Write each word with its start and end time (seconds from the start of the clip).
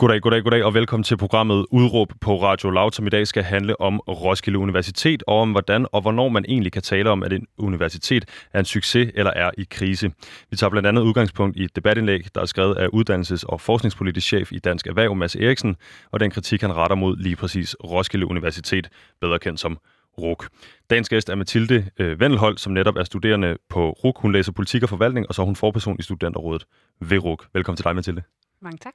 Goddag, 0.00 0.20
goddag, 0.20 0.42
goddag, 0.42 0.64
og 0.64 0.74
velkommen 0.74 1.04
til 1.04 1.16
programmet 1.16 1.66
Udråb 1.70 2.12
på 2.20 2.42
Radio 2.42 2.70
Loud, 2.70 2.92
som 2.92 3.06
i 3.06 3.10
dag 3.10 3.26
skal 3.26 3.42
handle 3.42 3.80
om 3.80 3.98
Roskilde 3.98 4.58
Universitet, 4.58 5.22
og 5.26 5.38
om 5.40 5.50
hvordan 5.50 5.86
og 5.92 6.00
hvornår 6.00 6.28
man 6.28 6.44
egentlig 6.48 6.72
kan 6.72 6.82
tale 6.82 7.10
om, 7.10 7.22
at 7.22 7.32
en 7.32 7.46
universitet 7.58 8.24
er 8.52 8.58
en 8.58 8.64
succes 8.64 9.10
eller 9.14 9.32
er 9.32 9.50
i 9.58 9.66
krise. 9.70 10.12
Vi 10.50 10.56
tager 10.56 10.70
blandt 10.70 10.86
andet 10.86 11.02
udgangspunkt 11.02 11.56
i 11.56 11.64
et 11.64 11.76
debatindlæg, 11.76 12.24
der 12.34 12.40
er 12.40 12.44
skrevet 12.44 12.74
af 12.74 12.86
uddannelses- 12.86 13.44
og 13.48 13.60
forskningspolitisk 13.60 14.26
chef 14.26 14.52
i 14.52 14.58
Dansk 14.58 14.86
Erhverv, 14.86 15.14
Mads 15.14 15.36
Eriksen, 15.36 15.76
og 16.12 16.20
den 16.20 16.30
kritik, 16.30 16.60
han 16.60 16.76
retter 16.76 16.96
mod 16.96 17.16
lige 17.16 17.36
præcis 17.36 17.76
Roskilde 17.84 18.26
Universitet, 18.26 18.88
bedre 19.20 19.38
kendt 19.38 19.60
som 19.60 19.78
RUK. 20.18 20.48
Dagens 20.90 21.08
gæst 21.08 21.28
er 21.28 21.34
Mathilde 21.34 21.90
øh, 21.98 22.20
Vendelhold, 22.20 22.58
som 22.58 22.72
netop 22.72 22.96
er 22.96 23.04
studerende 23.04 23.56
på 23.68 23.90
RUK. 23.90 24.20
Hun 24.20 24.32
læser 24.32 24.52
politik 24.52 24.82
og 24.82 24.88
forvaltning, 24.88 25.28
og 25.28 25.34
så 25.34 25.42
er 25.42 25.46
hun 25.46 25.56
forperson 25.56 25.96
i 25.98 26.02
studenterrådet 26.02 26.64
ved 27.00 27.18
RUK. 27.18 27.46
Velkommen 27.54 27.76
til 27.76 27.84
dig, 27.84 27.94
Mathilde. 27.94 28.22
Mange 28.62 28.78
tak. 28.78 28.94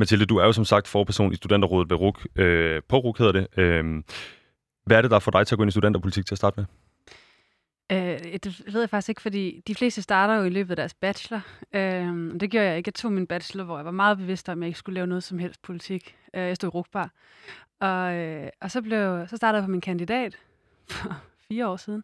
Mathilde, 0.00 0.26
du 0.26 0.36
er 0.36 0.44
jo 0.44 0.52
som 0.52 0.64
sagt 0.64 0.88
forperson 0.88 1.32
i 1.32 1.36
studenterrådet 1.36 1.90
ved 1.90 1.96
RUK. 1.96 2.26
Øh, 2.36 2.82
på 2.88 2.96
RUK 2.98 3.18
hedder 3.18 3.32
det. 3.32 3.46
Øh, 3.58 4.02
hvad 4.86 4.96
er 4.96 5.02
det, 5.02 5.10
der 5.10 5.18
får 5.18 5.30
dig 5.30 5.46
til 5.46 5.54
at 5.54 5.56
gå 5.56 5.62
ind 5.62 5.68
i 5.68 5.72
studenterpolitik 5.72 6.26
til 6.26 6.34
at 6.34 6.38
starte 6.38 6.60
med? 6.60 6.66
Øh, 7.92 8.38
det 8.44 8.62
ved 8.72 8.80
jeg 8.80 8.90
faktisk 8.90 9.08
ikke, 9.08 9.22
fordi 9.22 9.62
de 9.66 9.74
fleste 9.74 10.02
starter 10.02 10.34
jo 10.34 10.44
i 10.44 10.48
løbet 10.48 10.70
af 10.70 10.76
deres 10.76 10.94
bachelor. 10.94 11.40
Øh, 11.72 12.40
det 12.40 12.50
gjorde 12.50 12.66
jeg 12.66 12.76
ikke. 12.76 12.88
Jeg 12.88 12.94
tog 12.94 13.12
min 13.12 13.26
bachelor, 13.26 13.64
hvor 13.64 13.76
jeg 13.76 13.84
var 13.84 13.90
meget 13.90 14.18
bevidst 14.18 14.48
om, 14.48 14.58
at 14.58 14.62
jeg 14.62 14.68
ikke 14.68 14.78
skulle 14.78 14.94
lave 14.94 15.06
noget 15.06 15.24
som 15.24 15.38
helst 15.38 15.62
politik. 15.62 16.16
Øh, 16.34 16.42
jeg 16.42 16.56
stod 16.56 16.68
i 16.68 16.70
rugbar. 16.70 17.10
Og, 17.80 18.14
øh, 18.14 18.48
og 18.60 18.70
så, 18.70 18.82
blev, 18.82 19.26
så 19.28 19.36
startede 19.36 19.56
jeg 19.56 19.66
på 19.66 19.70
min 19.70 19.80
kandidat 19.80 20.38
for 20.90 21.16
fire 21.48 21.68
år 21.68 21.76
siden. 21.76 22.02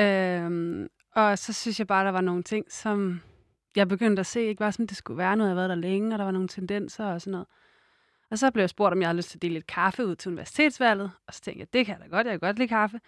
Øh, 0.00 0.88
og 1.14 1.38
så 1.38 1.52
synes 1.52 1.78
jeg 1.78 1.86
bare, 1.86 2.04
der 2.04 2.12
var 2.12 2.20
nogle 2.20 2.42
ting, 2.42 2.66
som 2.70 3.20
jeg 3.76 3.88
begyndte 3.88 4.20
at 4.20 4.26
se, 4.26 4.40
ikke 4.40 4.60
var 4.60 4.70
sådan, 4.70 4.86
det 4.86 4.96
skulle 4.96 5.18
være 5.18 5.36
noget, 5.36 5.50
jeg 5.50 5.56
havde 5.56 5.68
været 5.68 5.82
der 5.82 5.88
længe, 5.88 6.14
og 6.14 6.18
der 6.18 6.24
var 6.24 6.32
nogle 6.32 6.48
tendenser 6.48 7.04
og 7.04 7.20
sådan 7.20 7.30
noget. 7.30 7.46
Og 8.30 8.38
så 8.38 8.50
blev 8.50 8.62
jeg 8.62 8.70
spurgt, 8.70 8.92
om 8.92 9.00
jeg 9.00 9.08
havde 9.08 9.16
lyst 9.16 9.30
til 9.30 9.38
at 9.38 9.42
dele 9.42 9.54
lidt 9.54 9.66
kaffe 9.66 10.06
ud 10.06 10.16
til 10.16 10.28
universitetsvalget, 10.28 11.10
og 11.26 11.34
så 11.34 11.40
tænkte 11.40 11.60
jeg, 11.60 11.72
det 11.72 11.86
kan 11.86 11.92
jeg 11.92 12.10
da 12.10 12.16
godt, 12.16 12.26
jeg 12.26 12.32
kan 12.32 12.48
godt 12.48 12.58
lide 12.58 12.68
kaffe. 12.68 13.00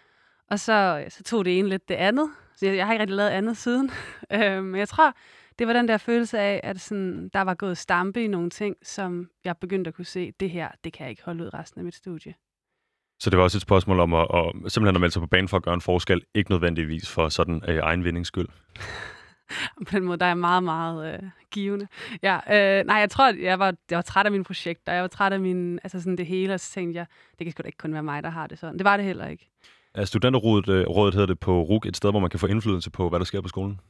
Og 0.51 0.61
så, 0.61 1.05
så 1.09 1.23
tog 1.23 1.45
det 1.45 1.59
ene 1.59 1.69
lidt 1.69 1.89
det 1.89 1.95
andet. 1.95 2.31
Så 2.57 2.67
jeg, 2.67 2.77
jeg 2.77 2.87
har 2.87 2.93
ikke 2.93 3.03
rigtig 3.03 3.17
lavet 3.17 3.31
andet 3.31 3.57
siden. 3.57 3.91
øhm, 4.33 4.65
men 4.65 4.79
jeg 4.79 4.89
tror, 4.89 5.15
det 5.59 5.67
var 5.67 5.73
den 5.73 5.89
der 5.89 5.97
følelse 5.97 6.39
af, 6.39 6.61
at 6.65 6.81
sådan, 6.81 7.29
der 7.29 7.41
var 7.41 7.55
gået 7.55 7.79
stampe 7.79 8.25
i 8.25 8.27
nogle 8.27 8.51
ting, 8.51 8.77
som 8.83 9.29
jeg 9.45 9.57
begyndte 9.57 9.89
at 9.89 9.95
kunne 9.95 10.05
se, 10.05 10.33
det 10.41 10.51
her, 10.51 10.69
det 10.85 10.93
kan 10.93 11.05
jeg 11.05 11.11
ikke 11.11 11.23
holde 11.25 11.45
ud 11.45 11.55
resten 11.55 11.81
af 11.81 11.85
mit 11.85 11.95
studie. 11.95 12.35
Så 13.21 13.31
det 13.31 13.37
var 13.37 13.45
også 13.45 13.59
et 13.59 13.63
spørgsmål 13.63 14.01
om 14.01 14.15
at, 14.15 14.27
at 14.35 14.73
simpelthen 14.73 14.97
at 14.97 15.01
melde 15.01 15.13
sig 15.13 15.21
på 15.21 15.27
banen 15.27 15.49
for 15.49 15.57
at 15.57 15.63
gøre 15.63 15.75
en 15.75 15.81
forskel, 15.81 16.23
ikke 16.35 16.51
nødvendigvis 16.51 17.11
for 17.11 17.29
sådan 17.29 17.63
øh, 17.69 17.79
egen 17.79 18.05
vindings 18.05 18.29
skyld. 18.29 18.49
på 19.87 19.93
den 19.93 20.05
måde, 20.05 20.19
der 20.19 20.27
er 20.27 20.35
meget, 20.35 20.63
meget 20.63 21.15
øh, 21.15 21.29
givende. 21.51 21.87
Ja, 22.23 22.35
øh, 22.35 22.87
nej, 22.87 22.97
jeg 22.97 23.11
tror, 23.11 23.33
jeg 23.43 23.59
var, 23.59 23.75
jeg 23.91 23.97
var 23.97 24.03
træt 24.03 24.27
af 24.27 24.33
mine 24.33 24.45
projekter. 24.45 24.93
Jeg 24.93 25.03
var 25.03 25.09
træt 25.09 25.33
af 25.33 25.41
min, 25.41 25.79
altså 25.83 26.01
sådan 26.01 26.17
det 26.17 26.27
hele, 26.27 26.55
og 26.55 26.61
så 26.61 26.73
tænkte 26.73 26.99
jeg, 26.99 27.07
det 27.39 27.45
kan 27.45 27.53
sgu 27.53 27.63
da 27.63 27.67
ikke 27.67 27.79
kun 27.79 27.93
være 27.93 28.03
mig, 28.03 28.23
der 28.23 28.31
har 28.31 28.47
det 28.47 28.59
sådan. 28.59 28.79
Det 28.79 28.85
var 28.85 28.97
det 28.97 29.07
heller 29.07 29.27
ikke. 29.27 29.49
Er 29.95 30.05
studenterrådet 30.05 30.69
øh, 30.69 30.87
rådet 30.87 31.15
hedder 31.15 31.27
det 31.27 31.39
på 31.39 31.63
RUG 31.63 31.87
et 31.87 31.97
sted, 31.97 32.11
hvor 32.11 32.21
man 32.21 32.31
kan 32.31 32.41
få 32.41 32.47
indflydelse 32.47 32.91
på, 32.91 33.09
hvad 33.09 33.19
der 33.19 33.25
sker 33.25 33.41
på 33.41 33.49
skolen? 33.49 33.81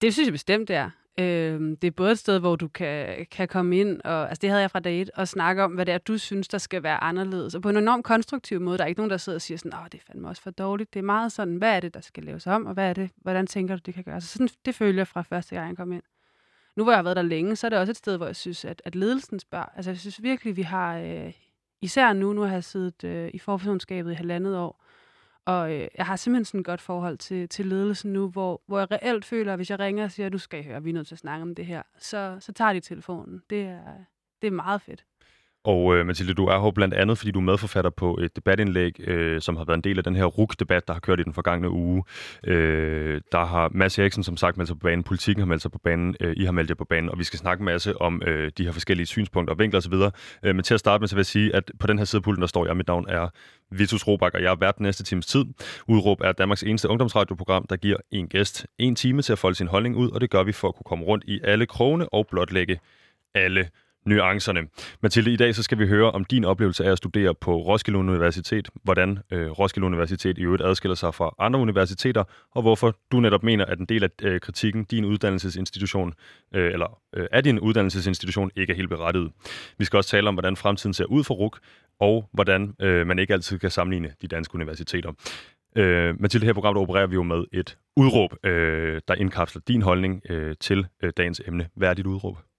Det 0.00 0.14
synes 0.14 0.26
jeg 0.26 0.32
bestemt, 0.32 0.68
det 0.68 0.76
er. 0.76 0.90
Øh, 1.20 1.60
det 1.60 1.84
er 1.84 1.90
både 1.90 2.12
et 2.12 2.18
sted, 2.18 2.38
hvor 2.38 2.56
du 2.56 2.68
kan, 2.68 3.26
kan 3.30 3.48
komme 3.48 3.78
ind, 3.78 4.00
og 4.04 4.28
altså 4.28 4.40
det 4.40 4.50
havde 4.50 4.62
jeg 4.62 4.70
fra 4.70 4.80
dag 4.80 5.00
et, 5.00 5.10
og 5.14 5.28
snakke 5.28 5.64
om, 5.64 5.72
hvad 5.72 5.86
det 5.86 5.94
er, 5.94 5.98
du 5.98 6.18
synes, 6.18 6.48
der 6.48 6.58
skal 6.58 6.82
være 6.82 7.04
anderledes. 7.04 7.54
Og 7.54 7.62
på 7.62 7.68
en 7.68 7.76
enormt 7.76 8.04
konstruktiv 8.04 8.60
måde. 8.60 8.78
Der 8.78 8.84
er 8.84 8.88
ikke 8.88 8.98
nogen, 8.98 9.10
der 9.10 9.16
sidder 9.16 9.36
og 9.36 9.42
siger 9.42 9.58
sådan, 9.58 9.78
åh, 9.78 9.84
det 9.92 9.94
er 9.94 10.02
fandme 10.06 10.28
også 10.28 10.42
for 10.42 10.50
dårligt. 10.50 10.94
Det 10.94 10.98
er 10.98 11.04
meget 11.04 11.32
sådan, 11.32 11.56
hvad 11.56 11.76
er 11.76 11.80
det, 11.80 11.94
der 11.94 12.00
skal 12.00 12.22
laves 12.22 12.46
om, 12.46 12.66
og 12.66 12.74
hvad 12.74 12.88
er 12.88 12.92
det, 12.92 13.10
hvordan 13.16 13.46
tænker 13.46 13.76
du, 13.76 13.82
det 13.86 13.94
kan 13.94 14.04
gøres? 14.04 14.24
Så 14.24 14.32
sådan, 14.32 14.48
det 14.64 14.74
følger 14.74 15.00
jeg 15.00 15.08
fra 15.08 15.22
første 15.22 15.54
gang, 15.54 15.68
jeg 15.68 15.76
kom 15.76 15.92
ind. 15.92 16.02
Nu 16.76 16.82
hvor 16.82 16.92
jeg 16.92 16.98
har 16.98 17.02
været 17.02 17.16
der 17.16 17.22
længe, 17.22 17.56
så 17.56 17.66
er 17.66 17.68
det 17.68 17.78
også 17.78 17.90
et 17.90 17.96
sted, 17.96 18.16
hvor 18.16 18.26
jeg 18.26 18.36
synes, 18.36 18.64
at, 18.64 18.82
at 18.84 18.94
ledelsen 18.94 19.38
spørger. 19.38 19.64
Altså 19.76 19.90
jeg 19.90 19.98
synes 19.98 20.22
virkelig, 20.22 20.56
vi 20.56 20.62
har, 20.62 20.98
øh, 20.98 21.32
især 21.80 22.12
nu, 22.12 22.32
nu 22.32 22.40
har 22.40 22.52
jeg 22.52 22.64
siddet 22.64 23.04
øh, 23.04 23.30
i 23.34 23.38
forpersonskabet 23.38 24.12
i 24.12 24.14
halvandet 24.14 24.56
år, 24.56 24.84
og 25.44 25.72
øh, 25.72 25.88
jeg 25.98 26.06
har 26.06 26.16
simpelthen 26.16 26.44
sådan 26.44 26.60
et 26.60 26.66
godt 26.66 26.80
forhold 26.80 27.18
til, 27.18 27.48
til 27.48 27.66
ledelsen 27.66 28.12
nu, 28.12 28.28
hvor, 28.28 28.62
hvor 28.66 28.78
jeg 28.78 28.90
reelt 28.90 29.24
føler, 29.24 29.52
at 29.52 29.58
hvis 29.58 29.70
jeg 29.70 29.78
ringer 29.78 30.04
og 30.04 30.10
siger, 30.10 30.26
at 30.26 30.32
du 30.32 30.38
skal 30.38 30.64
høre, 30.64 30.82
vi 30.82 30.90
er 30.90 30.94
nødt 30.94 31.06
til 31.06 31.14
at 31.14 31.18
snakke 31.18 31.42
om 31.42 31.54
det 31.54 31.66
her, 31.66 31.82
så, 31.98 32.36
så 32.40 32.52
tager 32.52 32.72
de 32.72 32.80
telefonen. 32.80 33.42
Det 33.50 33.62
er, 33.62 33.82
det 34.42 34.46
er 34.46 34.52
meget 34.52 34.82
fedt. 34.82 35.04
Og 35.64 35.96
øh, 35.96 36.06
Mathilde, 36.06 36.34
du 36.34 36.46
er 36.46 36.62
her 36.62 36.70
blandt 36.70 36.94
andet, 36.94 37.18
fordi 37.18 37.30
du 37.30 37.38
er 37.38 37.42
medforfatter 37.42 37.90
på 37.90 38.18
et 38.22 38.36
debatindlæg, 38.36 39.00
øh, 39.08 39.40
som 39.40 39.56
har 39.56 39.64
været 39.64 39.76
en 39.76 39.84
del 39.84 39.98
af 39.98 40.04
den 40.04 40.16
her 40.16 40.24
RUK-debat, 40.24 40.88
der 40.88 40.92
har 40.92 41.00
kørt 41.00 41.20
i 41.20 41.22
den 41.22 41.34
forgangne 41.34 41.70
uge. 41.70 42.04
Øh, 42.46 43.20
der 43.32 43.44
har 43.44 43.70
Mads 43.74 43.98
Eriksen 43.98 44.22
som 44.24 44.36
sagt 44.36 44.56
meldt 44.56 44.68
sig 44.68 44.78
på 44.78 44.84
banen, 44.84 45.02
politikken 45.02 45.40
har 45.40 45.46
meldt 45.46 45.62
sig 45.62 45.72
på 45.72 45.78
banen, 45.78 46.16
øh, 46.20 46.34
I 46.36 46.44
har 46.44 46.52
meldt 46.52 46.70
jer 46.70 46.74
på 46.74 46.84
banen, 46.84 47.10
og 47.10 47.18
vi 47.18 47.24
skal 47.24 47.38
snakke 47.38 47.60
en 47.60 47.64
masse 47.64 48.00
om 48.00 48.22
øh, 48.26 48.52
de 48.58 48.64
her 48.64 48.72
forskellige 48.72 49.06
synspunkter 49.06 49.54
og 49.54 49.58
vinkler 49.58 49.78
osv. 49.78 49.92
Øh, 50.44 50.54
men 50.54 50.62
til 50.62 50.74
at 50.74 50.80
starte 50.80 51.00
med, 51.00 51.08
så 51.08 51.14
vil 51.14 51.20
jeg 51.20 51.26
sige, 51.26 51.54
at 51.54 51.72
på 51.80 51.86
den 51.86 51.98
her 51.98 52.04
side 52.04 52.18
af 52.18 52.22
pulten, 52.22 52.40
der 52.40 52.48
står 52.48 52.66
jeg, 52.66 52.76
mit 52.76 52.86
navn 52.86 53.06
er 53.08 53.28
Vitus 53.70 54.06
Robak, 54.06 54.34
og 54.34 54.42
jeg 54.42 54.50
er 54.50 54.56
vært 54.56 54.78
den 54.78 54.84
næste 54.84 55.04
times 55.04 55.26
tid. 55.26 55.44
Udråb 55.88 56.20
er 56.20 56.32
Danmarks 56.32 56.62
eneste 56.62 56.88
ungdomsradioprogram, 56.88 57.66
der 57.70 57.76
giver 57.76 57.96
en 58.10 58.28
gæst 58.28 58.66
en 58.78 58.94
time 58.94 59.22
til 59.22 59.32
at 59.32 59.38
folde 59.38 59.56
sin 59.56 59.68
holdning 59.68 59.96
ud, 59.96 60.10
og 60.10 60.20
det 60.20 60.30
gør 60.30 60.42
vi 60.42 60.52
for 60.52 60.68
at 60.68 60.74
kunne 60.74 60.84
komme 60.84 61.04
rundt 61.04 61.24
i 61.26 61.40
alle 61.44 61.66
krogene 61.66 62.08
og 62.08 62.26
blotlægge 62.30 62.80
alle 63.34 63.68
nuancerne. 64.04 64.60
Mathilde, 65.02 65.32
i 65.32 65.36
dag 65.36 65.54
så 65.54 65.62
skal 65.62 65.78
vi 65.78 65.86
høre 65.86 66.10
om 66.10 66.24
din 66.24 66.44
oplevelse 66.44 66.84
af 66.84 66.92
at 66.92 66.98
studere 66.98 67.34
på 67.34 67.56
Roskilde 67.56 67.98
Universitet, 67.98 68.68
hvordan 68.82 69.18
øh, 69.30 69.50
Roskilde 69.50 69.86
Universitet 69.86 70.38
i 70.38 70.42
øvrigt 70.42 70.62
adskiller 70.62 70.94
sig 70.94 71.14
fra 71.14 71.34
andre 71.38 71.60
universiteter, 71.60 72.24
og 72.54 72.62
hvorfor 72.62 72.96
du 73.12 73.20
netop 73.20 73.42
mener, 73.42 73.64
at 73.64 73.78
en 73.78 73.86
del 73.86 74.04
af 74.04 74.10
øh, 74.22 74.40
kritikken, 74.40 74.84
din 74.84 75.04
uddannelsesinstitution, 75.04 76.12
øh, 76.54 76.72
eller 76.72 76.98
øh, 77.16 77.26
er 77.32 77.40
din 77.40 77.60
uddannelsesinstitution, 77.60 78.50
ikke 78.56 78.72
er 78.72 78.76
helt 78.76 78.88
berettiget. 78.88 79.30
Vi 79.78 79.84
skal 79.84 79.96
også 79.96 80.10
tale 80.10 80.28
om, 80.28 80.34
hvordan 80.34 80.56
fremtiden 80.56 80.94
ser 80.94 81.04
ud 81.04 81.24
for 81.24 81.34
RUK, 81.34 81.58
og 82.00 82.28
hvordan 82.32 82.74
øh, 82.80 83.06
man 83.06 83.18
ikke 83.18 83.32
altid 83.32 83.58
kan 83.58 83.70
sammenligne 83.70 84.14
de 84.22 84.28
danske 84.28 84.54
universiteter. 84.54 85.12
Øh, 85.76 86.20
Mathilde, 86.20 86.46
her 86.46 86.52
program 86.52 86.76
opererer 86.76 87.06
vi 87.06 87.14
jo 87.14 87.22
med 87.22 87.44
et 87.52 87.78
udråb, 87.96 88.46
øh, 88.46 89.00
der 89.08 89.14
indkapsler 89.14 89.62
din 89.68 89.82
holdning 89.82 90.22
øh, 90.30 90.54
til 90.60 90.86
øh, 91.02 91.12
dagens 91.16 91.42
emne. 91.46 91.68
Hvad 91.74 91.88
er 91.88 91.94
dit 91.94 92.06
udråb? 92.06 92.49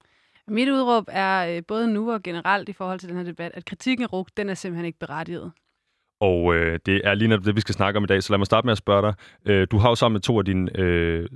Mit 0.52 0.70
udråb 0.70 1.04
er 1.08 1.56
øh, 1.56 1.64
både 1.68 1.94
nu 1.94 2.12
og 2.12 2.24
generelt 2.24 2.70
i 2.70 2.74
forhold 2.74 3.00
til 3.00 3.10
den 3.10 3.18
her 3.18 3.24
debat, 3.24 3.52
at 3.54 3.66
kritikken 3.66 4.04
af 4.04 4.14
RUG, 4.14 4.28
den 4.38 4.50
er 4.50 4.54
simpelthen 4.54 4.86
ikke 4.86 5.00
berettiget. 5.00 5.52
Og 6.20 6.56
øh, 6.56 6.80
det 6.86 7.02
er 7.04 7.14
lige 7.14 7.28
netop 7.28 7.46
det, 7.46 7.56
vi 7.56 7.62
skal 7.62 7.76
snakke 7.76 7.98
om 7.98 8.04
i 8.04 8.08
dag, 8.08 8.24
så 8.24 8.34
lad 8.34 8.38
mig 8.38 8.46
starte 8.46 8.68
med 8.68 8.72
at 8.72 8.78
spørge 8.78 9.02
dig. 9.02 9.14
Øh, 9.46 9.68
du 9.72 9.78
har 9.78 9.90
jo 9.90 9.96
sammen 9.96 10.14
med 10.14 10.22
to 10.22 10.40
af 10.40 10.46
dine 10.46 10.80
øh, 10.80 11.30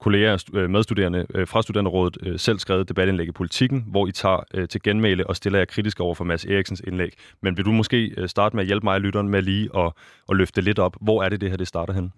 kolleger, 0.00 0.44
øh, 0.54 0.70
medstuderende 0.70 1.26
øh, 1.34 1.46
fra 1.46 1.62
Studenterrådet, 1.62 2.18
øh, 2.22 2.38
selv 2.38 2.58
skrevet 2.58 2.88
debatindlæg 2.88 3.28
i 3.28 3.32
politikken, 3.32 3.84
hvor 3.86 4.06
I 4.06 4.12
tager 4.12 4.44
øh, 4.54 4.68
til 4.68 4.82
genmæle 4.82 5.26
og 5.26 5.36
stiller 5.36 5.58
jer 5.58 5.66
kritisk 5.66 6.00
over 6.00 6.14
for 6.14 6.24
Mads 6.24 6.44
Eriksens 6.44 6.82
indlæg. 6.86 7.12
Men 7.42 7.56
vil 7.56 7.64
du 7.64 7.72
måske 7.72 8.14
øh, 8.16 8.28
starte 8.28 8.56
med 8.56 8.62
at 8.62 8.66
hjælpe 8.66 8.84
mig 8.84 8.94
og 8.94 9.00
lytteren 9.00 9.28
med 9.28 9.42
lige 9.42 9.68
at, 9.76 9.92
at 10.28 10.36
løfte 10.36 10.60
lidt 10.60 10.78
op? 10.78 10.96
Hvor 11.00 11.22
er 11.22 11.28
det, 11.28 11.40
det 11.40 11.50
her 11.50 11.56
det 11.56 11.68
starter 11.68 11.92
hen? 11.92 12.12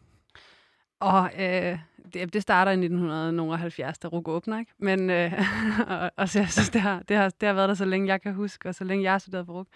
Og 1.00 1.30
øh, 1.38 1.78
det, 2.14 2.32
det 2.32 2.42
starter 2.42 2.72
i 2.72 2.74
1970, 2.74 3.98
da 3.98 4.08
RUG 4.08 4.28
åbner, 4.28 4.58
ikke? 4.58 4.72
Men, 4.78 5.10
øh, 5.10 5.32
og, 5.88 6.10
og 6.16 6.28
så 6.28 6.38
jeg 6.38 6.50
synes, 6.50 6.70
det 6.70 6.80
har, 6.80 7.02
det, 7.08 7.16
har, 7.16 7.28
det 7.40 7.46
har 7.46 7.54
været 7.54 7.68
der 7.68 7.74
så 7.74 7.84
længe 7.84 8.08
jeg 8.08 8.22
kan 8.22 8.34
huske, 8.34 8.68
og 8.68 8.74
så 8.74 8.84
længe 8.84 9.04
jeg 9.04 9.12
har 9.12 9.18
studeret 9.18 9.46
på 9.46 9.52
RUG. 9.52 9.66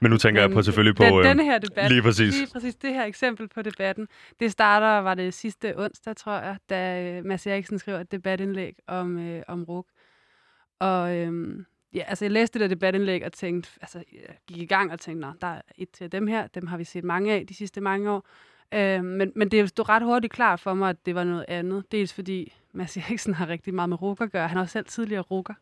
Men 0.00 0.10
nu 0.10 0.16
tænker 0.16 0.42
Men, 0.42 0.50
jeg 0.50 0.56
på 0.56 0.62
selvfølgelig 0.62 0.96
på... 0.96 1.04
Den, 1.04 1.18
øh, 1.18 1.24
denne 1.24 1.44
her 1.44 1.58
debat, 1.58 1.90
lige 1.90 2.02
præcis. 2.02 2.34
Lige 2.38 2.52
præcis 2.52 2.74
det 2.74 2.94
her 2.94 3.04
eksempel 3.04 3.48
på 3.48 3.62
debatten. 3.62 4.08
Det 4.40 4.52
starter, 4.52 4.98
var 4.98 5.14
det 5.14 5.34
sidste 5.34 5.78
onsdag, 5.78 6.16
tror 6.16 6.32
jeg, 6.32 6.56
da 6.70 7.02
øh, 7.02 7.24
Mads 7.24 7.46
Eriksen 7.46 7.78
skrev 7.78 8.00
et 8.00 8.12
debatindlæg 8.12 8.74
om, 8.86 9.18
øh, 9.18 9.42
om 9.48 9.64
RUG. 9.64 9.86
Og 10.78 11.16
øh, 11.16 11.58
ja, 11.94 12.02
altså 12.06 12.24
jeg 12.24 12.32
læste 12.32 12.58
det 12.58 12.70
der 12.70 12.74
debatindlæg 12.74 13.24
og 13.24 13.32
tænkte, 13.32 13.70
altså 13.80 13.98
jeg 13.98 14.36
gik 14.46 14.56
i 14.56 14.66
gang 14.66 14.92
og 14.92 15.00
tænkte, 15.00 15.26
nå, 15.26 15.32
der 15.40 15.46
er 15.46 15.60
et 15.78 15.90
til 15.90 16.12
dem 16.12 16.26
her, 16.26 16.46
dem 16.46 16.66
har 16.66 16.76
vi 16.76 16.84
set 16.84 17.04
mange 17.04 17.32
af 17.32 17.46
de 17.46 17.54
sidste 17.54 17.80
mange 17.80 18.10
år. 18.10 18.26
Øh, 18.74 19.04
men, 19.04 19.32
men 19.36 19.48
det 19.48 19.68
stod 19.68 19.88
ret 19.88 20.02
hurtigt 20.02 20.32
klart 20.32 20.60
for 20.60 20.74
mig, 20.74 20.90
at 20.90 21.06
det 21.06 21.14
var 21.14 21.24
noget 21.24 21.44
andet. 21.48 21.92
Dels 21.92 22.12
fordi 22.12 22.52
Mads 22.72 22.96
Eriksen 23.08 23.34
har 23.34 23.48
rigtig 23.48 23.74
meget 23.74 23.88
med 23.88 24.02
rukker 24.02 24.24
at 24.24 24.32
gøre. 24.32 24.48
Han 24.48 24.56
har 24.58 24.66
selv 24.66 24.86
tidligere 24.86 25.22
rukker. 25.22 25.54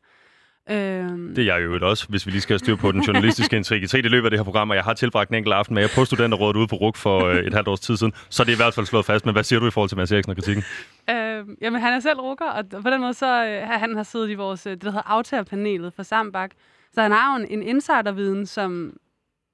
Øhm... 0.70 1.34
Det 1.34 1.48
er 1.48 1.56
jeg 1.56 1.64
jo 1.64 1.88
også, 1.88 2.06
hvis 2.08 2.26
vi 2.26 2.30
lige 2.30 2.41
skal 2.41 2.58
styre 2.58 2.76
på 2.76 2.92
den 2.92 3.00
journalistiske 3.00 3.56
integritet 3.56 4.04
i 4.04 4.09
løbet 4.09 4.27
af 4.27 4.30
det 4.30 4.38
her 4.38 4.44
program, 4.44 4.71
og 4.71 4.77
jeg 4.77 4.84
har 4.84 4.94
tilbragt 4.94 5.30
en 5.30 5.34
enkelt 5.34 5.54
aften 5.54 5.74
med 5.74 5.82
jer 5.82 5.88
på 5.94 6.04
studenterrådet 6.04 6.56
ude 6.56 6.66
på 6.66 6.77
RUK 6.77 6.97
for 6.97 7.24
øh, 7.24 7.36
et 7.36 7.54
halvt 7.54 7.68
års 7.68 7.80
tid 7.80 7.97
siden, 7.97 8.12
så 8.28 8.44
det 8.44 8.50
er 8.50 8.56
i 8.56 8.56
hvert 8.56 8.74
fald 8.74 8.86
slået 8.86 9.04
fast. 9.04 9.27
Men 9.27 9.34
hvad 9.34 9.42
siger 9.42 9.60
du 9.60 9.66
i 9.66 9.71
forhold 9.71 9.88
til 9.88 9.98
Mads 9.98 10.12
Eriksen 10.12 10.30
og 10.30 10.36
kritikken? 10.36 10.65
Øhm, 11.10 11.56
jamen, 11.60 11.80
han 11.80 11.92
er 11.92 12.00
selv 12.00 12.21
rukker, 12.21 12.47
og 12.47 12.65
på 12.82 12.91
den 12.91 13.00
måde 13.00 13.15
så 13.15 13.47
øh, 13.47 13.68
han 13.68 13.97
har 13.97 14.03
siddet 14.03 14.30
i 14.30 14.34
vores, 14.34 14.66
øh, 14.66 14.72
det 14.72 14.82
der 14.82 14.91
hedder 14.91 15.10
aftagerpanelet 15.10 15.92
for 15.92 16.03
Sambak. 16.03 16.50
Så 16.94 17.03
han 17.03 17.12
har 17.12 17.38
jo 17.38 17.44
en, 17.44 17.60
en 17.60 17.68
insiderviden, 17.68 18.47
som, 18.47 18.97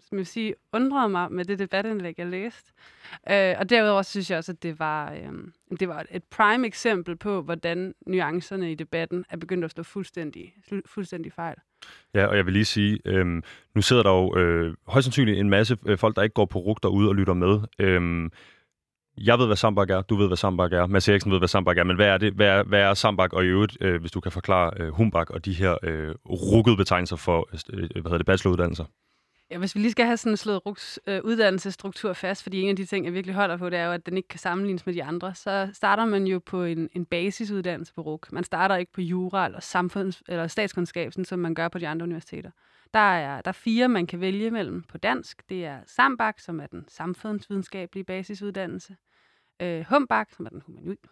som 0.09 0.17
jeg 0.17 0.19
vil 0.19 0.27
sige, 0.27 0.55
undrede 0.73 1.09
mig 1.09 1.33
med 1.33 1.45
det 1.45 1.59
debatindlæg, 1.59 2.15
jeg 2.19 2.27
læste. 2.27 2.73
Øh, 3.31 3.55
og 3.59 3.71
derudover 3.71 4.03
synes 4.03 4.31
jeg 4.31 4.39
også, 4.39 4.53
at 4.53 4.63
det 4.63 4.79
var, 4.79 5.13
øh, 5.13 5.77
det 5.81 5.89
var 5.89 6.05
et 6.11 6.25
prime 6.25 6.67
eksempel 6.67 7.17
på, 7.17 7.43
hvordan 7.43 7.95
nuancerne 8.07 8.73
i 8.73 8.75
debatten 8.75 9.25
er 9.31 9.37
begyndt 9.37 9.65
at 9.65 9.71
stå 9.71 9.83
fuldstændig, 9.83 10.55
fuldstændig 10.87 11.33
fejl. 11.33 11.57
Ja, 12.15 12.27
og 12.27 12.37
jeg 12.37 12.47
vil 12.47 12.53
lige 12.53 12.65
sige, 12.65 12.99
øh, 13.05 13.43
nu 13.75 13.83
sidder 13.83 14.03
der 14.03 14.11
jo 14.11 14.37
øh, 14.37 14.75
højst 14.87 15.05
sandsynligt 15.05 15.39
en 15.39 15.51
masse 15.51 15.77
øh, 15.87 15.99
folk, 15.99 16.17
der 16.17 16.23
ikke 16.23 16.35
går 16.35 16.45
på 16.45 16.59
rug 16.59 16.79
derude 16.83 17.09
og 17.09 17.15
lytter 17.15 17.35
med. 17.35 17.61
Øh, 17.79 18.31
jeg 19.25 19.39
ved, 19.39 19.47
hvad 19.47 19.57
sambak 19.57 19.91
er, 19.91 20.03
du 20.03 20.17
ved, 20.17 20.27
hvad 20.27 20.37
sambak 20.37 20.73
er, 20.73 20.87
Mads 20.87 21.09
Eriksen 21.09 21.33
ved, 21.33 21.39
hvad 21.39 21.49
sambak 21.49 21.79
er, 21.79 21.85
men 21.85 21.97
hvad 21.97 22.07
er 22.07 22.19
det? 22.19 22.33
Hvad 22.33 22.47
er, 22.47 22.63
hvad 22.63 22.81
er 22.81 22.95
sambak, 22.95 23.33
og 23.33 23.45
i 23.45 23.47
øvrigt, 23.47 23.77
øh, 23.81 24.01
hvis 24.01 24.11
du 24.11 24.21
kan 24.21 24.33
forklare 24.33 24.71
øh, 24.77 24.89
humbak 24.89 25.31
og 25.31 25.45
de 25.45 25.53
her 25.53 25.77
øh, 25.83 26.15
rukkede 26.27 26.77
betegnelser 26.77 27.17
for 27.17 27.49
øh, 27.73 27.79
hvad 27.79 28.03
hedder 28.03 28.19
det, 28.19 28.27
bacheloruddannelser? 28.27 28.85
Ja, 29.51 29.59
hvis 29.59 29.75
vi 29.75 29.81
lige 29.81 29.91
skal 29.91 30.07
have 30.07 30.17
sådan 30.17 30.37
slået 30.37 30.67
RUKs 30.67 31.01
øh, 31.07 31.21
uddannelsesstruktur 31.25 32.13
fast, 32.13 32.43
fordi 32.43 32.61
en 32.61 32.69
af 32.69 32.77
de 32.77 32.85
ting, 32.85 33.05
jeg 33.05 33.15
virkelig 33.15 33.35
holder 33.35 33.57
på, 33.57 33.71
det 33.71 33.79
er 33.79 33.85
jo, 33.85 33.93
at 33.93 34.07
den 34.07 34.17
ikke 34.17 34.29
kan 34.29 34.39
sammenlignes 34.39 34.87
med 34.87 34.95
de 34.95 35.05
andre, 35.05 35.35
så 35.35 35.71
starter 35.73 36.05
man 36.05 36.27
jo 36.27 36.39
på 36.39 36.63
en, 36.65 36.89
en 36.93 37.07
basisuddannelse 37.07 37.95
på 37.95 38.01
RUK. 38.01 38.33
Man 38.33 38.45
starter 38.45 38.77
ikke 38.77 38.93
på 38.93 39.01
jura 39.01 39.47
eller, 39.47 39.61
samfunds- 39.61 40.23
eller 40.29 40.47
statskundskab, 40.47 41.13
sådan, 41.13 41.25
som 41.25 41.39
man 41.39 41.55
gør 41.55 41.69
på 41.69 41.79
de 41.79 41.89
andre 41.89 42.05
universiteter. 42.05 42.51
Der 42.95 43.01
er, 43.01 43.41
der 43.41 43.49
er 43.49 43.53
fire, 43.53 43.89
man 43.89 44.07
kan 44.07 44.21
vælge 44.21 44.51
mellem 44.51 44.83
på 44.83 44.99
dansk. 44.99 45.43
Det 45.49 45.65
er 45.65 45.79
SAMBAK, 45.87 46.39
som 46.39 46.61
er 46.61 46.67
den 46.67 46.85
samfundsvidenskabelige 46.89 48.05
basisuddannelse. 48.05 48.97
Øh, 49.63 49.85
HUMBAK, 49.89 50.33
som 50.33 50.47
er 50.47 50.51
den 50.51 50.63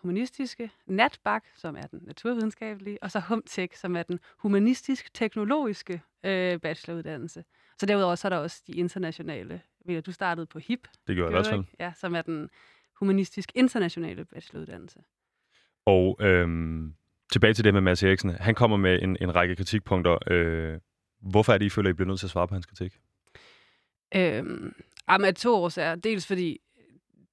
humanistiske. 0.03 0.71
NATBAK, 0.87 1.44
som 1.56 1.77
er 1.77 1.87
den 1.87 2.00
naturvidenskabelige. 2.03 2.99
Og 3.03 3.11
så 3.11 3.21
HUMTEK, 3.21 3.75
som 3.75 3.97
er 3.97 4.03
den 4.03 4.19
humanistisk-teknologiske 4.38 6.03
øh, 6.25 6.61
bacheloruddannelse. 6.61 7.44
Så 7.81 7.87
derudover 7.87 8.14
så 8.14 8.28
er 8.28 8.31
der 8.31 8.37
også 8.37 8.62
de 8.67 8.73
internationale. 8.73 9.61
Ved 9.87 10.02
du 10.02 10.12
startede 10.12 10.46
på 10.46 10.58
HIP. 10.58 10.88
Det 11.06 11.17
gjorde 11.17 11.31
jeg 11.34 11.40
i 11.40 11.43
hvert 11.43 11.52
fald. 11.55 11.64
Ja, 11.81 11.93
som 11.96 12.14
er 12.14 12.23
den 12.23 12.50
humanistisk 12.99 13.52
internationale 13.55 14.25
bacheloruddannelse. 14.25 14.99
Og 15.87 16.19
øhm, 16.20 16.94
tilbage 17.32 17.55
til 17.55 17.64
det 17.64 17.75
med 17.75 17.81
Mads 17.81 18.02
Eriksen. 18.02 18.31
Han 18.31 18.55
kommer 18.55 18.76
med 18.76 19.02
en, 19.02 19.17
en 19.20 19.34
række 19.34 19.56
kritikpunkter. 19.56 20.19
Øh, 20.31 20.78
hvorfor 21.20 21.52
er 21.52 21.58
det, 21.58 21.67
I 21.67 21.70
føler, 21.70 21.90
I 21.90 21.93
bliver 21.93 22.08
nødt 22.08 22.20
til 22.20 22.26
at 22.26 22.31
svare 22.31 22.49
på 22.49 22.55
hans 22.55 22.67
kritik? 22.67 22.99
Øhm, 24.14 24.75
af 25.08 25.34
to 25.34 25.55
årsager. 25.55 25.94
Dels 25.94 26.26
fordi 26.26 26.61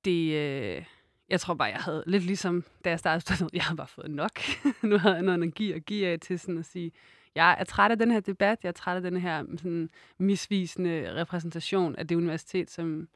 det... 0.05 0.33
Øh, 0.33 0.85
jeg 1.29 1.39
tror 1.39 1.53
bare, 1.53 1.67
jeg 1.67 1.79
havde 1.79 2.03
lidt 2.07 2.23
ligesom, 2.23 2.63
da 2.85 2.89
jeg 2.89 2.99
startede, 2.99 3.49
jeg 3.53 3.63
havde 3.63 3.77
bare 3.77 3.87
fået 3.87 4.11
nok. 4.11 4.39
nu 4.83 4.97
havde 4.97 5.15
jeg 5.15 5.23
noget 5.23 5.37
energi 5.37 5.71
at 5.71 5.85
give 5.85 6.07
af 6.07 6.19
til 6.19 6.39
sådan 6.39 6.57
at 6.57 6.65
sige, 6.65 6.91
jeg 7.35 7.55
er 7.59 7.63
træt 7.63 7.91
af 7.91 7.99
den 7.99 8.11
her 8.11 8.19
debat, 8.19 8.59
jeg 8.63 8.69
er 8.69 8.73
træt 8.73 8.95
af 8.95 9.01
den 9.01 9.17
her 9.17 9.41
mm, 9.41 9.57
sådan, 9.57 9.89
misvisende 10.17 11.15
repræsentation 11.15 11.95
af 11.95 12.07
det 12.07 12.15
universitet, 12.15 12.71
som, 12.71 13.07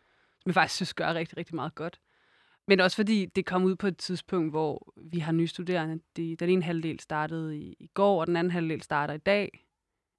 som 0.41 0.49
jeg 0.49 0.53
faktisk 0.53 0.75
synes 0.75 0.93
gør 0.93 1.13
rigtig, 1.13 1.37
rigtig 1.37 1.55
meget 1.55 1.75
godt. 1.75 1.99
Men 2.67 2.79
også 2.79 2.95
fordi 2.95 3.25
det 3.25 3.45
kom 3.45 3.63
ud 3.63 3.75
på 3.75 3.87
et 3.87 3.97
tidspunkt, 3.97 4.51
hvor 4.51 4.93
vi 4.95 5.19
har 5.19 5.31
nye 5.31 5.47
studerende. 5.47 5.99
De, 6.17 6.35
den 6.35 6.49
ene 6.49 6.63
halvdel 6.63 6.99
startede 6.99 7.57
i, 7.57 7.75
i 7.79 7.87
går, 7.87 8.21
og 8.21 8.27
den 8.27 8.35
anden 8.35 8.51
halvdel 8.51 8.81
starter 8.81 9.13
i 9.13 9.17
dag. 9.17 9.65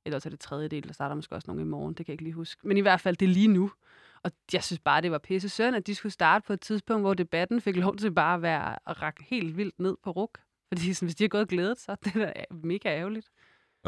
Eller 0.04 0.18
så 0.18 0.28
er 0.28 0.30
det 0.30 0.40
tredje 0.40 0.68
del, 0.68 0.86
der 0.86 0.92
starter 0.92 1.16
måske 1.16 1.34
også 1.34 1.46
nogle 1.50 1.62
i 1.62 1.64
morgen, 1.64 1.94
det 1.94 2.06
kan 2.06 2.12
jeg 2.12 2.14
ikke 2.14 2.24
lige 2.24 2.34
huske. 2.34 2.68
Men 2.68 2.76
i 2.76 2.80
hvert 2.80 3.00
fald, 3.00 3.16
det 3.16 3.26
er 3.26 3.32
lige 3.32 3.48
nu. 3.48 3.70
Og 4.22 4.30
jeg 4.52 4.64
synes 4.64 4.80
bare, 4.80 5.00
det 5.00 5.10
var 5.10 5.18
pisse 5.18 5.48
søn, 5.48 5.74
at 5.74 5.86
de 5.86 5.94
skulle 5.94 6.12
starte 6.12 6.46
på 6.46 6.52
et 6.52 6.60
tidspunkt, 6.60 7.02
hvor 7.02 7.14
debatten 7.14 7.60
fik 7.60 7.76
lov 7.76 7.96
til 7.96 8.12
bare 8.12 8.34
at 8.34 8.42
være 8.42 8.78
at 8.86 9.02
række 9.02 9.24
helt 9.24 9.56
vildt 9.56 9.80
ned 9.80 9.96
på 10.04 10.10
ruk. 10.10 10.40
Fordi 10.68 10.94
sådan, 10.94 11.06
hvis 11.06 11.14
de 11.14 11.24
har 11.24 11.28
gået 11.28 11.42
og 11.42 11.48
glædet 11.48 11.80
sig, 11.80 11.96
det 12.04 12.16
er 12.16 12.54
mega 12.54 12.88
ærgerligt. 12.88 13.28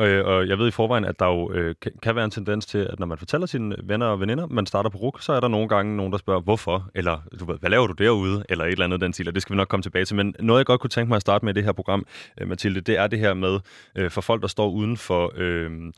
Øh, 0.01 0.27
og 0.27 0.49
jeg 0.49 0.59
ved 0.59 0.69
i 0.69 0.71
forvejen, 0.71 1.05
at 1.05 1.19
der 1.19 1.27
jo 1.27 1.53
øh, 1.53 1.75
kan 2.03 2.17
være 2.17 2.25
en 2.25 2.31
tendens 2.31 2.67
til, 2.67 2.79
at 2.79 2.99
når 2.99 3.07
man 3.07 3.19
fortæller 3.19 3.47
sine 3.47 3.77
venner 3.83 4.07
og 4.07 4.21
veninder, 4.21 4.47
man 4.47 4.67
starter 4.67 4.91
på 4.91 4.99
RUK, 4.99 5.23
så 5.23 5.33
er 5.33 5.41
der 5.41 5.49
nogle 5.49 5.69
gange 5.69 5.97
nogen, 5.97 6.13
der 6.13 6.19
spørger, 6.19 6.41
hvorfor? 6.41 6.91
Eller, 6.95 7.19
du 7.41 7.45
ved, 7.45 7.59
hvad 7.59 7.71
laver 7.71 7.87
du 7.87 7.93
derude? 7.93 8.45
Eller 8.49 8.65
et 8.65 8.73
eller 8.73 8.85
andet 8.85 9.01
den 9.01 9.13
stil, 9.13 9.29
og 9.29 9.35
det 9.35 9.43
skal 9.43 9.55
vi 9.55 9.57
nok 9.57 9.69
komme 9.69 9.83
tilbage 9.83 10.05
til. 10.05 10.17
Men 10.17 10.35
noget, 10.41 10.59
jeg 10.59 10.67
godt 10.67 10.81
kunne 10.81 10.91
tænke 10.91 11.09
mig 11.09 11.17
at 11.17 11.23
starte 11.23 11.45
med 11.45 11.55
i 11.55 11.57
det 11.57 11.65
her 11.65 11.73
program, 11.73 12.07
øh, 12.41 12.49
Mathilde, 12.49 12.81
det 12.81 12.99
er 12.99 13.07
det 13.07 13.19
her 13.19 13.35
med, 13.35 13.61
øh, 13.97 14.11
for 14.11 14.21
folk, 14.21 14.43
der 14.43 14.49
står 14.49 14.71
uden 14.71 14.97
for... 14.97 15.33
Øh, 15.37 15.93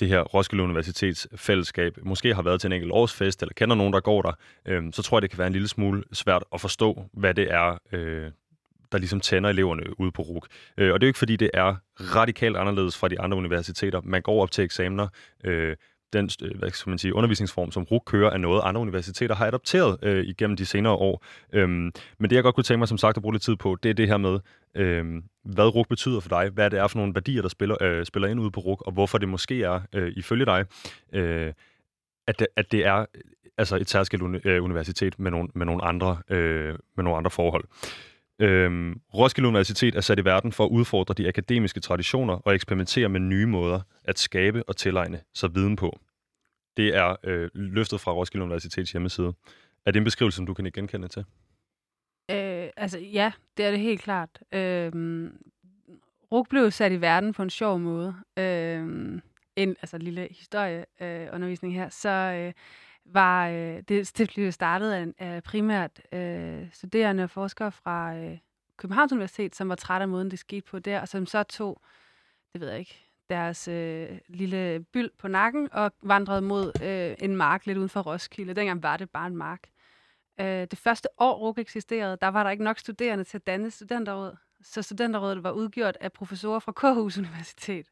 det 0.00 0.08
her 0.08 0.20
Roskilde 0.20 0.64
Universitets 0.64 1.28
fællesskab 1.36 1.98
måske 2.02 2.34
har 2.34 2.42
været 2.42 2.60
til 2.60 2.68
en 2.68 2.72
enkelt 2.72 2.92
årsfest, 2.92 3.42
eller 3.42 3.52
kender 3.54 3.76
nogen, 3.76 3.92
der 3.92 4.00
går 4.00 4.22
der, 4.22 4.32
øh, 4.66 4.82
så 4.92 5.02
tror 5.02 5.16
jeg, 5.16 5.22
det 5.22 5.30
kan 5.30 5.38
være 5.38 5.46
en 5.46 5.52
lille 5.52 5.68
smule 5.68 6.02
svært 6.12 6.44
at 6.52 6.60
forstå, 6.60 7.02
hvad 7.12 7.34
det 7.34 7.52
er, 7.52 7.78
øh, 7.92 8.30
der 8.94 9.00
ligesom 9.00 9.20
tænder 9.20 9.50
eleverne 9.50 10.00
ude 10.00 10.12
på 10.12 10.22
RUK. 10.22 10.46
Øh, 10.78 10.92
og 10.92 11.00
det 11.00 11.06
er 11.06 11.08
jo 11.08 11.10
ikke, 11.10 11.18
fordi 11.18 11.36
det 11.36 11.50
er 11.54 11.74
radikalt 11.98 12.56
anderledes 12.56 12.96
fra 12.96 13.08
de 13.08 13.20
andre 13.20 13.36
universiteter. 13.36 14.00
Man 14.04 14.22
går 14.22 14.42
op 14.42 14.50
til 14.50 14.64
eksamener. 14.64 15.08
Øh, 15.44 15.76
den 16.12 16.30
øh, 16.42 16.58
hvad 16.58 16.70
skal 16.70 16.90
man 16.90 16.98
sige, 16.98 17.14
undervisningsform, 17.14 17.70
som 17.70 17.82
RUK 17.82 18.02
kører, 18.06 18.30
er 18.30 18.36
noget, 18.36 18.62
andre 18.64 18.80
universiteter 18.80 19.34
har 19.34 19.46
adopteret 19.46 19.98
øh, 20.02 20.24
igennem 20.24 20.56
de 20.56 20.66
senere 20.66 20.92
år. 20.92 21.24
Øhm, 21.52 21.92
men 22.18 22.30
det, 22.30 22.32
jeg 22.32 22.42
godt 22.42 22.54
kunne 22.54 22.64
tænke 22.64 22.78
mig, 22.78 22.88
som 22.88 22.98
sagt, 22.98 23.16
at 23.16 23.22
bruge 23.22 23.34
lidt 23.34 23.42
tid 23.42 23.56
på, 23.56 23.76
det 23.82 23.90
er 23.90 23.94
det 23.94 24.08
her 24.08 24.16
med, 24.16 24.38
øh, 24.76 25.22
hvad 25.44 25.74
RUK 25.74 25.88
betyder 25.88 26.20
for 26.20 26.28
dig, 26.28 26.50
hvad 26.50 26.70
det 26.70 26.78
er 26.78 26.86
for 26.86 26.98
nogle 26.98 27.14
værdier, 27.14 27.42
der 27.42 27.48
spiller, 27.48 27.76
øh, 27.82 28.04
spiller 28.04 28.28
ind 28.28 28.40
ude 28.40 28.50
på 28.50 28.60
RUK, 28.60 28.82
og 28.82 28.92
hvorfor 28.92 29.18
det 29.18 29.28
måske 29.28 29.62
er, 29.62 29.80
øh, 29.92 30.12
ifølge 30.16 30.46
dig, 30.46 30.64
øh, 31.12 31.52
at, 32.26 32.38
det, 32.38 32.46
at 32.56 32.72
det 32.72 32.86
er 32.86 33.06
altså 33.58 33.76
et 33.76 33.90
særskilt 33.90 34.46
øh, 34.46 34.64
universitet 34.64 35.18
med 35.18 35.30
nogle, 35.30 35.48
med 35.54 35.66
nogle, 35.66 35.84
andre, 35.84 36.18
øh, 36.30 36.74
med 36.96 37.04
nogle 37.04 37.16
andre 37.16 37.30
forhold. 37.30 37.64
Øhm, 38.38 39.00
Roskilde 39.14 39.48
Universitet 39.48 39.94
er 39.94 40.00
sat 40.00 40.18
i 40.18 40.24
verden 40.24 40.52
for 40.52 40.64
at 40.64 40.70
udfordre 40.70 41.14
de 41.14 41.28
akademiske 41.28 41.80
traditioner 41.80 42.34
og 42.34 42.54
eksperimentere 42.54 43.08
med 43.08 43.20
nye 43.20 43.46
måder 43.46 43.80
at 44.04 44.18
skabe 44.18 44.62
og 44.68 44.76
tilegne 44.76 45.20
sig 45.34 45.54
viden 45.54 45.76
på. 45.76 45.98
Det 46.76 46.96
er 46.96 47.16
øh, 47.24 47.50
løftet 47.54 48.00
fra 48.00 48.12
Roskilde 48.12 48.44
Universitets 48.44 48.92
hjemmeside. 48.92 49.32
Er 49.86 49.90
det 49.90 49.96
en 49.96 50.04
beskrivelse, 50.04 50.36
som 50.36 50.46
du 50.46 50.54
kan 50.54 50.70
genkende 50.74 51.08
til? 51.08 51.24
Øh, 52.30 52.68
altså 52.76 52.98
ja, 52.98 53.32
det 53.56 53.64
er 53.64 53.70
det 53.70 53.80
helt 53.80 54.00
klart. 54.00 54.42
Øh, 54.52 54.92
RUG 56.32 56.46
blev 56.50 56.70
sat 56.70 56.92
i 56.92 57.00
verden 57.00 57.32
på 57.32 57.42
en 57.42 57.50
sjov 57.50 57.78
måde. 57.78 58.14
Øh, 58.36 59.20
en 59.56 59.76
altså, 59.82 59.98
lille 59.98 60.28
historieundervisning 60.30 61.74
øh, 61.74 61.80
her. 61.80 61.88
Så 61.88 62.08
øh, 62.10 62.52
var 63.04 63.48
øh, 63.48 63.82
det, 63.88 64.18
det 64.18 64.30
blev 64.34 64.52
startet 64.52 64.92
af, 64.92 65.06
af 65.18 65.42
primært 65.42 66.00
øh, 66.12 66.68
studerende 66.72 67.22
og 67.22 67.30
forskere 67.30 67.72
fra 67.72 68.16
øh, 68.16 68.38
Københavns 68.76 69.12
Universitet, 69.12 69.56
som 69.56 69.68
var 69.68 69.74
trætte 69.74 70.02
af 70.02 70.08
måden, 70.08 70.30
det 70.30 70.38
skete 70.38 70.66
på 70.70 70.78
der, 70.78 71.00
og 71.00 71.08
som 71.08 71.26
så 71.26 71.42
tog, 71.42 71.80
det 72.52 72.60
ved 72.60 72.68
jeg 72.68 72.78
ikke, 72.78 73.04
deres 73.30 73.68
øh, 73.68 74.18
lille 74.28 74.80
byld 74.92 75.10
på 75.18 75.28
nakken 75.28 75.68
og 75.72 75.92
vandrede 76.02 76.42
mod 76.42 76.72
øh, 76.82 77.16
en 77.18 77.36
mark 77.36 77.66
lidt 77.66 77.78
uden 77.78 77.88
for 77.88 78.00
Roskilde. 78.00 78.54
Dengang 78.54 78.82
var 78.82 78.96
det 78.96 79.10
bare 79.10 79.26
en 79.26 79.36
mark. 79.36 79.68
Øh, 80.40 80.46
det 80.46 80.78
første 80.78 81.08
år 81.18 81.34
RUG 81.34 81.58
eksisterede, 81.58 82.18
der 82.20 82.28
var 82.28 82.42
der 82.42 82.50
ikke 82.50 82.64
nok 82.64 82.78
studerende 82.78 83.24
til 83.24 83.38
at 83.38 83.46
danne 83.46 83.70
studenterråd. 83.70 84.36
Så 84.62 84.82
studenterrådet 84.82 85.42
var 85.42 85.50
udgjort 85.50 85.96
af 86.00 86.12
professorer 86.12 86.58
fra 86.60 86.72
KU's 86.72 87.18
Universitet, 87.18 87.86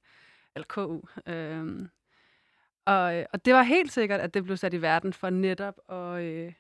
eller 0.55 0.67
KU. 0.67 1.01
Øh, 1.27 1.89
og, 2.85 3.17
øh, 3.17 3.27
og 3.33 3.45
det 3.45 3.55
var 3.55 3.63
helt 3.63 3.93
sikkert, 3.93 4.21
at 4.21 4.35
det 4.35 4.45
blev 4.45 4.57
sat 4.57 4.75
i 4.75 4.83
verden 4.83 5.13
for 5.13 5.31
netop 5.31 5.75
at, 5.89 6.23
øh, 6.23 6.53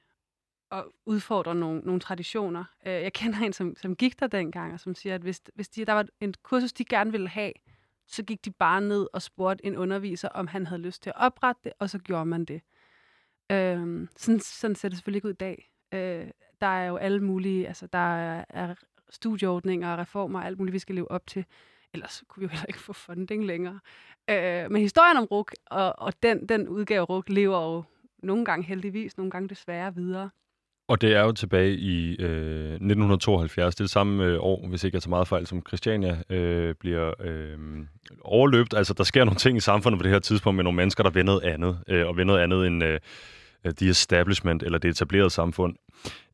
at 0.71 0.85
udfordre 1.07 1.55
nogle, 1.55 1.81
nogle 1.81 2.01
traditioner. 2.01 2.65
Øh, 2.87 2.93
jeg 2.93 3.13
kender 3.13 3.39
en, 3.39 3.53
som, 3.53 3.77
som 3.77 3.97
gik 3.97 4.21
der 4.21 4.27
dengang, 4.27 4.73
og 4.73 4.81
som 4.81 4.95
siger, 4.95 5.15
at 5.15 5.21
hvis, 5.21 5.43
hvis 5.55 5.69
de, 5.69 5.85
der 5.85 5.93
var 5.93 6.07
en 6.21 6.35
kursus, 6.43 6.73
de 6.73 6.85
gerne 6.85 7.11
ville 7.11 7.29
have, 7.29 7.53
så 8.07 8.23
gik 8.23 8.45
de 8.45 8.51
bare 8.51 8.81
ned 8.81 9.07
og 9.13 9.23
spurgte 9.23 9.67
en 9.67 9.77
underviser, 9.77 10.29
om 10.29 10.47
han 10.47 10.67
havde 10.67 10.83
lyst 10.83 11.03
til 11.03 11.11
at 11.11 11.17
oprette 11.17 11.61
det, 11.65 11.73
og 11.79 11.91
så 11.91 11.99
gjorde 11.99 12.27
man 12.27 12.45
det. 12.45 12.63
Øh, 13.53 14.09
sådan, 14.17 14.41
sådan 14.41 14.75
ser 14.75 14.89
det 14.89 14.99
selvfølgelig 14.99 15.19
ikke 15.19 15.29
ud 15.29 15.33
i 15.33 15.37
dag. 15.37 15.71
Øh, 15.93 16.31
der 16.61 16.67
er 16.67 16.87
jo 16.87 16.97
alle 16.97 17.21
mulige, 17.21 17.69
altså 17.69 17.87
der 17.87 18.17
er, 18.17 18.45
er 18.49 18.75
studieordninger 19.11 19.93
og 19.93 19.99
reformer 19.99 20.39
og 20.39 20.47
alt 20.47 20.59
muligt, 20.59 20.73
vi 20.73 20.79
skal 20.79 20.95
leve 20.95 21.11
op 21.11 21.27
til. 21.27 21.45
Ellers 21.95 22.23
kunne 22.29 22.41
vi 22.41 22.45
jo 22.45 22.51
heller 22.51 22.67
ikke 22.69 22.81
få 22.81 22.93
funding 22.93 23.47
længere. 23.47 23.81
Øh, 24.31 24.71
men 24.71 24.83
historien 24.83 25.17
om 25.17 25.25
RUK, 25.25 25.53
og, 25.71 25.95
og 25.99 26.13
den, 26.23 26.49
den 26.49 26.69
udgave 26.69 27.05
RUK, 27.05 27.29
lever 27.29 27.75
jo 27.75 27.85
nogle 28.23 28.45
gange 28.45 28.67
heldigvis, 28.67 29.17
nogle 29.17 29.31
gange 29.31 29.49
desværre 29.49 29.95
videre. 29.95 30.31
Og 30.89 31.01
det 31.01 31.17
er 31.17 31.21
jo 31.21 31.33
tilbage 31.33 31.77
i 31.77 32.17
øh, 32.19 32.73
1972, 32.73 33.75
det 33.75 33.81
er 33.81 33.85
det 33.85 33.91
samme 33.91 34.25
øh, 34.25 34.39
år, 34.41 34.69
hvis 34.69 34.85
ikke 34.85 34.95
jeg 34.97 35.03
tager 35.03 35.11
meget 35.11 35.29
fejl, 35.29 35.47
som 35.47 35.63
Christiania 35.67 36.23
øh, 36.31 36.75
bliver 36.75 37.13
øh, 37.21 37.59
overløbt. 38.21 38.75
Altså, 38.75 38.95
der 38.95 39.05
sker 39.05 39.25
nogle 39.25 39.39
ting 39.39 39.57
i 39.57 39.61
samfundet 39.61 39.99
på 39.99 40.03
det 40.03 40.13
her 40.13 40.19
tidspunkt 40.19 40.57
med 40.57 40.65
nogle 40.65 40.77
mennesker, 40.77 41.03
der 41.03 41.11
vil 41.11 41.25
noget 41.25 41.43
andet, 41.43 41.79
øh, 41.89 42.07
og 42.07 42.17
vil 42.17 42.27
noget 42.27 42.41
andet 42.41 42.67
end 42.67 42.85
øh, 42.85 43.01
øh 43.65 43.73
the 43.75 43.89
establishment, 43.89 44.63
eller 44.63 44.79
det 44.79 44.89
etablerede 44.89 45.31
samfund. 45.31 45.77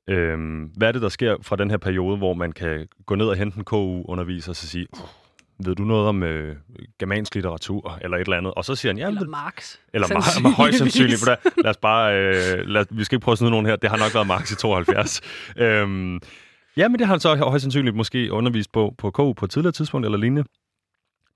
Øh, 0.09 0.39
hvad 0.77 0.89
er 0.89 0.93
det, 0.93 1.03
der 1.03 1.09
sker 1.09 1.37
fra 1.43 1.57
den 1.57 1.71
her 1.71 1.79
periode, 1.79 2.17
hvor 2.17 2.35
man 2.35 2.53
kan 2.53 2.89
gå 3.07 3.15
ned 3.15 3.27
og 3.27 3.37
hente 3.37 3.59
en 3.59 3.65
KU-underviser 3.65 4.53
og 4.53 4.57
så 4.57 4.69
sige, 4.69 4.87
ved 5.65 5.75
du 5.75 5.83
noget 5.83 6.09
om 6.09 6.23
øh, 6.23 6.57
germansk 6.99 7.35
litteratur, 7.35 7.99
eller 8.03 8.17
et 8.17 8.21
eller 8.21 8.37
andet? 8.37 8.55
Og 8.55 8.65
så 8.65 8.75
siger 8.75 8.93
han, 8.93 8.99
ja... 8.99 9.07
Eller 9.07 9.27
Marx. 9.27 9.77
Eller 9.95 10.09
Marx, 10.15 10.57
højst 10.57 10.79
sandsynligt. 10.79 11.27
Der, 11.27 11.37
lad 11.63 11.71
os 11.71 11.77
bare, 11.77 12.15
øh, 12.17 12.67
lad, 12.67 12.85
vi 12.91 13.05
skal 13.05 13.17
ikke 13.17 13.25
prøve 13.25 13.33
at 13.33 13.39
snyde 13.39 13.51
nogen 13.51 13.67
her. 13.67 13.77
Det 13.77 13.91
har 13.91 13.97
nok 13.97 14.15
været 14.15 14.27
Marx 14.27 14.53
i 14.53 14.57
72. 14.57 15.21
øhm, 15.57 16.21
ja, 16.77 16.89
men 16.89 16.99
det 16.99 17.07
har 17.07 17.15
han 17.15 17.21
så 17.21 17.37
højst 17.37 17.63
sandsynligt 17.63 17.97
måske 17.97 18.33
undervist 18.33 18.73
på, 18.73 18.95
på 18.99 19.11
KU 19.11 19.33
på 19.33 19.45
et 19.45 19.51
tidligere 19.51 19.73
tidspunkt, 19.73 20.05
eller 20.05 20.19
lignende 20.19 20.45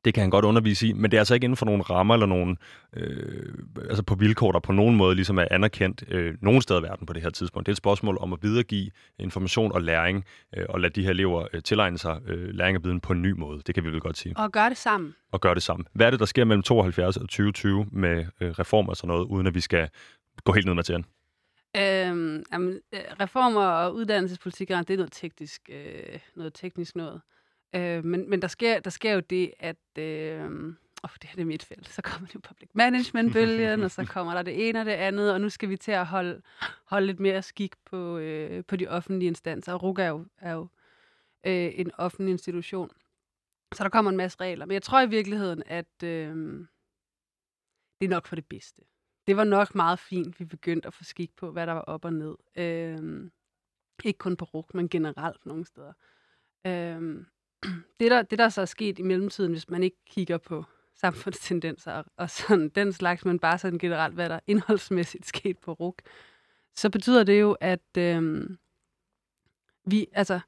det 0.04 0.14
kan 0.14 0.20
han 0.20 0.30
godt 0.30 0.44
undervise 0.44 0.88
i, 0.88 0.92
men 0.92 1.10
det 1.10 1.16
er 1.16 1.20
altså 1.20 1.34
ikke 1.34 1.44
inden 1.44 1.56
for 1.56 1.66
nogle 1.66 1.82
rammer 1.82 2.14
eller 2.14 2.26
nogle, 2.26 2.56
øh, 2.96 3.54
altså 3.88 4.02
på 4.02 4.14
vilkår, 4.14 4.52
der 4.52 4.58
på 4.60 4.72
nogen 4.72 4.96
måde 4.96 5.14
ligesom 5.14 5.38
er 5.38 5.44
anerkendt 5.50 6.04
øh, 6.08 6.34
nogen 6.40 6.62
steder 6.62 6.80
i 6.80 6.82
verden 6.82 7.06
på 7.06 7.12
det 7.12 7.22
her 7.22 7.30
tidspunkt. 7.30 7.66
Det 7.66 7.72
er 7.72 7.74
et 7.74 7.78
spørgsmål 7.78 8.18
om 8.20 8.32
at 8.32 8.38
videregive 8.42 8.90
information 9.18 9.72
og 9.72 9.82
læring, 9.82 10.24
øh, 10.56 10.64
og 10.68 10.80
lade 10.80 10.92
de 11.00 11.02
her 11.02 11.10
elever 11.10 11.46
øh, 11.52 11.62
tilegne 11.62 11.98
sig 11.98 12.20
øh, 12.26 12.54
læring 12.54 12.76
og 12.76 12.84
viden 12.84 13.00
på 13.00 13.12
en 13.12 13.22
ny 13.22 13.30
måde. 13.30 13.62
Det 13.66 13.74
kan 13.74 13.84
vi 13.84 13.90
vel 13.90 14.00
godt 14.00 14.18
sige. 14.18 14.36
Og 14.36 14.52
gøre 14.52 14.68
det 14.68 14.78
sammen. 14.78 15.14
Og 15.32 15.40
gøre 15.40 15.54
det 15.54 15.62
sammen. 15.62 15.86
Hvad 15.92 16.06
er 16.06 16.10
det, 16.10 16.20
der 16.20 16.26
sker 16.26 16.44
mellem 16.44 16.62
72 16.62 17.16
og 17.16 17.22
2020 17.22 17.86
med 17.92 18.26
øh, 18.40 18.50
reformer 18.50 18.90
og 18.90 18.96
sådan 18.96 19.08
noget, 19.08 19.26
uden 19.26 19.46
at 19.46 19.54
vi 19.54 19.60
skal 19.60 19.88
gå 20.44 20.52
helt 20.52 20.66
ned 20.66 20.74
med 20.74 20.82
til 20.82 21.04
Øhm, 21.76 22.44
jamen, 22.52 22.80
øh, 22.92 23.00
reformer 23.20 23.66
og 23.66 23.94
uddannelsespolitik, 23.94 24.68
det 24.68 24.90
er 24.90 24.96
noget 24.96 25.12
teknisk, 25.12 25.70
øh, 25.72 26.18
noget 26.36 26.54
teknisk 26.54 26.96
noget. 26.96 27.20
Øh, 27.74 28.04
men 28.04 28.30
men 28.30 28.42
der, 28.42 28.48
sker, 28.48 28.80
der 28.80 28.90
sker 28.90 29.12
jo 29.12 29.20
det, 29.20 29.52
at... 29.58 29.98
Øh, 29.98 30.74
oh, 31.02 31.10
det 31.22 31.30
her 31.30 31.34
det 31.34 31.42
er 31.42 31.46
mit 31.46 31.64
felt. 31.64 31.88
Så 31.88 32.02
kommer 32.02 32.26
det 32.26 32.34
jo 32.34 32.40
public 32.40 32.70
management-bølgen, 32.74 33.82
og 33.82 33.90
så 33.90 34.04
kommer 34.04 34.34
der 34.34 34.42
det 34.42 34.68
ene 34.68 34.80
og 34.80 34.86
det 34.86 34.92
andet, 34.92 35.32
og 35.32 35.40
nu 35.40 35.48
skal 35.48 35.68
vi 35.68 35.76
til 35.76 35.92
at 35.92 36.06
holde, 36.06 36.42
holde 36.84 37.06
lidt 37.06 37.20
mere 37.20 37.42
skik 37.42 37.74
på, 37.84 38.18
øh, 38.18 38.64
på 38.64 38.76
de 38.76 38.88
offentlige 38.88 39.28
instanser. 39.28 39.72
Og 39.72 39.82
RUG 39.82 39.98
er 39.98 40.08
jo, 40.08 40.26
er 40.38 40.52
jo 40.52 40.68
øh, 41.46 41.72
en 41.74 41.90
offentlig 41.98 42.32
institution. 42.32 42.90
Så 43.74 43.84
der 43.84 43.90
kommer 43.90 44.10
en 44.10 44.16
masse 44.16 44.38
regler. 44.40 44.66
Men 44.66 44.74
jeg 44.74 44.82
tror 44.82 45.00
i 45.00 45.08
virkeligheden, 45.08 45.62
at 45.66 46.02
øh, 46.04 46.36
det 48.00 48.06
er 48.06 48.08
nok 48.08 48.26
for 48.26 48.34
det 48.34 48.46
bedste. 48.46 48.82
Det 49.26 49.36
var 49.36 49.44
nok 49.44 49.74
meget 49.74 49.98
fint, 49.98 50.40
vi 50.40 50.44
begyndte 50.44 50.88
at 50.88 50.94
få 50.94 51.04
skik 51.04 51.36
på, 51.36 51.50
hvad 51.50 51.66
der 51.66 51.72
var 51.72 51.80
op 51.80 52.04
og 52.04 52.12
ned. 52.12 52.34
Øh, 52.56 53.30
ikke 54.04 54.18
kun 54.18 54.36
på 54.36 54.44
RUG, 54.44 54.70
men 54.74 54.88
generelt 54.88 55.46
nogle 55.46 55.64
steder. 55.64 55.92
Øh, 56.66 57.24
det, 58.00 58.10
der, 58.10 58.22
det, 58.22 58.38
der 58.38 58.48
så 58.48 58.60
er 58.60 58.64
sket 58.64 58.98
i 58.98 59.02
mellemtiden, 59.02 59.52
hvis 59.52 59.70
man 59.70 59.82
ikke 59.82 59.96
kigger 60.10 60.38
på 60.38 60.64
samfundstendenser 61.02 62.02
og 62.16 62.30
sådan 62.30 62.68
den 62.68 62.92
slags, 62.92 63.24
men 63.24 63.38
bare 63.38 63.58
sådan 63.58 63.78
generelt, 63.78 64.14
hvad 64.14 64.28
der 64.28 64.40
indholdsmæssigt 64.46 65.26
sket 65.26 65.58
på 65.58 65.72
RUG, 65.72 65.96
så 66.74 66.90
betyder 66.90 67.24
det 67.24 67.40
jo, 67.40 67.56
at 67.60 67.96
øh, 67.98 68.50
vi, 69.84 70.06
altså, 70.12 70.40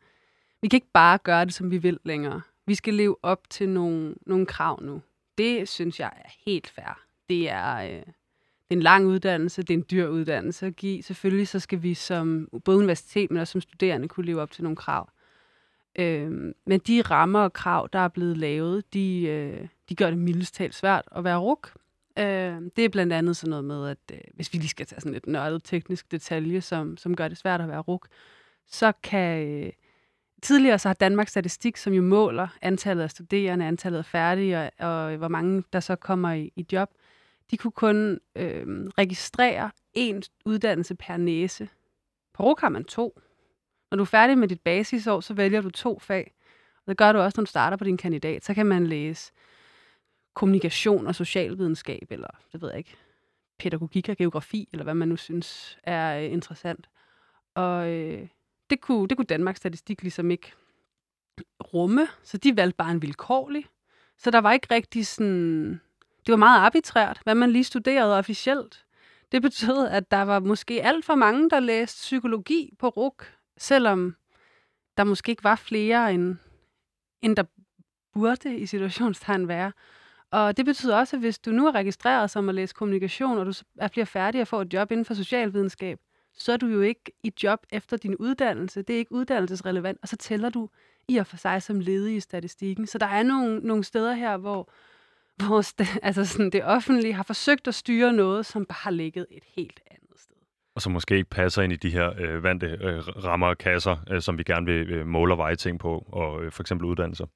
vi 0.63 0.69
kan 0.69 0.77
ikke 0.77 0.93
bare 0.93 1.19
gøre 1.19 1.45
det, 1.45 1.55
som 1.55 1.71
vi 1.71 1.79
vil 1.79 1.99
længere. 2.05 2.43
Vi 2.67 2.75
skal 2.75 2.95
leve 2.95 3.17
op 3.23 3.51
til 3.51 3.69
nogle, 3.69 4.15
nogle 4.27 4.47
krav 4.47 4.83
nu. 4.83 5.03
Det 5.39 5.69
synes 5.69 6.01
jeg 6.01 6.13
er 6.25 6.31
helt 6.47 6.67
fair. 6.69 7.01
Det 7.29 7.51
er, 7.51 7.77
øh, 7.77 8.07
det 8.69 8.71
er 8.71 8.77
en 8.77 8.83
lang 8.83 9.07
uddannelse, 9.07 9.63
det 9.63 9.75
er 9.75 9.79
en 9.79 9.85
dyr 9.91 10.07
uddannelse 10.09 10.67
at 10.67 10.77
give. 10.77 11.03
Selvfølgelig 11.03 11.49
så 11.49 11.61
skal 11.61 11.83
vi 11.83 11.95
som 11.95 12.49
både 12.65 12.79
universitet, 12.79 13.31
men 13.31 13.41
også 13.41 13.53
som 13.53 13.61
studerende 13.61 14.09
kunne 14.09 14.27
leve 14.27 14.41
op 14.41 14.51
til 14.51 14.63
nogle 14.63 14.77
krav. 14.77 15.11
Øh, 15.99 16.31
men 16.67 16.81
de 16.87 17.03
rammer 17.03 17.41
og 17.41 17.53
krav, 17.53 17.89
der 17.93 17.99
er 17.99 18.09
blevet 18.09 18.37
lavet, 18.37 18.95
de, 18.95 19.23
øh, 19.23 19.69
de 19.89 19.95
gør 19.95 20.11
det 20.11 20.19
mildest 20.19 20.55
talt 20.55 20.75
svært 20.75 21.05
at 21.17 21.25
være 21.25 21.37
ruk. 21.37 21.73
Øh, 22.19 22.61
det 22.77 22.85
er 22.85 22.89
blandt 22.89 23.13
andet 23.13 23.37
sådan 23.37 23.51
noget 23.51 23.65
med, 23.65 23.89
at 23.89 23.99
øh, 24.13 24.19
hvis 24.35 24.53
vi 24.53 24.59
lige 24.59 24.69
skal 24.69 24.87
tage 24.87 25.01
sådan 25.01 25.15
et 25.15 25.27
nørdet 25.27 25.65
teknisk 25.65 26.11
detalje, 26.11 26.61
som, 26.61 26.97
som 26.97 27.17
gør 27.17 27.29
det 27.29 27.39
svært 27.39 27.61
at 27.61 27.69
være 27.69 27.81
ruk, 27.81 28.09
så 28.67 28.93
kan... 29.03 29.49
Øh, 29.49 29.73
tidligere 30.43 30.79
så 30.79 30.89
har 30.89 30.95
Danmarks 30.95 31.31
Statistik, 31.31 31.77
som 31.77 31.93
jo 31.93 32.03
måler 32.03 32.49
antallet 32.63 33.03
af 33.03 33.11
studerende, 33.11 33.67
antallet 33.67 33.99
af 33.99 34.05
færdige, 34.05 34.59
og, 34.59 34.71
og 34.79 35.17
hvor 35.17 35.29
mange 35.29 35.65
der 35.73 35.81
så 35.81 35.97
kommer 35.97 36.33
i, 36.33 36.53
i 36.57 36.67
job, 36.73 36.91
de 37.51 37.57
kunne 37.57 37.71
kun 37.71 38.21
øh, 38.37 38.67
registrere 38.99 39.71
én 39.99 40.21
uddannelse 40.45 40.95
per 40.95 41.17
næse. 41.17 41.69
På 42.35 42.43
RUK 42.43 42.61
har 42.61 42.69
man 42.69 42.85
to. 42.85 43.21
Når 43.95 43.97
du 43.97 44.03
er 44.03 44.07
færdig 44.07 44.39
med 44.39 44.49
dit 44.49 44.61
basisår, 44.61 45.21
så 45.21 45.35
vælger 45.35 45.61
du 45.61 45.71
to 45.71 45.99
fag. 45.99 46.35
Og 46.77 46.91
det 46.91 46.97
gør 46.97 47.13
du 47.13 47.19
også, 47.19 47.41
når 47.41 47.45
du 47.45 47.51
starter 47.51 47.77
på 47.77 47.85
din 47.85 47.97
kandidat. 47.97 48.45
Så 48.45 48.55
kan 48.55 48.67
man 48.67 48.87
læse 48.87 49.33
kommunikation 50.35 51.07
og 51.07 51.15
socialvidenskab, 51.15 52.07
eller 52.11 52.29
det 52.53 52.63
ved 52.63 52.69
jeg 52.69 52.79
ikke, 52.79 52.97
pædagogik 53.59 54.09
og 54.09 54.17
geografi, 54.17 54.69
eller 54.73 54.85
hvad 54.85 54.95
man 54.95 55.09
nu 55.09 55.17
synes 55.17 55.79
er 55.83 56.19
øh, 56.19 56.33
interessant. 56.33 56.89
Og 57.55 57.89
øh, 57.89 58.29
det, 58.71 58.81
kunne, 58.81 59.09
det 59.09 59.17
kunne 59.17 59.25
Danmarks 59.25 59.57
Statistik 59.57 60.03
ligesom 60.03 60.31
ikke 60.31 60.53
rumme, 61.75 62.09
så 62.23 62.39
de 62.39 62.57
valgte 62.57 62.77
bare 62.77 62.91
en 62.91 63.03
vilkårlig. 63.03 63.67
Så 64.19 64.31
der 64.31 64.39
var 64.39 64.53
ikke 64.53 64.75
rigtig 64.75 65.07
sådan... 65.07 65.81
Det 66.27 66.33
var 66.33 66.37
meget 66.37 66.61
arbitrært, 66.61 67.21
hvad 67.25 67.35
man 67.35 67.51
lige 67.51 67.65
studerede 67.65 68.19
officielt. 68.19 68.85
Det 69.33 69.43
betød, 69.43 69.89
at 69.89 70.11
der 70.11 70.23
var 70.23 70.41
måske 70.41 70.83
alt 70.83 71.05
for 71.05 71.15
mange, 71.15 71.51
der 71.51 71.61
læste 71.61 71.97
psykologi 71.97 72.75
på 72.79 72.89
RUK, 72.89 73.35
selvom 73.59 74.17
der 74.97 75.05
måske 75.05 75.31
ikke 75.31 75.45
var 75.45 75.57
flere, 75.57 76.15
end, 76.15 76.37
end 77.23 77.37
der 77.37 77.45
burde 78.13 78.59
i 78.59 78.67
situationstegn 78.67 79.49
være. 79.49 79.73
Og 80.31 80.57
det 80.57 80.65
betyder 80.65 80.97
også, 80.97 81.17
at 81.17 81.21
hvis 81.21 81.39
du 81.39 81.51
nu 81.51 81.67
er 81.67 81.75
registreret 81.75 82.31
som 82.31 82.49
at 82.49 82.55
læse 82.55 82.75
kommunikation, 82.75 83.39
og 83.39 83.47
du 83.47 83.53
er 83.79 83.89
bliver 83.89 84.05
færdig 84.05 84.41
og 84.41 84.49
får 84.49 84.63
et 84.63 84.75
job 84.75 84.91
inden 84.91 85.05
for 85.05 85.15
socialvidenskab, 85.15 85.99
så 86.37 86.53
er 86.53 86.57
du 86.57 86.67
jo 86.67 86.81
ikke 86.81 87.13
i 87.23 87.33
job 87.43 87.67
efter 87.71 87.97
din 87.97 88.17
uddannelse. 88.17 88.83
Det 88.83 88.95
er 88.95 88.99
ikke 88.99 89.13
uddannelsesrelevant, 89.13 89.99
og 90.03 90.09
så 90.09 90.17
tæller 90.17 90.49
du 90.49 90.69
i 91.09 91.17
og 91.17 91.27
for 91.27 91.37
sig 91.37 91.63
som 91.63 91.81
ledig 91.81 92.17
i 92.17 92.21
statistikken. 92.21 92.87
Så 92.87 92.99
der 92.99 93.07
er 93.07 93.23
nogle, 93.23 93.59
nogle 93.59 93.85
steder 93.85 94.15
her, 94.15 94.37
hvor, 94.37 94.71
hvor 95.37 95.83
altså 96.07 96.25
sådan, 96.25 96.51
det 96.51 96.65
offentlige 96.65 97.15
har 97.15 97.23
forsøgt 97.23 97.69
at 97.69 97.75
styre 97.75 98.13
noget, 98.13 98.47
som 98.47 98.67
bare 98.67 98.79
har 98.83 98.91
ligget 98.91 99.27
et 99.31 99.45
helt 99.47 99.81
andet 99.91 100.04
og 100.77 100.83
som 100.83 100.93
måske 100.93 101.17
ikke 101.17 101.31
passer 101.31 101.63
ind 101.63 101.73
i 101.73 101.77
de 101.77 101.91
her 101.91 102.13
øh, 102.19 102.43
vante 102.43 102.67
øh, 102.67 102.99
rammer 103.25 103.47
og 103.47 103.59
kasser, 103.59 103.97
øh, 104.11 104.21
som 104.21 104.39
vi 104.39 104.43
gerne 104.43 104.67
vil 104.67 104.91
øh, 104.91 105.07
måle 105.07 105.35
og 105.35 105.39
veje 105.39 105.57
ting 105.57 105.79
på, 105.79 106.07
og 106.13 106.45
øh, 106.45 106.53
for 106.53 106.63
eksempel 106.63 106.87
uddannelser. 106.87 107.27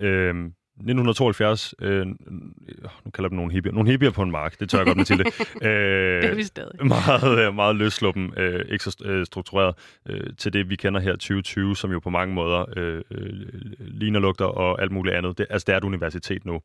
Øh, 0.00 0.50
1972, 0.78 1.74
øh, 1.80 2.06
nu 2.06 3.10
kalder 3.14 3.28
dem 3.28 3.36
nogle 3.36 3.52
hippier, 3.52 3.72
nogle 3.72 3.90
hippier 3.90 4.10
på 4.10 4.22
en 4.22 4.30
mark, 4.30 4.60
det 4.60 4.70
tør 4.70 4.78
jeg 4.78 4.86
godt 4.86 4.96
med 4.96 5.04
til 5.04 5.18
det. 5.18 5.26
Øh, 5.62 6.22
det 6.22 6.30
er 6.30 6.34
vi 6.34 6.42
stadig. 6.42 6.86
Meget, 6.86 7.38
øh, 7.38 7.54
meget 7.54 7.76
løsluppen, 7.76 8.32
øh, 8.36 8.64
ikke 8.68 8.84
så 8.84 8.96
øh, 9.04 9.26
struktureret 9.26 9.74
øh, 10.08 10.30
til 10.38 10.52
det, 10.52 10.70
vi 10.70 10.76
kender 10.76 11.00
her 11.00 11.12
2020, 11.12 11.76
som 11.76 11.92
jo 11.92 12.00
på 12.00 12.10
mange 12.10 12.34
måder 12.34 12.64
øh, 12.76 13.02
øh, 13.10 13.30
ligner 13.78 14.20
lugter 14.20 14.44
og 14.44 14.82
alt 14.82 14.92
muligt 14.92 15.16
andet. 15.16 15.38
Det, 15.38 15.46
altså, 15.50 15.64
det 15.66 15.72
er 15.72 15.76
et 15.76 15.84
universitet 15.84 16.46
nu. 16.46 16.60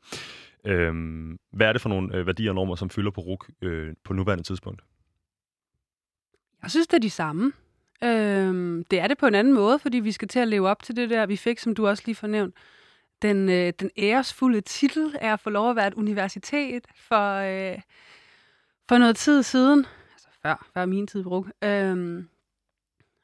Øh, 0.66 0.94
hvad 1.54 1.68
er 1.68 1.74
det 1.74 1.82
for 1.82 1.90
nogle 1.90 2.16
øh, 2.16 2.28
værdier 2.28 2.52
og 2.52 2.56
normer, 2.56 2.76
som 2.76 2.90
fylder 2.90 3.12
på 3.12 3.22
RUK 3.22 3.50
øh, 3.62 3.94
på 4.06 4.14
nuværende 4.14 4.44
tidspunkt? 4.44 4.82
Jeg 6.64 6.72
synes, 6.72 6.88
det 6.88 6.98
er 6.98 7.02
de 7.02 7.10
samme. 7.10 7.52
Øhm, 8.04 8.84
det 8.92 9.00
er 9.00 9.08
det 9.08 9.18
på 9.18 9.28
en 9.28 9.36
anden 9.36 9.54
måde, 9.54 9.80
fordi 9.80 10.00
vi 10.00 10.12
skal 10.12 10.28
til 10.28 10.40
at 10.40 10.48
leve 10.48 10.70
op 10.70 10.84
til 10.84 10.96
det 10.96 11.10
der, 11.10 11.26
vi 11.26 11.38
fik, 11.38 11.60
som 11.60 11.76
du 11.76 11.88
også 11.88 12.04
lige 12.06 12.16
fornævnt. 12.16 12.56
Den, 13.22 13.50
øh, 13.50 13.74
den 13.80 13.90
æresfulde 13.98 14.62
titel 14.62 15.16
er 15.22 15.34
at 15.34 15.40
få 15.40 15.50
lov 15.50 15.70
at 15.70 15.76
være 15.76 15.88
et 15.88 15.94
universitet 15.94 16.88
for, 16.96 17.34
øh, 17.34 17.80
for 18.90 18.98
noget 18.98 19.16
tid 19.16 19.44
siden. 19.44 19.86
Altså 20.14 20.28
før, 20.42 20.68
før 20.74 20.86
min 20.86 21.08
tid 21.08 21.24
brug. 21.24 21.48
Øhm, 21.64 22.30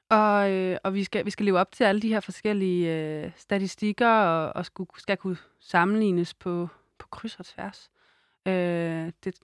og, 0.09 0.51
øh, 0.51 0.77
og 0.83 0.93
vi, 0.93 1.03
skal, 1.03 1.25
vi 1.25 1.31
skal 1.31 1.45
leve 1.45 1.59
op 1.59 1.71
til 1.71 1.83
alle 1.83 2.01
de 2.01 2.09
her 2.09 2.19
forskellige 2.19 2.95
øh, 2.95 3.31
statistikker, 3.37 4.09
og, 4.09 4.55
og 4.55 4.65
skulle, 4.65 4.89
skal 4.97 5.17
kunne 5.17 5.37
sammenlignes 5.59 6.33
på, 6.33 6.67
på 6.97 7.07
kryds 7.07 7.39
og 7.39 7.45
tværs. 7.45 7.91
Øh, 8.47 9.11
det, 9.23 9.39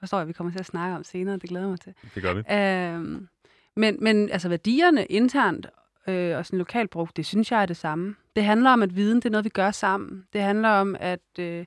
forstår 0.00 0.18
jeg, 0.18 0.28
vi 0.28 0.32
kommer 0.32 0.52
til 0.52 0.58
at 0.58 0.66
snakke 0.66 0.96
om 0.96 1.04
senere. 1.04 1.36
Det 1.36 1.48
glæder 1.48 1.64
jeg 1.64 1.70
mig 1.70 1.80
til. 1.80 1.94
Det 2.14 2.22
gør 2.22 2.34
vi. 2.34 2.54
Øhm, 2.54 3.28
men, 3.76 3.96
men 4.00 4.30
altså 4.30 4.48
værdierne 4.48 5.06
internt 5.06 5.66
øh, 6.08 6.36
og 6.36 6.46
sådan 6.46 6.58
lokalt 6.58 6.90
brug, 6.90 7.08
det 7.16 7.26
synes 7.26 7.52
jeg 7.52 7.62
er 7.62 7.66
det 7.66 7.76
samme. 7.76 8.14
Det 8.36 8.44
handler 8.44 8.70
om, 8.70 8.82
at 8.82 8.96
viden 8.96 9.16
det 9.16 9.26
er 9.26 9.30
noget, 9.30 9.44
vi 9.44 9.50
gør 9.50 9.70
sammen. 9.70 10.24
Det 10.32 10.40
handler 10.40 10.68
om, 10.68 10.96
at 11.00 11.38
øh, 11.38 11.64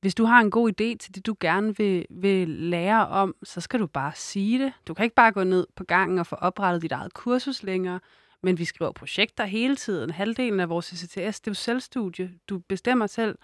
hvis 0.00 0.14
du 0.14 0.24
har 0.24 0.40
en 0.40 0.50
god 0.50 0.70
idé 0.70 0.96
til 0.96 1.14
det, 1.14 1.26
du 1.26 1.36
gerne 1.40 1.76
vil, 1.76 2.06
vil 2.10 2.48
lære 2.48 3.08
om, 3.08 3.34
så 3.42 3.60
skal 3.60 3.80
du 3.80 3.86
bare 3.86 4.12
sige 4.14 4.64
det. 4.64 4.72
Du 4.88 4.94
kan 4.94 5.04
ikke 5.04 5.14
bare 5.14 5.32
gå 5.32 5.44
ned 5.44 5.66
på 5.76 5.84
gangen 5.84 6.18
og 6.18 6.26
få 6.26 6.36
oprettet 6.36 6.82
dit 6.82 6.92
eget 6.92 7.14
kursus 7.14 7.62
længere, 7.62 8.00
men 8.42 8.58
vi 8.58 8.64
skriver 8.64 8.92
projekter 8.92 9.44
hele 9.44 9.76
tiden. 9.76 10.10
Halvdelen 10.10 10.60
af 10.60 10.68
vores 10.68 10.86
CCTS, 10.86 11.40
det 11.40 11.46
er 11.46 11.50
jo 11.50 11.54
selvstudie. 11.54 12.32
Du 12.48 12.58
bestemmer 12.58 13.06
selv 13.06 13.38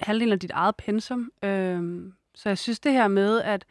halvdelen 0.00 0.32
af 0.32 0.40
dit 0.40 0.50
eget 0.50 0.76
pensum. 0.76 1.30
Øh, 1.44 2.12
så 2.38 2.48
jeg 2.48 2.58
synes 2.58 2.80
det 2.80 2.92
her 2.92 3.08
med 3.08 3.42
at 3.42 3.64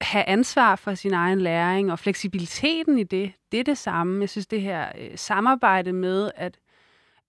have 0.00 0.24
ansvar 0.24 0.76
for 0.76 0.94
sin 0.94 1.12
egen 1.12 1.40
læring 1.40 1.92
og 1.92 1.98
fleksibiliteten 1.98 2.98
i 2.98 3.02
det, 3.02 3.32
det 3.52 3.60
er 3.60 3.64
det 3.64 3.78
samme. 3.78 4.20
Jeg 4.20 4.28
synes 4.28 4.46
det 4.46 4.62
her 4.62 4.92
øh, 4.98 5.18
samarbejde 5.18 5.92
med 5.92 6.30
at, 6.34 6.58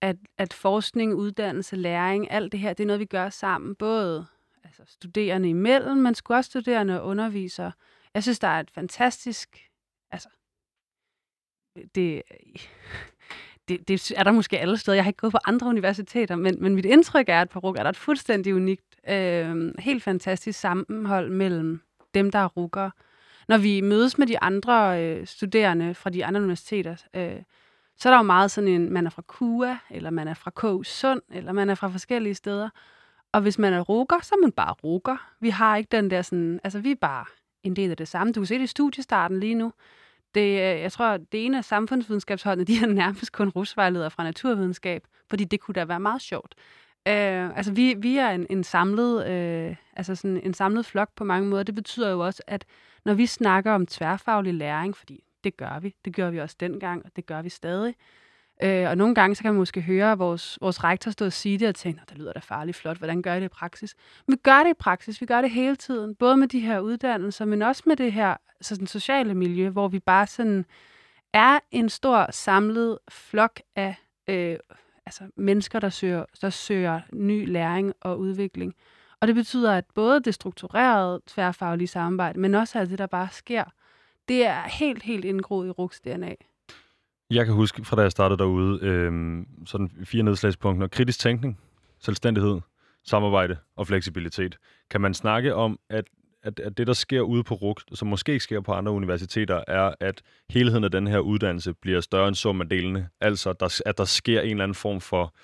at, 0.02 0.16
at 0.38 0.54
forskning, 0.54 1.14
uddannelse, 1.14 1.76
læring, 1.76 2.32
alt 2.32 2.52
det 2.52 2.60
her, 2.60 2.74
det 2.74 2.84
er 2.84 2.88
noget, 2.88 3.00
vi 3.00 3.06
gør 3.06 3.30
sammen. 3.30 3.76
Både 3.76 4.26
altså, 4.64 4.82
studerende 4.88 5.50
imellem, 5.50 5.98
men 5.98 6.16
sgu 6.16 6.34
også 6.34 6.50
studerende 6.50 7.02
og 7.02 7.08
undervisere. 7.08 7.72
Jeg 8.14 8.24
synes, 8.24 8.40
der 8.40 8.48
er 8.48 8.60
et 8.60 8.72
fantastisk... 8.72 9.70
Altså, 10.12 10.30
det, 11.96 12.22
det, 13.68 13.88
det 13.88 14.12
er 14.12 14.24
der 14.24 14.32
måske 14.32 14.60
alle 14.60 14.78
steder. 14.78 14.96
Jeg 14.96 15.04
har 15.04 15.10
ikke 15.10 15.18
gået 15.18 15.32
på 15.32 15.40
andre 15.46 15.68
universiteter, 15.68 16.36
men, 16.36 16.62
men 16.62 16.76
mit 16.76 16.86
indtryk 16.86 17.30
er, 17.30 17.42
at 17.42 17.50
på 17.50 17.60
RUG 17.60 17.76
er 17.76 17.84
der 17.84 17.90
et 17.90 17.98
fuldstændig 17.98 18.56
unikt 18.56 18.89
øh, 19.10 19.74
helt 19.80 20.04
fantastisk 20.04 20.60
sammenhold 20.60 21.30
mellem 21.30 21.82
dem, 22.14 22.32
der 22.32 22.40
er 22.40 22.48
rukker. 22.48 22.90
Når 23.48 23.58
vi 23.58 23.82
mødes 23.82 24.18
med 24.18 24.28
de 24.28 24.40
andre 24.40 25.04
øh, 25.04 25.28
studerende 25.28 25.94
fra 25.94 26.10
de 26.10 26.26
andre 26.26 26.42
universiteter, 26.42 26.96
øh, 27.16 27.42
så 27.98 28.10
er 28.10 28.14
der 28.14 28.18
jo 28.18 28.24
meget 28.24 28.52
sådan 28.52 28.68
en, 28.68 28.94
man 28.94 29.06
er 29.06 29.10
fra 29.10 29.22
KUA, 29.28 29.78
eller 29.90 30.10
man 30.10 30.28
er 30.28 30.34
fra 30.34 30.52
KU 30.52 30.84
Sund, 30.84 31.22
eller 31.32 31.52
man 31.52 31.70
er 31.70 31.76
fra 31.76 31.88
forskellige 31.88 32.36
steder. 32.36 32.70
Og 33.32 33.42
hvis 33.42 33.60
man 33.60 33.74
er 33.74 33.82
rukker, 33.82 34.20
så 34.22 34.36
er 34.36 34.42
man 34.42 34.52
bare 34.52 34.74
rukker. 34.84 35.32
Vi 35.40 35.50
har 35.50 35.78
ikke 35.78 35.88
den 35.92 36.12
der 36.12 36.22
sådan, 36.22 36.60
altså 36.64 36.80
vi 36.80 36.92
er 36.92 36.96
bare 36.96 37.26
en 37.64 37.76
del 37.76 37.92
af 37.92 37.98
det 37.98 38.08
samme. 38.08 38.34
Du 38.34 38.40
kan 38.40 38.46
se 38.46 38.56
det 38.56 38.64
i 38.64 38.68
studiestarten 38.68 39.40
lige 39.40 39.56
nu. 39.56 39.74
Det, 40.36 40.42
øh, 40.42 40.82
jeg 40.82 40.92
tror, 40.92 41.18
det 41.18 41.46
ene 41.46 41.58
af 41.58 41.66
samfundsvidenskabsholdene, 41.66 42.66
de 42.74 42.78
er 42.84 42.88
nærmest 42.88 43.32
kun 43.32 43.50
rusvejledere 43.50 44.12
fra 44.12 44.24
naturvidenskab, 44.24 45.08
fordi 45.30 45.44
det 45.44 45.60
kunne 45.60 45.76
da 45.76 45.86
være 45.86 46.00
meget 46.00 46.22
sjovt. 46.22 46.56
Øh, 47.10 47.58
altså, 47.58 47.72
vi, 47.74 47.96
vi 47.98 48.18
er 48.18 48.30
en, 48.30 48.48
en 48.50 48.64
samlet, 48.64 49.28
øh, 49.28 49.76
altså 49.96 50.16
sådan 50.16 50.42
en 50.44 50.54
samlet 50.54 50.86
flok 50.86 51.10
på 51.16 51.24
mange 51.24 51.50
måder. 51.50 51.64
Det 51.64 51.76
betyder 51.76 52.12
jo 52.12 52.20
også, 52.20 52.44
at 52.48 52.66
når 53.06 53.14
vi 53.14 53.26
snakker 53.26 53.72
om 53.72 53.86
tværfaglig 53.86 54.54
læring, 54.54 54.98
fordi 54.98 55.24
det 55.44 55.58
gør 55.58 55.80
vi, 55.80 55.96
det 56.06 56.16
gør 56.16 56.30
vi 56.30 56.40
også 56.40 56.56
dengang, 56.60 57.06
og 57.06 57.12
det 57.16 57.26
gør 57.26 57.42
vi 57.42 57.50
stadig, 57.50 57.96
Øh, 58.64 58.90
og 58.90 58.98
nogle 58.98 59.16
gange, 59.16 59.36
så 59.36 59.42
kan 59.42 59.52
man 59.54 59.60
måske 59.60 59.82
høre 59.82 60.18
vores, 60.18 60.58
vores 60.62 60.84
rektor 60.84 61.12
stå 61.12 61.26
og 61.26 61.34
sige 61.34 61.58
det, 61.58 61.68
og 61.68 61.76
tænke, 61.76 62.02
det 62.10 62.18
lyder 62.18 62.34
da 62.34 62.40
farligt 62.40 62.78
flot, 62.78 62.98
hvordan 62.98 63.22
gør 63.22 63.34
I 63.34 63.40
det 63.40 63.46
i 63.46 63.48
praksis? 63.48 63.96
Men 64.28 64.34
vi 64.34 64.38
gør 64.44 64.64
det 64.64 64.70
i 64.70 64.80
praksis, 64.80 65.22
vi 65.22 65.26
gør 65.26 65.42
det 65.42 65.52
hele 65.52 65.76
tiden, 65.76 66.16
både 66.16 66.38
med 66.38 66.48
de 66.48 66.60
her 66.60 66.80
uddannelser, 66.80 67.46
men 67.46 67.62
også 67.62 67.84
med 67.86 67.96
det 67.96 68.14
her 68.14 68.36
sådan 68.62 68.88
sociale 68.88 69.34
miljø, 69.34 69.70
hvor 69.70 69.88
vi 69.88 70.00
bare 70.00 70.28
sådan 70.28 70.66
er 71.34 71.60
en 71.72 71.90
stor 71.90 72.32
samlet 72.32 72.98
flok 73.10 73.60
af 73.76 73.96
øh, 74.28 74.58
altså 75.10 75.24
mennesker, 75.36 75.80
der 75.80 75.90
søger, 75.90 76.26
der 76.42 76.50
søger 76.50 77.02
ny 77.14 77.52
læring 77.52 77.94
og 78.02 78.20
udvikling. 78.20 78.76
Og 79.22 79.28
det 79.28 79.36
betyder, 79.36 79.74
at 79.74 79.86
både 79.96 80.20
det 80.20 80.34
strukturerede 80.34 81.22
tværfaglige 81.28 81.88
samarbejde, 81.88 82.40
men 82.40 82.56
også 82.56 82.80
alt 82.80 82.90
det, 82.90 83.00
der 83.00 83.08
bare 83.08 83.28
sker, 83.32 83.64
det 84.28 84.46
er 84.46 84.62
helt, 84.80 85.04
helt 85.04 85.26
indgroet 85.26 85.68
i 85.68 85.70
RUKs 85.70 86.00
DNA. 86.00 86.36
Jeg 87.30 87.46
kan 87.46 87.56
huske 87.56 87.86
fra 87.86 87.96
da 87.96 88.02
jeg 88.02 88.12
startede 88.12 88.38
derude, 88.38 88.80
øh, 88.82 89.46
sådan 89.66 89.92
fire 90.04 90.24
nedslagspunkter. 90.24 90.88
Kritisk 90.88 91.20
tænkning, 91.20 91.60
selvstændighed, 92.00 92.60
samarbejde 93.04 93.58
og 93.76 93.88
fleksibilitet. 93.88 94.58
Kan 94.90 95.02
man 95.02 95.14
snakke 95.14 95.56
om, 95.56 95.80
at, 95.90 96.06
at, 96.44 96.60
at 96.60 96.78
det, 96.78 96.88
der 96.88 96.94
sker 96.94 97.22
ude 97.22 97.44
på 97.44 97.54
RUG, 97.54 97.78
som 97.94 98.08
måske 98.08 98.32
ikke 98.32 98.44
sker 98.44 98.62
på 98.62 98.74
andre 98.74 98.92
universiteter, 98.92 99.64
er, 99.68 99.94
at 100.00 100.22
helheden 100.50 100.84
af 100.84 100.92
den 100.92 101.08
her 101.08 101.20
uddannelse 101.20 101.74
bliver 101.74 102.02
større 102.02 102.28
end 102.28 102.36
summen 102.36 102.62
af 102.62 102.70
delene. 102.70 103.10
Altså, 103.22 103.54
der, 103.54 103.82
at 103.86 103.98
der 103.98 104.06
sker 104.06 104.42
en 104.42 104.50
eller 104.50 104.64
anden 104.64 104.76
form 104.76 105.02
for 105.02 105.36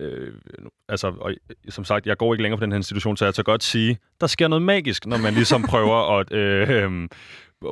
øh, 0.00 0.34
altså, 0.88 1.06
og, 1.20 1.32
som 1.68 1.84
sagt, 1.84 2.06
jeg 2.06 2.16
går 2.16 2.34
ikke 2.34 2.42
længere 2.42 2.58
på 2.58 2.64
den 2.64 2.72
her 2.72 2.76
institution, 2.76 3.16
så 3.16 3.24
jeg 3.24 3.34
kan 3.34 3.44
godt 3.44 3.62
sige, 3.62 3.98
der 4.20 4.26
sker 4.26 4.48
noget 4.48 4.62
magisk, 4.62 5.06
når 5.06 5.16
man 5.16 5.34
ligesom 5.34 5.62
prøver 5.62 6.18
at 6.18 6.32
øh, 6.32 6.70
øh, 6.70 7.08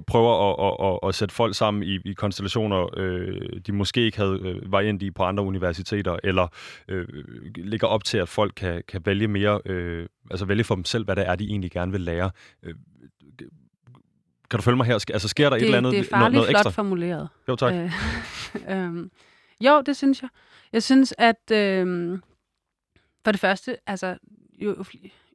prøver 0.07 0.51
at, 0.51 0.67
at, 0.67 0.93
at, 0.93 1.09
at 1.09 1.15
sætte 1.15 1.35
folk 1.35 1.55
sammen 1.55 1.83
i, 1.83 1.99
i 2.05 2.13
konstellationer, 2.13 2.89
øh, 2.97 3.61
de 3.67 3.73
måske 3.73 4.01
ikke 4.01 4.19
havde 4.19 4.39
øh, 4.43 4.73
variant 4.73 5.03
i 5.03 5.11
på 5.11 5.23
andre 5.23 5.45
universiteter, 5.45 6.17
eller 6.25 6.49
øh, 6.89 7.09
ligger 7.57 7.87
op 7.87 8.05
til, 8.05 8.19
at 8.19 8.29
folk 8.29 8.53
kan, 8.57 8.83
kan 8.89 9.07
vælge 9.07 9.29
mere, 9.29 9.61
øh, 9.67 10.07
altså 10.31 10.45
vælge 10.45 10.65
for 10.65 10.75
dem 10.75 10.85
selv, 10.85 11.05
hvad 11.05 11.17
det 11.17 11.29
er, 11.29 11.37
de 11.37 11.45
egentlig 11.45 11.71
gerne 11.71 11.93
vil 11.93 12.01
lære. 12.01 12.31
Øh, 12.63 12.75
kan 14.51 14.59
du 14.59 14.63
følge 14.63 14.77
mig 14.77 14.87
her? 14.87 15.05
Altså 15.13 15.29
sker 15.29 15.51
der 15.51 15.57
det, 15.57 15.63
et 15.63 15.65
eller 15.65 15.79
andet 15.79 15.93
Det 15.93 16.01
er 16.01 16.05
farligt 16.05 16.19
noget, 16.19 16.33
noget 16.33 16.49
flot 16.49 16.61
ekstra? 16.61 16.71
formuleret. 16.71 17.29
Jo, 17.49 17.57
tak. 17.57 17.75
Øh, 17.75 17.91
øh, 18.95 19.11
jo, 19.61 19.83
det 19.87 19.97
synes 19.97 20.23
jeg. 20.23 20.29
Jeg 20.73 20.83
synes, 20.83 21.15
at 21.19 21.51
øh, 21.53 22.19
for 23.25 23.33
det 23.33 23.41
første, 23.41 23.77
altså 23.87 24.17
jo, 24.59 24.77
jo 24.79 24.85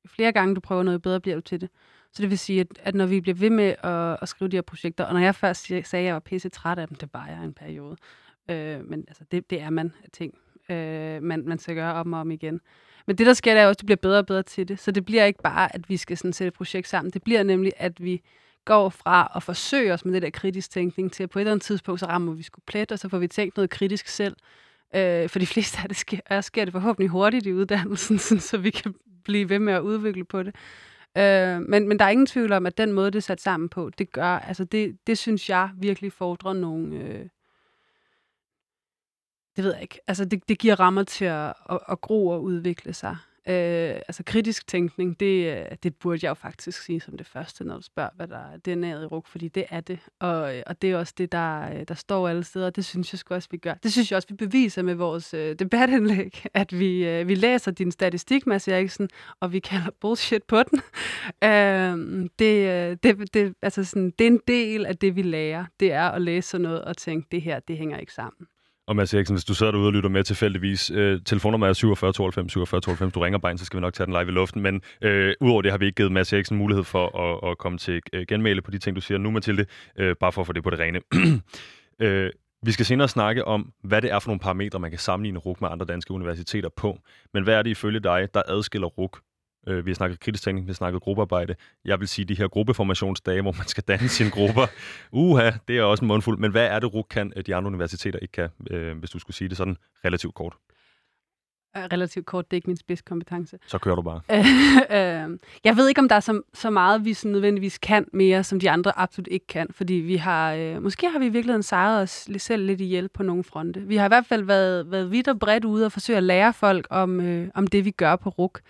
flere 0.07 0.31
gange 0.31 0.55
du 0.55 0.59
prøver 0.61 0.83
noget, 0.83 1.01
bedre 1.01 1.19
bliver 1.21 1.35
du 1.35 1.41
til 1.41 1.61
det. 1.61 1.69
Så 2.13 2.21
det 2.21 2.29
vil 2.29 2.39
sige, 2.39 2.59
at, 2.59 2.67
at 2.83 2.95
når 2.95 3.05
vi 3.05 3.21
bliver 3.21 3.35
ved 3.35 3.49
med 3.49 3.75
at, 3.83 4.17
at 4.21 4.29
skrive 4.29 4.49
de 4.49 4.57
her 4.57 4.61
projekter, 4.61 5.03
og 5.03 5.13
når 5.13 5.21
jeg 5.21 5.35
først 5.35 5.65
sagde, 5.65 5.83
at 5.93 6.03
jeg 6.03 6.13
var 6.13 6.19
pisse 6.19 6.49
træt 6.49 6.79
af 6.79 6.87
dem, 6.87 6.97
det 6.97 7.09
var 7.13 7.27
jeg 7.27 7.43
en 7.43 7.53
periode. 7.53 7.97
Øh, 8.49 8.89
men 8.89 9.05
altså, 9.07 9.23
det, 9.31 9.49
det 9.49 9.61
er 9.61 9.69
man 9.69 9.93
af 10.03 10.09
ting, 10.13 10.33
øh, 10.69 11.23
man, 11.23 11.43
man 11.45 11.59
skal 11.59 11.75
gøre 11.75 11.93
om 11.93 12.13
og 12.13 12.19
om 12.19 12.31
igen. 12.31 12.61
Men 13.07 13.17
det, 13.17 13.27
der 13.27 13.33
sker, 13.33 13.53
det 13.53 13.61
er 13.61 13.67
også, 13.67 13.77
at 13.77 13.81
du 13.81 13.85
bliver 13.85 13.97
bedre 13.97 14.19
og 14.19 14.25
bedre 14.25 14.43
til 14.43 14.67
det. 14.67 14.79
Så 14.79 14.91
det 14.91 15.05
bliver 15.05 15.25
ikke 15.25 15.41
bare, 15.43 15.75
at 15.75 15.89
vi 15.89 15.97
skal 15.97 16.17
sådan 16.17 16.33
sætte 16.33 16.47
et 16.47 16.53
projekt 16.53 16.87
sammen. 16.87 17.11
Det 17.11 17.23
bliver 17.23 17.43
nemlig, 17.43 17.73
at 17.77 18.03
vi 18.03 18.21
går 18.65 18.89
fra 18.89 19.31
at 19.35 19.43
forsøge 19.43 19.93
os 19.93 20.05
med 20.05 20.13
det 20.13 20.21
der 20.21 20.29
kritisk 20.29 20.71
tænkning 20.71 21.11
til, 21.11 21.23
at 21.23 21.29
på 21.29 21.39
et 21.39 21.41
eller 21.41 21.51
andet 21.51 21.65
tidspunkt, 21.65 21.99
så 21.99 22.05
rammer 22.05 22.33
vi 22.33 22.43
sgu 22.43 22.61
plet, 22.67 22.91
og 22.91 22.99
så 22.99 23.09
får 23.09 23.17
vi 23.17 23.27
tænkt 23.27 23.57
noget 23.57 23.69
kritisk 23.69 24.07
selv. 24.07 24.35
Øh, 24.95 25.29
for 25.29 25.39
de 25.39 25.47
fleste 25.53 25.79
af 25.81 25.87
det 25.87 25.97
sker, 25.97 26.41
sker 26.41 26.65
det 26.65 26.71
forhåbentlig 26.71 27.09
hurtigt 27.09 27.45
i 27.45 27.53
uddannelsen, 27.53 28.19
sådan, 28.27 28.41
så 28.41 28.57
vi 28.57 28.69
kan 28.69 28.95
blive 29.23 29.49
ved 29.49 29.59
med 29.59 29.73
at 29.73 29.81
udvikle 29.81 30.23
på 30.23 30.43
det. 30.43 30.55
Øh, 31.19 31.61
men, 31.61 31.87
men 31.87 31.99
der 31.99 32.05
er 32.05 32.09
ingen 32.09 32.25
tvivl 32.25 32.51
om, 32.51 32.65
at 32.65 32.77
den 32.77 32.91
måde, 32.91 33.11
det 33.11 33.17
er 33.17 33.21
sat 33.21 33.41
sammen 33.41 33.69
på, 33.69 33.89
det 33.97 34.11
gør, 34.11 34.39
altså 34.39 34.63
det, 34.63 34.97
det 35.07 35.17
synes 35.17 35.49
jeg 35.49 35.69
virkelig 35.77 36.13
fordrer 36.13 36.53
nogle, 36.53 36.95
øh, 36.95 37.25
det 39.55 39.63
ved 39.63 39.73
jeg 39.73 39.81
ikke, 39.81 39.99
altså 40.07 40.25
det, 40.25 40.49
det 40.49 40.59
giver 40.59 40.79
rammer 40.79 41.03
til 41.03 41.25
at, 41.25 41.53
at, 41.69 41.79
at 41.89 42.01
gro 42.01 42.27
og 42.27 42.43
udvikle 42.43 42.93
sig. 42.93 43.17
Øh, 43.47 43.95
altså 43.95 44.23
kritisk 44.25 44.67
tænkning, 44.67 45.19
det, 45.19 45.57
øh, 45.57 45.65
det 45.83 45.95
burde 45.95 46.19
jeg 46.23 46.29
jo 46.29 46.33
faktisk 46.33 46.81
sige 46.81 46.99
som 46.99 47.17
det 47.17 47.27
første, 47.27 47.63
når 47.63 47.75
du 47.75 47.81
spørger, 47.81 48.09
hvad 48.15 48.27
der 48.27 48.37
er 48.37 48.57
DNA'et 48.67 49.03
i 49.03 49.05
RUK, 49.05 49.27
fordi 49.27 49.47
det 49.47 49.65
er 49.69 49.81
det. 49.81 49.99
Og, 50.19 50.57
øh, 50.57 50.63
og 50.67 50.81
det 50.81 50.91
er 50.91 50.97
også 50.97 51.13
det, 51.17 51.31
der, 51.31 51.73
øh, 51.73 51.85
der 51.87 51.93
står 51.93 52.27
alle 52.27 52.43
steder, 52.43 52.69
det 52.69 52.85
synes 52.85 53.13
jeg 53.13 53.31
også, 53.31 53.47
vi 53.51 53.57
gør. 53.57 53.73
Det 53.73 53.91
synes 53.91 54.11
jeg 54.11 54.17
også, 54.17 54.27
vi 54.27 54.35
beviser 54.35 54.81
med 54.81 54.95
vores 54.95 55.33
øh, 55.33 55.55
debatindlæg, 55.55 56.45
at 56.53 56.79
vi, 56.79 57.07
øh, 57.07 57.27
vi 57.27 57.35
læser 57.35 57.71
din 57.71 57.91
statistik, 57.91 58.47
Mads 58.47 58.67
Eriksen, 58.67 59.09
og 59.39 59.53
vi 59.53 59.59
kalder 59.59 59.91
bullshit 60.01 60.43
på 60.43 60.63
den. 60.63 60.81
Øhm, 61.43 62.23
øh, 62.23 62.29
det, 62.39 63.03
det, 63.03 63.33
det, 63.33 63.53
altså 63.61 63.83
sådan, 63.83 64.13
det 64.19 64.27
er 64.27 64.31
en 64.31 64.41
del 64.47 64.85
af 64.85 64.97
det, 64.97 65.15
vi 65.15 65.21
lærer. 65.21 65.65
Det 65.79 65.91
er 65.91 66.09
at 66.09 66.21
læse 66.21 66.49
sådan 66.49 66.61
noget 66.61 66.81
og 66.81 66.97
tænke, 66.97 67.27
det 67.31 67.41
her, 67.41 67.59
det 67.59 67.77
hænger 67.77 67.97
ikke 67.97 68.13
sammen. 68.13 68.47
Og 68.89 68.95
Mads 68.95 69.13
Eriksen, 69.13 69.35
hvis 69.35 69.45
du 69.45 69.53
sidder 69.53 69.71
derude 69.71 69.87
og 69.87 69.93
lytter 69.93 70.09
med 70.09 70.23
tilfældigvis, 70.23 70.91
øh, 70.91 71.21
telefonnummer 71.25 71.67
er 71.67 71.73
47 71.73 72.13
92 72.13 72.51
47 72.51 72.81
92. 72.81 73.13
Du 73.13 73.19
ringer 73.19 73.39
bare 73.39 73.51
ind, 73.51 73.59
så 73.59 73.65
skal 73.65 73.77
vi 73.77 73.81
nok 73.81 73.93
tage 73.93 74.05
den 74.05 74.13
live 74.13 74.27
i 74.27 74.31
luften. 74.31 74.61
Men 74.61 74.81
øh, 75.01 75.33
udover 75.41 75.61
det 75.61 75.71
har 75.71 75.77
vi 75.77 75.85
ikke 75.85 75.95
givet 75.95 76.11
Mads 76.11 76.33
Eriksen 76.33 76.57
mulighed 76.57 76.83
for 76.83 77.19
at, 77.19 77.51
at 77.51 77.57
komme 77.57 77.77
til 77.77 78.01
øh, 78.13 78.25
genmæle 78.27 78.61
på 78.61 78.71
de 78.71 78.77
ting, 78.77 78.95
du 78.95 79.01
siger 79.01 79.17
nu, 79.17 79.31
Mathilde. 79.31 79.65
Øh, 79.99 80.15
bare 80.19 80.31
for 80.31 80.41
at 80.41 80.47
få 80.47 80.53
det 80.53 80.63
på 80.63 80.69
det 80.69 80.79
rene. 80.79 80.99
øh, 82.05 82.31
vi 82.63 82.71
skal 82.71 82.85
senere 82.85 83.07
snakke 83.07 83.45
om, 83.45 83.71
hvad 83.83 84.01
det 84.01 84.11
er 84.11 84.19
for 84.19 84.29
nogle 84.29 84.39
parametre, 84.39 84.79
man 84.79 84.91
kan 84.91 84.99
sammenligne 84.99 85.39
RUK 85.39 85.61
med 85.61 85.69
andre 85.71 85.85
danske 85.85 86.11
universiteter 86.11 86.69
på. 86.69 86.99
Men 87.33 87.43
hvad 87.43 87.55
er 87.55 87.61
det 87.61 87.69
ifølge 87.69 87.99
dig, 87.99 88.27
der 88.33 88.41
adskiller 88.47 88.87
RUK 88.87 89.19
Øh, 89.67 89.85
vi 89.85 89.91
har 89.91 89.95
snakket 89.95 90.19
kritisk 90.19 90.43
tænkning, 90.43 90.67
vi 90.67 90.69
har 90.69 90.75
snakket 90.75 91.01
gruppearbejde. 91.01 91.55
Jeg 91.85 91.99
vil 91.99 92.07
sige, 92.07 92.25
de 92.25 92.35
her 92.35 92.47
gruppeformationsdage, 92.47 93.41
hvor 93.41 93.51
man 93.51 93.67
skal 93.67 93.83
danne 93.87 94.07
sine 94.07 94.29
grupper, 94.29 94.67
uha, 95.11 95.51
det 95.67 95.77
er 95.77 95.83
også 95.83 96.05
en 96.05 96.07
mundfuld. 96.07 96.39
Men 96.39 96.51
hvad 96.51 96.65
er 96.65 96.79
det, 96.79 96.93
RUK 96.93 97.05
kan, 97.09 97.33
de 97.47 97.55
andre 97.55 97.67
universiteter 97.67 98.19
ikke 98.19 98.31
kan, 98.31 98.49
øh, 98.71 98.97
hvis 98.97 99.09
du 99.09 99.19
skulle 99.19 99.35
sige 99.35 99.49
det 99.49 99.57
sådan 99.57 99.77
relativt 100.05 100.35
kort? 100.35 100.53
relativt 101.75 102.25
kort, 102.25 102.51
det 102.51 102.53
er 102.53 102.57
ikke 102.57 102.69
min 102.69 102.77
spidskompetence. 102.77 103.59
Så 103.67 103.77
kører 103.77 103.95
du 103.95 104.01
bare. 104.01 104.21
øh, 105.29 105.39
jeg 105.63 105.77
ved 105.77 105.87
ikke, 105.87 106.01
om 106.01 106.09
der 106.09 106.15
er 106.15 106.19
så, 106.19 106.41
så 106.53 106.69
meget, 106.69 107.05
vi 107.05 107.13
sådan 107.13 107.31
nødvendigvis 107.31 107.77
kan 107.77 108.05
mere, 108.13 108.43
som 108.43 108.59
de 108.59 108.69
andre 108.69 108.99
absolut 108.99 109.27
ikke 109.31 109.47
kan, 109.47 109.67
fordi 109.71 109.93
vi 109.93 110.15
har, 110.15 110.53
øh, 110.53 110.83
måske 110.83 111.09
har 111.09 111.19
vi 111.19 111.25
i 111.25 111.29
virkeligheden 111.29 111.63
sejret 111.63 112.01
os 112.01 112.29
selv 112.37 112.65
lidt 112.65 112.81
ihjel 112.81 113.09
på 113.09 113.23
nogle 113.23 113.43
fronte. 113.43 113.81
Vi 113.81 113.95
har 113.95 114.05
i 114.05 114.07
hvert 114.07 114.25
fald 114.25 114.43
været, 114.43 114.91
været 114.91 115.11
vidt 115.11 115.27
og 115.27 115.39
bredt 115.39 115.65
ude 115.65 115.85
og 115.85 115.91
forsøge 115.91 116.17
at 116.17 116.23
lære 116.23 116.53
folk 116.53 116.87
om, 116.89 117.21
øh, 117.21 117.47
om 117.55 117.67
det, 117.67 117.85
vi 117.85 117.91
gør 117.91 118.15
på 118.15 118.29
RUK. 118.29 118.61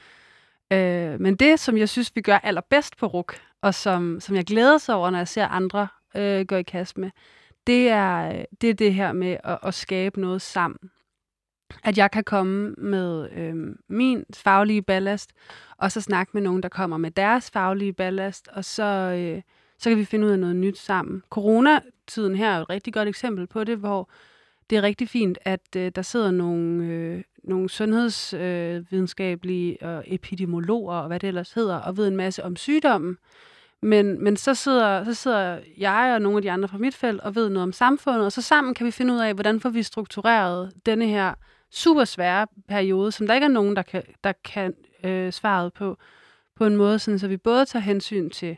Øh, 0.72 1.20
men 1.20 1.36
det, 1.36 1.60
som 1.60 1.78
jeg 1.78 1.90
synes, 1.90 2.16
vi 2.16 2.22
gør 2.22 2.38
allerbedst 2.38 2.98
på 2.98 3.06
RUK, 3.06 3.42
og 3.62 3.74
som, 3.74 4.20
som 4.20 4.36
jeg 4.36 4.46
glæder 4.46 4.78
sig 4.78 4.96
over, 4.96 5.10
når 5.10 5.18
jeg 5.18 5.28
ser 5.28 5.48
andre 5.48 5.88
øh, 6.16 6.46
gå 6.46 6.56
i 6.56 6.64
kast 6.64 6.98
med, 6.98 7.12
det 7.68 7.90
er, 7.90 8.46
det 8.62 8.70
er 8.70 8.74
det 8.74 8.94
her 8.94 9.12
med 9.12 9.38
at, 9.44 9.60
at 9.64 9.74
skabe 9.74 10.22
noget 10.22 10.42
sammen. 10.42 10.90
At 11.84 11.98
jeg 11.98 12.12
kan 12.12 12.24
komme 12.24 12.76
med 12.78 13.30
øh, 13.32 13.76
min 13.90 14.26
faglige 14.36 14.82
ballast, 14.82 15.34
og 15.78 15.92
så 15.92 16.02
snakke 16.02 16.32
med 16.34 16.42
nogen, 16.42 16.64
der 16.64 16.70
kommer 16.70 16.98
med 16.98 17.12
deres 17.12 17.52
faglige 17.52 17.94
ballast, 17.94 18.48
og 18.48 18.66
så, 18.66 18.84
øh, 18.84 19.42
så 19.78 19.90
kan 19.90 19.98
vi 19.98 20.06
finde 20.06 20.28
ud 20.28 20.32
af 20.32 20.40
noget 20.40 20.56
nyt 20.56 20.78
sammen. 20.78 21.24
Coronatiden 21.30 22.36
her 22.36 22.52
er 22.52 22.62
et 22.62 22.70
rigtig 22.70 22.94
godt 22.94 23.08
eksempel 23.08 23.48
på 23.48 23.64
det, 23.64 23.78
hvor 23.78 24.10
det 24.70 24.78
er 24.78 24.82
rigtig 24.82 25.10
fint, 25.10 25.38
at 25.42 25.76
øh, 25.78 25.92
der 25.96 26.02
sidder 26.02 26.32
nogle, 26.32 26.86
øh, 26.86 27.24
nogle 27.44 27.70
sundhedsvidenskabelige 27.70 29.86
øh, 29.86 29.98
og 29.98 30.04
epidemiologer 30.08 30.96
og 30.96 31.08
hvad 31.08 31.20
det 31.20 31.28
ellers 31.28 31.54
hedder, 31.54 31.76
og 31.76 31.98
ved 31.98 32.08
en 32.08 32.16
masse 32.16 32.44
om 32.44 32.56
sygdommen. 32.56 33.18
Men, 33.82 34.24
men 34.24 34.38
så, 34.38 34.54
sidder, 34.54 35.04
så 35.04 35.14
sidder 35.14 35.60
jeg 35.78 36.12
og 36.16 36.22
nogle 36.22 36.38
af 36.38 36.42
de 36.42 36.52
andre 36.52 36.68
fra 36.68 36.78
mit 36.78 36.96
felt 36.96 37.22
og 37.22 37.36
ved 37.36 37.50
noget 37.50 37.64
om 37.64 37.74
samfundet, 37.74 38.26
og 38.26 38.32
så 38.32 38.42
sammen 38.42 38.74
kan 38.74 38.86
vi 38.86 38.92
finde 38.92 39.14
ud 39.14 39.20
af, 39.20 39.34
hvordan 39.34 39.60
får 39.60 39.70
vi 39.70 39.84
struktureret 39.84 40.72
denne 40.86 41.08
her 41.08 41.34
super 41.72 42.04
svære 42.04 42.48
periode, 42.68 43.12
som 43.12 43.28
der 43.28 43.34
ikke 43.34 43.46
er 43.46 43.50
nogen, 43.50 43.76
der 43.76 43.82
kan, 43.82 44.04
der 44.24 44.34
kan 44.44 44.74
øh, 45.04 45.34
svaret 45.34 45.74
på, 45.74 45.98
på 46.56 46.66
en 46.66 46.76
måde, 46.76 47.00
sådan, 47.00 47.20
så 47.20 47.28
vi 47.28 47.38
både 47.38 47.66
tager 47.66 47.84
hensyn 47.84 48.30
til 48.30 48.58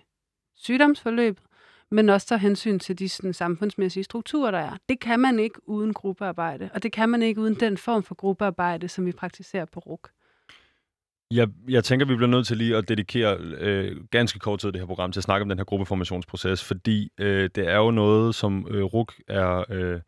sygdomsforløbet, 0.55 1.43
men 1.91 2.09
også 2.09 2.27
tager 2.27 2.39
hensyn 2.39 2.79
til 2.79 2.99
de 2.99 3.09
sådan, 3.09 3.33
samfundsmæssige 3.33 4.03
strukturer, 4.03 4.51
der 4.51 4.59
er. 4.59 4.77
Det 4.89 4.99
kan 4.99 5.19
man 5.19 5.39
ikke 5.39 5.69
uden 5.69 5.93
gruppearbejde, 5.93 6.69
og 6.73 6.83
det 6.83 6.91
kan 6.91 7.09
man 7.09 7.21
ikke 7.21 7.41
uden 7.41 7.53
den 7.53 7.77
form 7.77 8.03
for 8.03 8.15
gruppearbejde, 8.15 8.87
som 8.87 9.05
vi 9.05 9.11
praktiserer 9.11 9.65
på 9.65 9.79
RUK. 9.79 10.09
Jeg, 11.31 11.47
jeg 11.69 11.83
tænker, 11.83 12.05
vi 12.05 12.15
bliver 12.15 12.29
nødt 12.29 12.47
til 12.47 12.57
lige 12.57 12.77
at 12.77 12.89
dedikere 12.89 13.37
øh, 13.39 14.03
ganske 14.11 14.39
kort 14.39 14.59
tid 14.59 14.71
det 14.71 14.81
her 14.81 14.87
program 14.87 15.11
til 15.11 15.19
at 15.19 15.23
snakke 15.23 15.41
om 15.41 15.49
den 15.49 15.59
her 15.59 15.65
gruppeformationsproces, 15.65 16.63
fordi 16.63 17.11
øh, 17.17 17.49
det 17.55 17.67
er 17.67 17.77
jo 17.77 17.91
noget, 17.91 18.35
som 18.35 18.67
øh, 18.69 18.83
RUK 18.83 19.13
er 19.27 19.63
øh, 19.69 19.99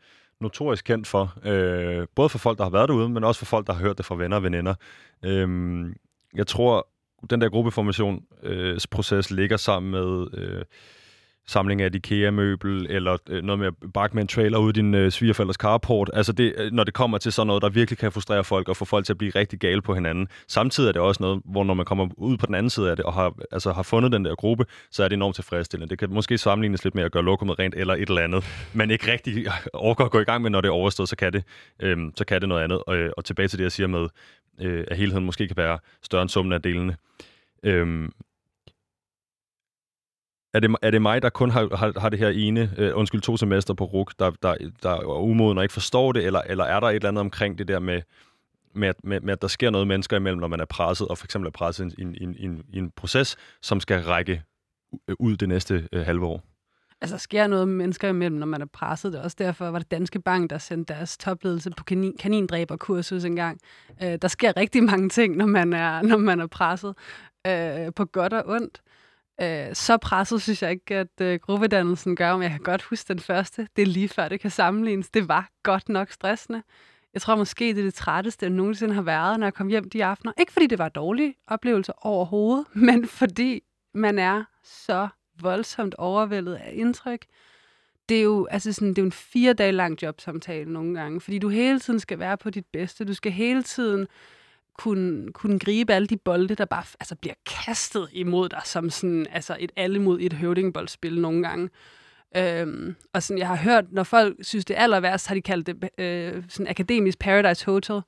notorisk 0.41 0.85
kendt 0.85 1.07
for, 1.07 1.37
øh, 1.45 2.07
både 2.15 2.29
for 2.29 2.37
folk, 2.37 2.57
der 2.57 2.63
har 2.63 2.71
været 2.71 2.89
derude, 2.89 3.09
men 3.09 3.23
også 3.23 3.39
for 3.39 3.45
folk, 3.45 3.67
der 3.67 3.73
har 3.73 3.81
hørt 3.81 3.97
det 3.97 4.05
fra 4.05 4.15
venner 4.15 4.37
og 4.37 4.43
veninder. 4.43 4.75
Øh, 5.25 5.85
jeg 6.35 6.47
tror, 6.47 6.87
den 7.29 7.41
der 7.41 7.49
gruppeformationsproces 7.49 9.31
øh, 9.31 9.35
ligger 9.37 9.57
sammen 9.57 9.91
med... 9.91 10.27
Øh, 10.33 10.65
samling 11.47 11.81
af 11.81 11.87
et 11.87 11.95
IKEA-møbel, 11.95 12.87
eller 12.89 13.17
øh, 13.29 13.43
noget 13.43 13.59
med 13.59 13.67
at 13.67 13.73
bakke 13.93 14.15
med 14.15 14.23
en 14.23 14.27
trailer 14.27 14.57
ud 14.57 14.69
i 14.69 14.73
din 14.73 14.93
øh, 14.93 15.11
svigerforældres 15.11 15.55
carport. 15.55 16.09
Altså 16.13 16.31
det, 16.31 16.53
øh, 16.57 16.71
når 16.71 16.83
det 16.83 16.93
kommer 16.93 17.17
til 17.17 17.31
sådan 17.31 17.47
noget, 17.47 17.61
der 17.61 17.69
virkelig 17.69 17.97
kan 17.97 18.11
frustrere 18.11 18.43
folk 18.43 18.69
og 18.69 18.77
få 18.77 18.85
folk 18.85 19.05
til 19.05 19.13
at 19.13 19.17
blive 19.17 19.31
rigtig 19.35 19.59
gale 19.59 19.81
på 19.81 19.93
hinanden. 19.93 20.27
Samtidig 20.47 20.87
er 20.87 20.91
det 20.91 21.01
også 21.01 21.23
noget, 21.23 21.41
hvor 21.45 21.63
når 21.63 21.73
man 21.73 21.85
kommer 21.85 22.07
ud 22.17 22.37
på 22.37 22.45
den 22.45 22.55
anden 22.55 22.69
side 22.69 22.89
af 22.89 22.95
det, 22.95 23.05
og 23.05 23.13
har, 23.13 23.33
altså, 23.51 23.71
har 23.71 23.83
fundet 23.83 24.11
den 24.11 24.25
der 24.25 24.35
gruppe, 24.35 24.65
så 24.91 25.03
er 25.03 25.07
det 25.07 25.15
enormt 25.15 25.35
tilfredsstillende. 25.35 25.89
Det 25.89 25.99
kan 25.99 26.09
måske 26.09 26.37
sammenlignes 26.37 26.83
lidt 26.83 26.95
med 26.95 27.03
at 27.03 27.11
gøre 27.11 27.23
lokummet 27.23 27.59
rent 27.59 27.75
eller 27.75 27.93
et 27.93 28.09
eller 28.09 28.21
andet, 28.21 28.43
men 28.73 28.91
ikke 28.91 29.11
rigtig 29.11 29.45
overgår 29.73 30.05
at 30.05 30.11
gå 30.11 30.19
i 30.19 30.23
gang 30.23 30.41
med, 30.41 30.49
når 30.49 30.61
det 30.61 30.67
er 30.67 30.73
overstået, 30.73 31.09
så 31.09 31.15
kan 31.15 31.33
det, 31.33 31.43
øh, 31.81 31.97
så 32.15 32.25
kan 32.25 32.41
det 32.41 32.49
noget 32.49 32.63
andet. 32.63 32.83
Og, 32.87 32.95
øh, 32.95 33.11
og 33.17 33.25
tilbage 33.25 33.47
til 33.47 33.59
det, 33.59 33.63
jeg 33.63 33.71
siger 33.71 33.87
med, 33.87 34.07
øh, 34.61 34.83
at 34.87 34.97
helheden 34.97 35.25
måske 35.25 35.47
kan 35.47 35.57
være 35.57 35.79
større 36.03 36.21
end 36.21 36.29
summen 36.29 36.53
af 36.53 36.61
delene. 36.61 36.95
Øh, 37.63 38.09
er 40.53 40.59
det, 40.59 40.75
er 40.81 40.91
det 40.91 41.01
mig, 41.01 41.21
der 41.21 41.29
kun 41.29 41.49
har, 41.49 41.75
har, 41.75 41.99
har 41.99 42.09
det 42.09 42.19
her 42.19 42.29
ene, 42.29 42.73
øh, 42.77 42.97
undskyld, 42.97 43.21
to 43.21 43.37
semester 43.37 43.73
på 43.73 43.85
RUK, 43.85 44.13
der, 44.19 44.31
der, 44.43 44.55
der 44.83 44.89
er 44.89 45.21
umoden 45.21 45.57
og 45.57 45.63
ikke 45.63 45.73
forstår 45.73 46.11
det, 46.11 46.25
eller, 46.25 46.41
eller 46.41 46.63
er 46.63 46.79
der 46.79 46.87
et 46.87 46.95
eller 46.95 47.07
andet 47.07 47.21
omkring 47.21 47.57
det 47.57 47.67
der 47.67 47.79
med, 47.79 48.01
med, 48.73 48.93
med, 49.03 49.21
med, 49.21 49.33
at 49.33 49.41
der 49.41 49.47
sker 49.47 49.69
noget 49.69 49.87
mennesker 49.87 50.17
imellem, 50.17 50.39
når 50.39 50.47
man 50.47 50.59
er 50.59 50.65
presset, 50.65 51.07
og 51.07 51.17
for 51.17 51.25
eksempel 51.25 51.47
er 51.47 51.51
presset 51.51 51.93
i 51.97 52.01
en, 52.01 52.15
i 52.15 52.23
en, 52.23 52.35
i 52.35 52.45
en, 52.45 52.63
i 52.73 52.77
en 52.77 52.91
proces, 52.95 53.37
som 53.61 53.79
skal 53.79 54.01
række 54.03 54.43
øh, 55.09 55.15
ud 55.19 55.35
det 55.35 55.49
næste 55.49 55.87
øh, 55.93 56.05
halve 56.05 56.25
år? 56.25 56.43
Altså, 57.01 57.17
sker 57.17 57.47
noget 57.47 57.67
med 57.67 57.75
mennesker 57.75 58.09
imellem, 58.09 58.37
når 58.39 58.45
man 58.45 58.61
er 58.61 58.65
presset. 58.65 59.13
Det 59.13 59.19
er 59.19 59.23
også 59.23 59.37
derfor, 59.39 59.71
var 59.71 59.79
det 59.79 59.91
Danske 59.91 60.19
Bank, 60.19 60.49
der 60.49 60.57
sendte 60.57 60.93
deres 60.93 61.17
topledelse 61.17 61.71
på 61.77 61.83
kanin, 61.83 62.17
kanindræberkursus 62.19 63.23
engang. 63.23 63.59
Øh, 64.03 64.17
der 64.21 64.27
sker 64.27 64.57
rigtig 64.57 64.83
mange 64.83 65.09
ting, 65.09 65.35
når 65.37 65.45
man 65.45 65.73
er, 65.73 66.01
når 66.01 66.17
man 66.17 66.39
er 66.39 66.47
presset, 66.47 66.95
øh, 67.47 67.93
på 67.95 68.05
godt 68.05 68.33
og 68.33 68.43
ondt. 68.47 68.81
Øh, 69.43 69.75
så 69.75 69.97
presset 69.97 70.41
synes 70.41 70.61
jeg 70.63 70.71
ikke, 70.71 70.95
at 70.95 71.21
øh, 71.21 71.39
gruppedannelsen 71.39 72.15
gør, 72.15 72.33
men 72.33 72.43
jeg 72.43 72.51
kan 72.51 72.59
godt 72.59 72.81
huske 72.81 73.07
den 73.07 73.19
første. 73.19 73.67
Det 73.75 73.81
er 73.81 73.85
lige 73.85 74.09
før, 74.09 74.27
det 74.27 74.39
kan 74.39 74.51
sammenlignes. 74.51 75.09
Det 75.09 75.27
var 75.27 75.49
godt 75.63 75.89
nok 75.89 76.11
stressende. 76.11 76.63
Jeg 77.13 77.21
tror 77.21 77.35
måske, 77.35 77.65
det 77.65 77.79
er 77.79 77.83
det 77.83 77.93
trætteste, 77.93 78.45
jeg 78.45 78.53
nogensinde 78.53 78.93
har 78.93 79.01
været, 79.01 79.39
når 79.39 79.45
jeg 79.47 79.53
kom 79.53 79.67
hjem 79.67 79.89
de 79.89 80.05
aftener. 80.05 80.33
Ikke 80.37 80.51
fordi 80.51 80.67
det 80.67 80.79
var 80.79 80.89
dårlige 80.89 81.35
oplevelser 81.47 81.93
overhovedet, 82.05 82.65
men 82.87 83.07
fordi 83.07 83.63
man 83.93 84.19
er 84.19 84.43
så 84.63 85.07
voldsomt 85.41 85.95
overvældet 85.95 86.55
af 86.55 86.71
indtryk. 86.73 87.25
Det 88.09 88.17
er 88.17 88.23
jo, 88.23 88.45
altså 88.51 88.73
sådan, 88.73 88.89
det 88.89 88.97
er 88.97 89.01
jo 89.01 89.05
en 89.05 89.11
fire 89.11 89.53
dage 89.53 89.71
lang 89.71 90.01
jobsamtale 90.01 90.73
nogle 90.73 90.99
gange, 90.99 91.21
fordi 91.21 91.39
du 91.39 91.49
hele 91.49 91.79
tiden 91.79 91.99
skal 91.99 92.19
være 92.19 92.37
på 92.37 92.49
dit 92.49 92.65
bedste. 92.73 93.05
Du 93.05 93.13
skal 93.13 93.31
hele 93.31 93.63
tiden 93.63 94.07
kunne, 94.79 95.31
kunne 95.31 95.59
gribe 95.59 95.93
alle 95.93 96.07
de 96.07 96.17
bolde, 96.17 96.55
der 96.55 96.65
bare 96.65 96.83
altså, 96.99 97.15
bliver 97.15 97.33
kastet 97.65 98.09
imod 98.11 98.49
dig, 98.49 98.61
som 98.65 98.89
sådan, 98.89 99.27
altså 99.31 99.57
et 99.59 99.71
alle 99.75 99.99
mod 99.99 100.19
et 100.21 100.33
høvdingboldspil 100.33 101.21
nogle 101.21 101.47
gange. 101.47 101.69
Øhm, 102.37 102.95
og 103.13 103.23
sådan, 103.23 103.39
jeg 103.39 103.47
har 103.47 103.55
hørt, 103.55 103.91
når 103.91 104.03
folk 104.03 104.35
synes, 104.41 104.65
det 104.65 104.77
er 104.77 104.81
aller 104.81 104.99
værst, 104.99 105.27
har 105.27 105.35
de 105.35 105.41
kaldt 105.41 105.67
det 105.67 105.89
øh, 105.97 106.43
sådan 106.49 106.67
akademisk 106.67 107.19
Paradise 107.19 107.65
Hotel. 107.65 108.01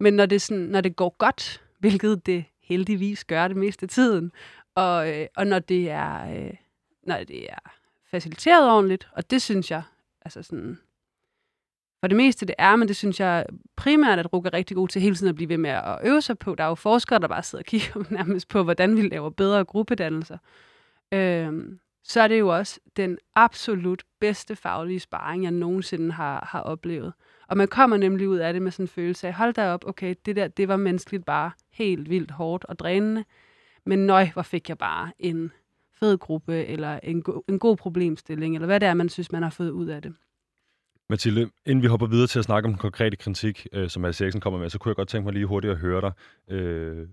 Men 0.00 0.14
når 0.14 0.26
det, 0.26 0.42
sådan, 0.42 0.62
når 0.62 0.80
det 0.80 0.96
går 0.96 1.16
godt, 1.18 1.62
hvilket 1.78 2.26
det 2.26 2.44
heldigvis 2.62 3.24
gør 3.24 3.48
det 3.48 3.56
meste 3.56 3.84
af 3.84 3.88
tiden, 3.88 4.32
og, 4.74 5.10
øh, 5.10 5.26
og 5.36 5.46
når 5.46 5.58
det 5.58 5.90
er 5.90 6.36
øh, 6.36 6.54
når 7.02 7.24
det 7.24 7.50
er 7.50 7.72
faciliteret 8.10 8.70
ordentligt, 8.70 9.08
og 9.12 9.30
det 9.30 9.42
synes 9.42 9.70
jeg, 9.70 9.82
altså 10.22 10.42
sådan, 10.42 10.78
for 12.00 12.06
det 12.06 12.16
meste 12.16 12.46
det 12.46 12.54
er, 12.58 12.76
men 12.76 12.88
det 12.88 12.96
synes 12.96 13.20
jeg 13.20 13.46
primært, 13.76 14.18
at 14.18 14.32
RUG 14.32 14.46
er 14.46 14.54
rigtig 14.54 14.76
god 14.76 14.88
til 14.88 15.02
hele 15.02 15.14
tiden 15.14 15.28
at 15.28 15.34
blive 15.34 15.48
ved 15.48 15.58
med 15.58 15.70
at 15.70 15.98
øve 16.04 16.22
sig 16.22 16.38
på. 16.38 16.54
Der 16.54 16.64
er 16.64 16.68
jo 16.68 16.74
forskere, 16.74 17.18
der 17.18 17.28
bare 17.28 17.42
sidder 17.42 17.62
og 17.62 17.66
kigger 17.66 18.04
nærmest 18.16 18.48
på, 18.48 18.62
hvordan 18.62 18.96
vi 18.96 19.08
laver 19.08 19.30
bedre 19.30 19.64
gruppedannelser. 19.64 20.38
Øhm, 21.12 21.78
så 22.04 22.20
er 22.20 22.28
det 22.28 22.38
jo 22.38 22.48
også 22.48 22.80
den 22.96 23.18
absolut 23.34 24.02
bedste 24.20 24.56
faglige 24.56 25.00
sparring, 25.00 25.42
jeg 25.44 25.50
nogensinde 25.52 26.12
har, 26.12 26.48
har 26.50 26.60
oplevet. 26.60 27.12
Og 27.48 27.56
man 27.56 27.68
kommer 27.68 27.96
nemlig 27.96 28.28
ud 28.28 28.38
af 28.38 28.52
det 28.52 28.62
med 28.62 28.70
sådan 28.70 28.84
en 28.84 28.88
følelse 28.88 29.26
af, 29.26 29.34
hold 29.34 29.54
da 29.54 29.72
op, 29.72 29.84
okay, 29.86 30.14
det 30.26 30.36
der, 30.36 30.48
det 30.48 30.68
var 30.68 30.76
menneskeligt 30.76 31.24
bare 31.24 31.50
helt 31.72 32.10
vildt 32.10 32.30
hårdt 32.30 32.64
og 32.64 32.78
drænende. 32.78 33.24
Men 33.86 34.06
nøj, 34.06 34.28
hvor 34.32 34.42
fik 34.42 34.68
jeg 34.68 34.78
bare 34.78 35.12
en 35.18 35.52
fed 35.92 36.18
gruppe, 36.18 36.66
eller 36.66 37.00
en, 37.02 37.22
go- 37.22 37.42
en 37.48 37.58
god 37.58 37.76
problemstilling, 37.76 38.54
eller 38.54 38.66
hvad 38.66 38.80
det 38.80 38.88
er, 38.88 38.94
man 38.94 39.08
synes, 39.08 39.32
man 39.32 39.42
har 39.42 39.50
fået 39.50 39.70
ud 39.70 39.86
af 39.86 40.02
det. 40.02 40.14
Mathilde, 41.10 41.50
inden 41.66 41.82
vi 41.82 41.86
hopper 41.88 42.06
videre 42.06 42.26
til 42.26 42.38
at 42.38 42.44
snakke 42.44 42.66
om 42.66 42.72
den 42.72 42.78
konkrete 42.78 43.16
kritik, 43.16 43.66
øh, 43.72 43.88
som 43.88 44.02
Mads 44.02 44.20
Eriksen 44.20 44.40
kommer 44.40 44.58
med, 44.58 44.70
så 44.70 44.78
kunne 44.78 44.90
jeg 44.90 44.96
godt 44.96 45.08
tænke 45.08 45.24
mig 45.24 45.32
lige 45.32 45.46
hurtigt 45.46 45.70
at 45.70 45.78
høre 45.78 46.00
dig 46.00 46.12
øh, 46.54 47.08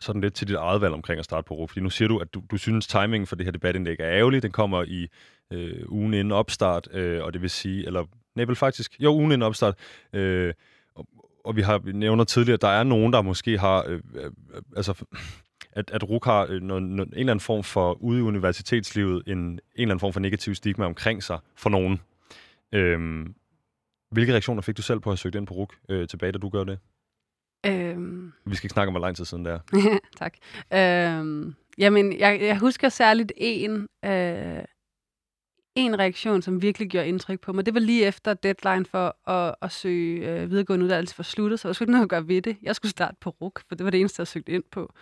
sådan 0.00 0.20
lidt 0.20 0.34
til 0.34 0.48
dit 0.48 0.56
eget 0.56 0.80
valg 0.80 0.94
omkring 0.94 1.18
at 1.18 1.24
starte 1.24 1.44
på 1.46 1.54
RUF. 1.54 1.70
Fordi 1.70 1.80
nu 1.80 1.90
siger 1.90 2.08
du, 2.08 2.18
at 2.18 2.34
du, 2.34 2.42
du 2.50 2.56
synes, 2.56 2.86
timingen 2.86 3.26
for 3.26 3.36
det 3.36 3.46
her 3.46 3.50
debatindlæg 3.52 3.96
er 4.00 4.10
ærgerlig. 4.10 4.42
Den 4.42 4.50
kommer 4.50 4.84
i 4.84 5.08
øh, 5.52 5.82
ugen 5.88 6.14
inden 6.14 6.32
opstart, 6.32 6.88
øh, 6.92 7.24
og 7.24 7.32
det 7.32 7.42
vil 7.42 7.50
sige, 7.50 7.86
eller 7.86 8.04
nej, 8.34 8.44
vel 8.44 8.56
faktisk, 8.56 9.00
jo, 9.00 9.14
ugen 9.14 9.32
inden 9.32 9.42
opstart. 9.42 9.74
Øh, 10.12 10.54
og, 10.94 11.06
og 11.44 11.56
vi 11.56 11.62
har 11.62 11.80
nævnt 11.92 12.28
tidligere, 12.28 12.54
at 12.54 12.62
der 12.62 12.68
er 12.68 12.82
nogen, 12.82 13.12
der 13.12 13.22
måske 13.22 13.58
har, 13.58 13.84
øh, 13.88 14.00
øh, 14.14 14.30
altså 14.76 15.04
at, 15.72 15.90
at 15.90 16.08
RUK 16.10 16.24
har 16.24 16.46
øh, 16.50 16.62
noget, 16.62 16.82
noget, 16.82 17.08
en 17.08 17.18
eller 17.18 17.32
anden 17.32 17.40
form 17.40 17.62
for, 17.62 18.02
ude 18.02 18.18
i 18.18 18.22
universitetslivet, 18.22 19.22
en, 19.26 19.38
en 19.38 19.60
eller 19.74 19.90
anden 19.90 20.00
form 20.00 20.12
for 20.12 20.20
negativ 20.20 20.54
stigma 20.54 20.84
omkring 20.84 21.22
sig 21.22 21.38
for 21.56 21.70
nogen. 21.70 22.00
Øhm, 22.74 23.34
hvilke 24.10 24.32
reaktioner 24.32 24.62
fik 24.62 24.76
du 24.76 24.82
selv 24.82 25.00
på 25.00 25.10
at 25.10 25.12
have 25.12 25.18
søgt 25.18 25.34
ind 25.34 25.46
på 25.46 25.54
RUK 25.54 25.74
øh, 25.88 26.08
tilbage, 26.08 26.32
da 26.32 26.38
du 26.38 26.48
gør 26.48 26.64
det? 26.64 26.78
Øhm... 27.66 28.32
Vi 28.44 28.54
skal 28.54 28.66
ikke 28.66 28.72
snakke 28.72 28.88
om, 28.88 28.92
hvor 28.92 29.00
lang 29.00 29.16
tid 29.16 29.24
siden 29.24 29.44
det 29.44 29.52
er. 29.52 29.60
tak. 30.20 30.34
Øhm, 30.74 31.54
jamen, 31.78 32.18
jeg, 32.18 32.40
jeg 32.40 32.58
husker 32.58 32.88
særligt 32.88 33.32
en, 33.36 33.88
øh, 34.04 34.64
en 35.74 35.98
reaktion, 35.98 36.42
som 36.42 36.62
virkelig 36.62 36.90
gjorde 36.90 37.08
indtryk 37.08 37.40
på 37.40 37.52
mig. 37.52 37.66
Det 37.66 37.74
var 37.74 37.80
lige 37.80 38.06
efter 38.06 38.34
deadline 38.34 38.84
for 38.84 39.30
at, 39.30 39.54
at 39.62 39.72
søge 39.72 40.28
øh, 40.28 40.50
videregående 40.50 40.84
uddannelse 40.84 41.14
for 41.14 41.22
sluttet, 41.22 41.60
så 41.60 41.68
jeg 41.68 41.74
skulle 41.74 41.86
ikke 41.86 41.92
noget 41.92 42.04
at 42.04 42.10
gøre 42.10 42.28
ved 42.28 42.42
det. 42.42 42.56
Jeg 42.62 42.76
skulle 42.76 42.90
starte 42.90 43.16
på 43.20 43.30
RUK, 43.30 43.62
for 43.68 43.74
det 43.74 43.84
var 43.84 43.90
det 43.90 44.00
eneste, 44.00 44.20
jeg 44.20 44.26
søgte 44.26 44.52
ind 44.52 44.64
på. 44.70 44.92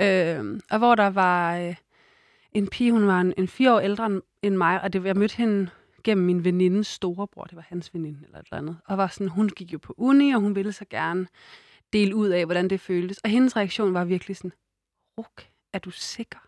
Øh, 0.00 0.60
og 0.70 0.78
hvor 0.78 0.94
der 0.94 1.10
var 1.10 1.58
øh, 1.58 1.74
en 2.52 2.68
pige, 2.68 2.92
hun 2.92 3.06
var 3.06 3.20
en, 3.20 3.34
en 3.36 3.48
fire 3.48 3.74
år 3.74 3.80
ældre 3.80 4.20
end 4.42 4.56
mig, 4.56 4.82
og 4.82 4.92
det, 4.92 5.04
jeg 5.04 5.16
mødte 5.16 5.36
hende 5.36 5.70
gennem 6.02 6.26
min 6.26 6.44
venindes 6.44 6.86
storebror, 6.86 7.44
det 7.44 7.56
var 7.56 7.64
hans 7.68 7.94
veninde 7.94 8.18
eller 8.24 8.38
et 8.38 8.46
eller 8.46 8.58
andet, 8.58 8.76
og 8.86 8.98
var 8.98 9.06
sådan, 9.06 9.28
hun 9.28 9.48
gik 9.48 9.72
jo 9.72 9.78
på 9.78 9.94
uni, 9.96 10.32
og 10.32 10.40
hun 10.40 10.54
ville 10.54 10.72
så 10.72 10.84
gerne 10.90 11.26
dele 11.92 12.16
ud 12.16 12.28
af, 12.28 12.44
hvordan 12.44 12.70
det 12.70 12.80
føltes. 12.80 13.18
Og 13.18 13.30
hendes 13.30 13.56
reaktion 13.56 13.94
var 13.94 14.04
virkelig 14.04 14.36
sådan, 14.36 14.52
Ruk, 15.18 15.42
er 15.72 15.78
du 15.78 15.90
sikker? 15.90 16.38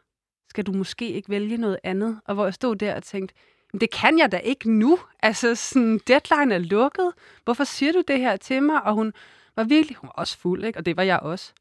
Skal 0.50 0.66
du 0.66 0.72
måske 0.72 1.08
ikke 1.08 1.30
vælge 1.30 1.56
noget 1.56 1.78
andet? 1.82 2.20
Og 2.24 2.34
hvor 2.34 2.44
jeg 2.44 2.54
stod 2.54 2.76
der 2.76 2.94
og 2.94 3.02
tænkte, 3.02 3.34
det 3.80 3.90
kan 3.90 4.18
jeg 4.18 4.32
da 4.32 4.36
ikke 4.36 4.70
nu. 4.70 4.98
Altså, 5.22 5.54
sådan, 5.54 6.00
deadline 6.06 6.54
er 6.54 6.58
lukket. 6.58 7.12
Hvorfor 7.44 7.64
siger 7.64 7.92
du 7.92 8.02
det 8.08 8.18
her 8.18 8.36
til 8.36 8.62
mig? 8.62 8.82
Og 8.82 8.94
hun 8.94 9.12
var 9.56 9.64
virkelig, 9.64 9.96
hun 9.96 10.08
var 10.08 10.12
også 10.12 10.38
fuld, 10.38 10.64
ikke? 10.64 10.78
og 10.78 10.86
det 10.86 10.96
var 10.96 11.02
jeg 11.02 11.20
også. 11.20 11.52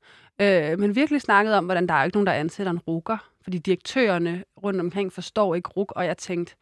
Øh, 0.42 0.80
men 0.80 0.96
virkelig 0.96 1.22
snakket 1.22 1.54
om, 1.54 1.66
hvordan 1.66 1.88
der 1.88 1.94
er 1.94 2.04
ikke 2.04 2.16
nogen, 2.18 2.28
der 2.28 2.34
ansætter 2.34 2.72
en 2.72 2.80
rukker. 2.80 3.18
Fordi 3.44 3.58
direktørerne 3.58 4.44
rundt 4.64 4.80
omkring 4.80 5.14
forstår 5.14 5.56
ikke 5.56 5.70
ruk, 5.70 5.94
og 5.96 6.06
jeg 6.06 6.18
tænkte, 6.18 6.56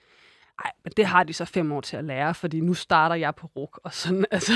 nej, 0.64 0.72
men 0.84 0.94
det 0.98 1.06
har 1.06 1.24
de 1.24 1.34
så 1.34 1.46
fem 1.46 1.72
år 1.72 1.82
til 1.82 1.98
at 1.98 2.04
lære, 2.04 2.34
fordi 2.34 2.60
nu 2.60 2.74
starter 2.74 3.16
jeg 3.16 3.36
på 3.36 3.48
ruk, 3.56 3.80
og 3.84 3.94
sådan, 3.94 4.26
altså... 4.32 4.54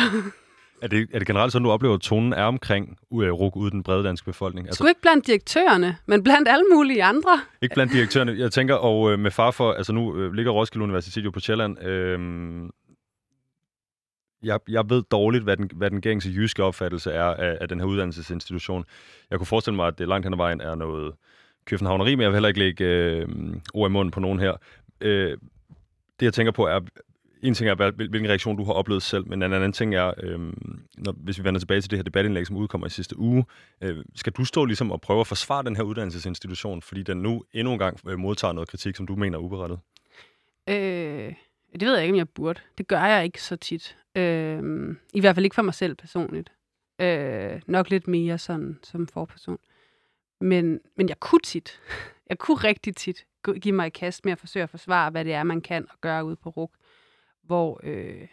Er 0.82 0.88
det, 0.88 1.10
er 1.14 1.20
det 1.20 1.28
generelt 1.28 1.52
sådan, 1.52 1.64
du 1.64 1.72
oplever, 1.72 1.96
at 1.96 2.02
tonen 2.02 2.34
er 2.34 2.44
omkring 2.44 2.98
uh, 3.10 3.24
RUK 3.24 3.56
ude 3.56 3.72
den 3.72 3.84
brede 3.84 4.04
danske 4.04 4.26
befolkning? 4.26 4.68
Altså, 4.68 4.78
Sgu 4.78 4.88
ikke 4.88 5.02
blandt 5.02 5.28
direktørerne, 5.28 5.98
men 6.06 6.24
blandt 6.24 6.50
alle 6.50 6.66
mulige 6.74 7.04
andre. 7.04 7.40
Ikke 7.62 7.74
blandt 7.76 7.94
direktørerne. 7.94 8.40
Jeg 8.40 8.52
tænker, 8.52 8.76
og 8.76 9.12
øh, 9.12 9.20
med 9.20 9.32
far 9.32 9.52
for, 9.52 9.74
altså 9.74 9.94
nu 9.94 10.18
øh, 10.18 10.34
ligger 10.34 10.52
Roskilde 10.52 10.84
Universitet 10.84 11.26
jo 11.26 11.32
på 11.32 11.40
Sjælland, 11.40 11.84
øh, 11.84 12.20
jeg, 14.44 14.60
jeg 14.70 14.90
ved 14.90 15.04
dårligt, 15.12 15.44
hvad 15.44 15.58
den, 15.58 15.70
hvad 15.76 15.90
den 15.90 16.02
gængse 16.02 16.30
jyske 16.30 16.64
opfattelse 16.64 17.12
er 17.12 17.24
af, 17.24 17.58
af 17.62 17.68
den 17.68 17.80
her 17.80 17.88
uddannelsesinstitution. 17.88 18.86
Jeg 19.30 19.40
kunne 19.40 19.48
forestille 19.48 19.76
mig, 19.76 19.88
at 19.88 20.00
det 20.00 20.08
langt 20.08 20.26
hen 20.26 20.34
ad 20.34 20.38
vejen 20.38 20.62
er 20.62 20.76
noget 20.76 21.14
københavneri, 21.66 22.16
men 22.16 22.22
jeg 22.22 22.30
vil 22.30 22.36
heller 22.36 22.48
ikke 22.48 22.60
lægge 22.60 22.86
øh, 22.86 23.28
ord 23.74 23.90
i 23.90 23.94
munden 23.94 24.12
på 24.12 24.20
nogen 24.20 24.40
her. 24.40 24.54
Øh, 25.02 25.38
det, 26.20 26.26
jeg 26.26 26.34
tænker 26.34 26.52
på, 26.52 26.68
er, 26.68 26.80
en 27.42 27.54
ting 27.54 27.70
er, 27.70 27.92
hvilken 27.92 28.30
reaktion 28.30 28.58
du 28.58 28.64
har 28.64 28.74
oplevet 28.74 29.04
selv, 29.04 29.28
men 29.28 29.44
en 29.44 29.54
anden 29.54 29.72
ting 29.72 29.96
er, 29.96 30.14
øh, 30.24 30.40
når, 30.98 31.12
hvis 31.12 31.40
vi 31.40 31.44
vender 31.44 31.60
tilbage 31.60 31.82
til 31.82 31.92
det 31.92 32.00
her 32.00 32.04
debatindlæg, 32.04 32.48
som 32.48 32.58
udkommer 32.58 32.88
i 32.88 32.90
sidste 32.90 33.20
uge, 33.20 33.46
øh, 33.82 34.06
skal 34.16 34.34
du 34.34 34.46
stå 34.46 34.66
ligesom 34.66 34.92
og 34.92 35.02
prøve 35.02 35.20
at 35.20 35.28
forsvare 35.28 35.64
den 35.64 35.76
her 35.76 35.84
uddannelsesinstitution, 35.84 36.82
fordi 36.82 37.04
den 37.04 37.18
nu 37.18 37.44
endnu 37.54 37.74
en 37.74 37.80
gang 37.80 38.00
øh, 38.08 38.20
modtager 38.20 38.54
noget 38.54 38.70
kritik, 38.70 38.96
som 38.96 39.08
du 39.08 39.16
mener 39.16 39.38
er 39.38 39.42
uberettet? 39.42 39.80
Øh, 40.70 41.34
det 41.80 41.88
ved 41.88 41.94
jeg 41.96 42.04
ikke, 42.04 42.14
om 42.14 42.18
jeg 42.18 42.30
burde. 42.30 42.60
Det 42.78 42.88
gør 42.88 43.06
jeg 43.06 43.26
ikke 43.26 43.42
så 43.42 43.56
tit. 43.56 43.98
Øh, 44.16 44.96
I 45.14 45.20
hvert 45.20 45.36
fald 45.36 45.46
ikke 45.46 45.56
for 45.56 45.62
mig 45.62 45.74
selv 45.74 45.96
personligt. 45.96 46.52
Øh, 47.02 47.62
nok 47.68 47.90
lidt 47.90 48.08
mere 48.08 48.38
sådan 48.38 48.80
som 48.84 49.08
forperson. 49.08 49.58
Men, 50.42 50.80
men 50.98 51.10
jeg 51.10 51.20
kunne 51.20 51.42
tit, 51.44 51.80
jeg 52.30 52.38
kunne 52.38 52.58
rigtig 52.58 52.96
tit 52.96 53.26
give 53.62 53.76
mig 53.76 53.88
i 53.88 53.90
kast 53.90 54.26
med 54.26 54.32
at 54.32 54.40
forsøge 54.40 54.64
at 54.64 54.70
forsvare, 54.70 55.10
hvad 55.10 55.26
det 55.26 55.34
er, 55.34 55.44
man 55.44 55.62
kan 55.62 55.88
og 55.90 56.02
gøre 56.02 56.26
ude 56.26 56.36
på 56.36 56.50
RUK, 56.50 56.72
hvor 57.44 57.80
øh, 57.84 58.28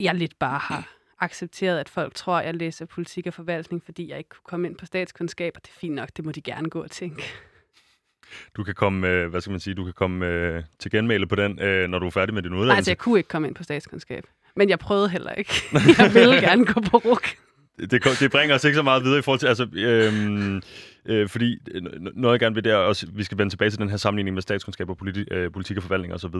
jeg 0.00 0.14
lidt 0.14 0.38
bare 0.38 0.58
har 0.58 0.96
accepteret, 1.20 1.78
at 1.78 1.88
folk 1.88 2.14
tror, 2.14 2.36
at 2.36 2.46
jeg 2.46 2.54
læser 2.54 2.86
politik 2.86 3.26
og 3.26 3.34
forvaltning, 3.34 3.84
fordi 3.84 4.08
jeg 4.08 4.18
ikke 4.18 4.30
kunne 4.30 4.44
komme 4.44 4.68
ind 4.68 4.76
på 4.76 4.86
statskundskab, 4.86 5.52
og 5.56 5.62
det 5.62 5.68
er 5.68 5.78
fint 5.80 5.94
nok, 5.94 6.08
det 6.16 6.24
må 6.24 6.32
de 6.32 6.40
gerne 6.40 6.70
gå 6.70 6.82
og 6.82 6.90
tænke. 6.90 7.22
du 8.56 8.64
kan 8.64 8.74
komme, 8.74 9.08
øh, 9.08 9.28
hvad 9.28 9.40
skal 9.40 9.50
man 9.50 9.60
sige, 9.60 9.74
du 9.74 9.84
kan 9.84 9.92
komme 9.92 10.26
øh, 10.26 10.62
til 10.78 10.90
genmæle 10.90 11.26
på 11.26 11.34
den, 11.34 11.60
øh, 11.60 11.88
når 11.88 11.98
du 11.98 12.06
er 12.06 12.10
færdig 12.10 12.34
med 12.34 12.42
din 12.42 12.52
uddannelse. 12.52 12.68
Nej, 12.68 12.76
altså 12.76 12.90
jeg 12.90 12.98
kunne 12.98 13.18
ikke 13.18 13.28
komme 13.28 13.48
ind 13.48 13.54
på 13.54 13.62
statskundskab. 13.62 14.26
Men 14.56 14.68
jeg 14.68 14.78
prøvede 14.78 15.08
heller 15.08 15.32
ikke. 15.32 15.52
Jeg 15.98 16.14
ville 16.14 16.40
gerne 16.40 16.66
gå 16.66 16.80
på 16.80 16.96
RUK. 16.96 17.36
Det, 17.78 18.20
det 18.20 18.30
bringer 18.30 18.54
os 18.54 18.64
ikke 18.64 18.76
så 18.76 18.82
meget 18.82 19.04
videre 19.04 19.18
i 19.18 19.22
forhold 19.22 19.40
til, 19.40 19.46
altså, 19.46 19.68
øhm, 19.72 20.62
øh, 21.06 21.28
fordi 21.28 21.58
øh, 21.70 21.82
noget 22.14 22.32
jeg 22.32 22.40
gerne 22.40 22.54
vil, 22.54 22.64
det 22.64 22.72
er 22.72 22.76
også, 22.76 23.06
vi 23.12 23.24
skal 23.24 23.38
vende 23.38 23.52
tilbage 23.52 23.70
til 23.70 23.78
den 23.78 23.90
her 23.90 23.96
sammenligning 23.96 24.34
med 24.34 24.42
statskundskab 24.42 24.90
og 24.90 24.96
politi, 24.96 25.24
øh, 25.30 25.52
politik 25.52 25.76
og 25.76 25.82
forvaltning 25.82 26.14
osv. 26.14 26.34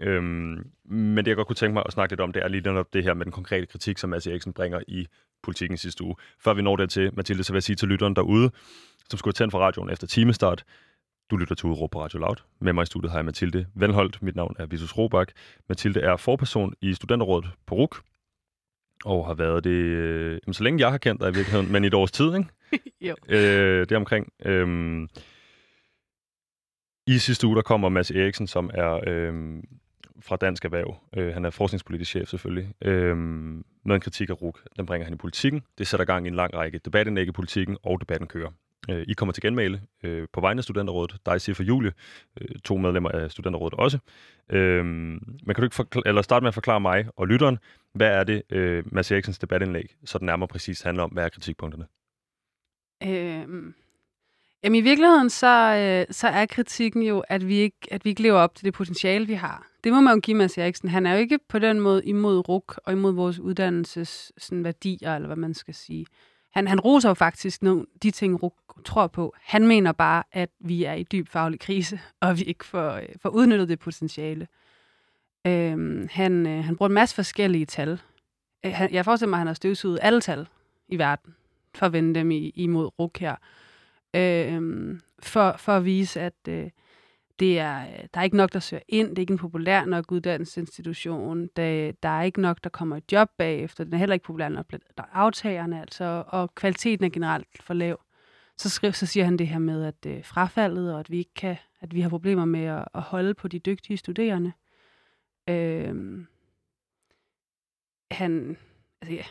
Øhm, 0.00 0.66
men 0.84 1.16
det 1.16 1.26
jeg 1.26 1.36
godt 1.36 1.46
kunne 1.46 1.56
tænke 1.56 1.74
mig 1.74 1.82
at 1.86 1.92
snakke 1.92 2.12
lidt 2.12 2.20
om, 2.20 2.32
det 2.32 2.42
er 2.42 2.48
lige 2.48 2.60
netop 2.60 2.92
det 2.92 3.04
her 3.04 3.14
med 3.14 3.24
den 3.24 3.32
konkrete 3.32 3.66
kritik, 3.66 3.98
som 3.98 4.10
Mads 4.10 4.26
Eriksen 4.26 4.52
bringer 4.52 4.80
i 4.88 5.06
politikken 5.42 5.78
sidste 5.78 6.04
uge. 6.04 6.16
Før 6.44 6.54
vi 6.54 6.62
når 6.62 6.76
dertil, 6.76 7.10
Mathilde, 7.12 7.44
så 7.44 7.52
vil 7.52 7.56
jeg 7.56 7.62
sige 7.62 7.76
til 7.76 7.88
lytteren 7.88 8.16
derude, 8.16 8.50
som 9.10 9.18
skulle 9.18 9.34
tænde 9.34 9.50
for 9.50 9.58
radioen 9.58 9.90
efter 9.90 10.06
timestart, 10.06 10.64
du 11.30 11.36
lytter 11.36 11.54
til 11.54 11.66
Udråb 11.66 11.90
på 11.90 12.02
Radio 12.02 12.18
Loud. 12.18 12.36
Med 12.60 12.72
mig 12.72 12.82
i 12.82 12.86
studiet 12.86 13.10
har 13.10 13.18
jeg 13.18 13.24
Mathilde 13.24 13.66
Velholdt. 13.74 14.22
Mit 14.22 14.36
navn 14.36 14.56
er 14.58 14.66
Visus 14.66 14.98
Robak. 14.98 15.28
Mathilde 15.68 16.00
er 16.00 16.16
forperson 16.16 16.74
i 16.80 16.94
studenterrådet 16.94 17.50
på 17.66 17.74
RUK, 17.74 18.02
og 19.04 19.26
har 19.26 19.34
været 19.34 19.64
det, 19.64 19.70
øh, 19.70 20.40
så 20.52 20.64
længe 20.64 20.80
jeg 20.80 20.90
har 20.90 20.98
kendt 20.98 21.20
dig 21.20 21.30
i 21.30 21.34
virkeligheden, 21.34 21.72
men 21.72 21.84
i 21.84 21.86
et 21.86 21.94
års 21.94 22.12
tid, 22.12 22.34
ikke? 22.34 22.48
jo. 23.08 23.14
Øh, 23.28 23.80
det 23.80 23.92
er 23.92 23.96
omkring. 23.96 24.32
Øh, 24.44 25.08
I 27.06 27.18
sidste 27.18 27.46
uge, 27.46 27.56
der 27.56 27.62
kommer 27.62 27.88
Mads 27.88 28.10
Eriksen, 28.10 28.46
som 28.46 28.70
er 28.74 29.00
øh, 29.06 29.62
fra 30.20 30.36
Dansk 30.36 30.64
Erhverv. 30.64 30.96
Øh, 31.16 31.34
han 31.34 31.44
er 31.44 31.50
forskningspolitisk 31.50 32.10
chef 32.10 32.28
selvfølgelig. 32.28 32.74
Øh, 32.84 33.16
med 33.84 33.94
en 33.94 34.00
kritik 34.00 34.30
af 34.30 34.42
RUK. 34.42 34.60
Den 34.76 34.86
bringer 34.86 35.04
han 35.04 35.14
i 35.14 35.16
politikken. 35.16 35.62
Det 35.78 35.86
sætter 35.86 36.06
gang 36.06 36.26
i 36.26 36.28
en 36.28 36.34
lang 36.34 36.54
række 36.54 36.78
debatindlæg 36.78 37.28
i 37.28 37.32
politikken, 37.32 37.76
og 37.82 38.00
debatten 38.00 38.28
kører. 38.28 38.50
Øh, 38.90 39.04
I 39.08 39.12
kommer 39.12 39.32
til 39.32 39.42
genmale 39.42 39.82
øh, 40.04 40.26
på 40.32 40.40
vegne 40.40 40.58
af 40.58 40.64
Studenterrådet. 40.64 41.16
Dig, 41.26 41.40
Sif 41.40 41.60
Julie, 41.60 41.92
øh, 42.40 42.48
to 42.64 42.76
medlemmer 42.76 43.10
af 43.10 43.30
Studenterrådet 43.30 43.74
også. 43.74 43.98
Øh, 44.50 44.84
men 44.84 45.20
kan 45.46 45.54
du 45.54 45.62
ikke 45.62 45.76
forkl- 45.82 46.02
eller 46.06 46.22
starte 46.22 46.42
med 46.44 46.48
at 46.48 46.54
forklare 46.54 46.80
mig 46.80 47.06
og 47.16 47.28
lytteren, 47.28 47.58
hvad 47.94 48.08
er 48.08 48.24
det, 48.24 48.42
øh, 48.50 48.84
Mads 48.92 49.10
Eriksens 49.10 49.38
debatindlæg, 49.38 49.96
så 50.04 50.18
den 50.18 50.26
nærmere 50.26 50.48
præcis 50.48 50.80
handler 50.80 51.02
om? 51.02 51.10
Hvad 51.10 51.24
er 51.24 51.28
kritikpunkterne? 51.28 51.86
Øh, 53.02 53.72
jamen 54.64 54.76
i 54.76 54.80
virkeligheden, 54.80 55.30
så, 55.30 55.74
øh, 55.76 56.14
så 56.14 56.28
er 56.28 56.46
kritikken 56.46 57.02
jo, 57.02 57.24
at 57.28 57.48
vi, 57.48 57.54
ikke, 57.54 57.76
at 57.90 58.04
vi 58.04 58.10
ikke 58.10 58.22
lever 58.22 58.38
op 58.38 58.54
til 58.54 58.64
det 58.64 58.74
potentiale, 58.74 59.26
vi 59.26 59.34
har. 59.34 59.66
Det 59.84 59.92
må 59.92 60.00
man 60.00 60.14
jo 60.14 60.20
give 60.20 60.36
Mads 60.36 60.58
Eriksen. 60.58 60.88
Han 60.88 61.06
er 61.06 61.12
jo 61.12 61.18
ikke 61.18 61.38
på 61.48 61.58
den 61.58 61.80
måde 61.80 62.04
imod 62.04 62.48
RUK 62.48 62.80
og 62.84 62.92
imod 62.92 63.12
vores 63.12 63.38
uddannelses 63.38 64.32
sådan, 64.38 64.64
værdier, 64.64 65.14
eller 65.14 65.26
hvad 65.26 65.36
man 65.36 65.54
skal 65.54 65.74
sige. 65.74 66.06
Han, 66.54 66.68
han 66.68 66.80
roser 66.80 67.08
jo 67.08 67.14
faktisk 67.14 67.62
nogle, 67.62 67.86
de 68.02 68.10
ting, 68.10 68.42
RUK 68.42 68.84
tror 68.84 69.06
på. 69.06 69.34
Han 69.40 69.66
mener 69.66 69.92
bare, 69.92 70.22
at 70.32 70.50
vi 70.60 70.84
er 70.84 70.92
i 70.92 71.02
dyb 71.02 71.28
faglig 71.28 71.60
krise, 71.60 72.00
og 72.20 72.38
vi 72.38 72.42
ikke 72.42 72.64
får, 72.64 72.92
øh, 72.92 73.08
får 73.22 73.28
udnyttet 73.28 73.68
det 73.68 73.78
potentiale. 73.78 74.48
Øhm, 75.46 76.08
han, 76.10 76.46
øh, 76.46 76.64
han 76.64 76.76
bruger 76.76 76.88
en 76.88 76.94
masse 76.94 77.14
forskellige 77.14 77.66
tal. 77.66 78.00
Øh, 78.66 78.72
han, 78.74 78.92
jeg 78.92 79.04
forestiller 79.04 79.30
mig, 79.30 79.36
at 79.36 79.40
han 79.40 79.46
har 79.46 79.54
støvsuget 79.54 79.98
alle 80.02 80.20
tal 80.20 80.48
i 80.88 80.98
verden, 80.98 81.34
for 81.74 81.86
at 81.86 81.92
vende 81.92 82.14
dem 82.14 82.30
i, 82.30 82.52
imod 82.54 82.90
RUK 82.98 83.18
her. 83.18 83.36
Øhm, 84.14 85.00
for, 85.22 85.56
for 85.58 85.72
at 85.72 85.84
vise, 85.84 86.20
at 86.20 86.34
øh, 86.48 86.70
det 87.38 87.58
er, 87.58 87.82
øh, 87.82 88.04
der 88.14 88.20
er 88.20 88.24
ikke 88.24 88.36
nok, 88.36 88.52
der 88.52 88.60
søger 88.60 88.82
ind. 88.88 89.08
Det 89.08 89.18
er 89.18 89.20
ikke 89.20 89.32
en 89.32 89.38
populær 89.38 89.84
nok 89.84 90.12
uddannelsesinstitution. 90.12 91.48
Der, 91.56 91.92
der 92.02 92.08
er 92.08 92.22
ikke 92.22 92.40
nok, 92.40 92.58
der 92.64 92.70
kommer 92.70 92.96
et 92.96 93.12
job 93.12 93.28
bagefter. 93.38 93.84
Den 93.84 93.94
er 93.94 93.98
heller 93.98 94.14
ikke 94.14 94.26
populær 94.26 94.48
nok 94.48 94.66
blandt 94.66 94.84
aftagerne, 95.12 95.80
altså, 95.80 96.24
og 96.26 96.54
kvaliteten 96.54 97.04
er 97.04 97.10
generelt 97.10 97.62
for 97.62 97.74
lav. 97.74 98.00
Så, 98.56 98.70
skriver, 98.70 98.92
så 98.92 99.06
siger 99.06 99.24
han 99.24 99.36
det 99.36 99.48
her 99.48 99.58
med, 99.58 99.84
at 99.84 100.06
øh, 100.06 100.24
frafaldet, 100.24 100.94
og 100.94 101.00
at 101.00 101.10
vi 101.10 101.18
ikke 101.18 101.34
kan, 101.34 101.56
at 101.80 101.94
vi 101.94 102.00
har 102.00 102.08
problemer 102.08 102.44
med 102.44 102.64
at, 102.64 102.88
at 102.94 103.02
holde 103.02 103.34
på 103.34 103.48
de 103.48 103.58
dygtige 103.58 103.96
studerende. 103.96 104.52
Øh, 105.48 106.26
han, 108.10 108.56
altså, 109.00 109.14
ja. 109.14 109.24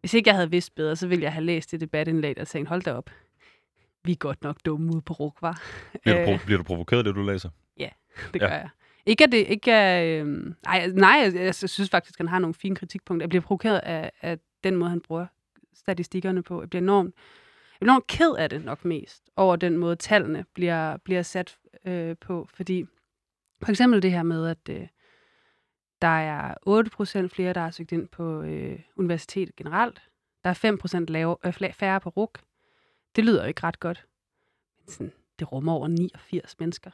Hvis 0.00 0.14
ikke 0.14 0.28
jeg 0.28 0.34
havde 0.34 0.50
vidst 0.50 0.74
bedre, 0.74 0.96
så 0.96 1.08
ville 1.08 1.24
jeg 1.24 1.32
have 1.32 1.44
læst 1.44 1.70
det 1.70 1.80
debatindlæg 1.80 2.38
og 2.40 2.48
tænkt, 2.48 2.68
hold 2.68 2.82
da 2.82 2.92
op, 2.92 3.10
vi 4.04 4.12
er 4.12 4.16
godt 4.16 4.42
nok 4.42 4.56
dumme 4.64 4.92
ude 4.92 5.02
på 5.02 5.12
RUK, 5.12 5.42
var. 5.42 5.62
Bliver 6.02 6.26
du, 6.26 6.38
bliver 6.44 6.58
du 6.58 6.64
provokeret, 6.64 7.04
det 7.04 7.14
du 7.14 7.22
læser? 7.22 7.50
Ja, 7.78 7.88
det 8.32 8.40
gør 8.40 8.48
ja. 8.48 8.54
jeg. 8.54 8.68
ikke 9.06 9.24
at 9.24 9.32
det, 9.32 9.46
ikke 9.48 9.74
af, 9.74 10.06
øh, 10.06 10.26
nej, 10.64 10.86
nej 10.86 11.10
jeg, 11.10 11.34
jeg, 11.34 11.54
synes 11.54 11.90
faktisk, 11.90 12.14
at 12.14 12.18
han 12.18 12.28
har 12.28 12.38
nogle 12.38 12.54
fine 12.54 12.76
kritikpunkter. 12.76 13.24
Jeg 13.24 13.28
bliver 13.28 13.42
provokeret 13.42 13.78
af, 13.78 14.10
af 14.22 14.38
den 14.64 14.76
måde, 14.76 14.90
han 14.90 15.00
bruger 15.00 15.26
statistikkerne 15.74 16.42
på. 16.42 16.62
Jeg 16.62 16.70
bliver 16.70 16.82
enormt, 16.82 17.14
jeg 17.14 17.78
bliver 17.80 17.92
enormt 17.92 18.06
ked 18.06 18.34
af 18.38 18.50
det 18.50 18.64
nok 18.64 18.84
mest, 18.84 19.30
over 19.36 19.56
den 19.56 19.76
måde, 19.76 19.96
tallene 19.96 20.44
bliver, 20.54 20.96
bliver 20.96 21.22
sat 21.22 21.58
øh, 21.86 22.16
på. 22.20 22.48
Fordi 22.54 22.84
for 23.62 23.70
eksempel 23.70 24.02
det 24.02 24.12
her 24.12 24.22
med, 24.22 24.46
at 24.46 24.68
øh, 24.70 24.86
der 26.02 26.08
er 26.08 26.54
8% 27.24 27.28
flere, 27.28 27.52
der 27.52 27.60
har 27.60 27.70
søgt 27.70 27.92
ind 27.92 28.08
på 28.08 28.42
øh, 28.42 28.78
universitetet 28.96 29.56
generelt. 29.56 30.02
Der 30.44 30.50
er 30.50 31.00
5% 31.00 31.04
lave, 31.08 31.36
øh, 31.44 31.72
færre 31.72 32.00
på 32.00 32.08
RUK. 32.08 32.38
Det 33.16 33.24
lyder 33.24 33.42
jo 33.42 33.48
ikke 33.48 33.62
ret 33.62 33.80
godt. 33.80 34.06
Men 34.78 34.92
sådan, 34.92 35.12
det 35.38 35.52
rummer 35.52 35.72
over 35.72 35.88
89 35.88 36.56
mennesker. 36.58 36.90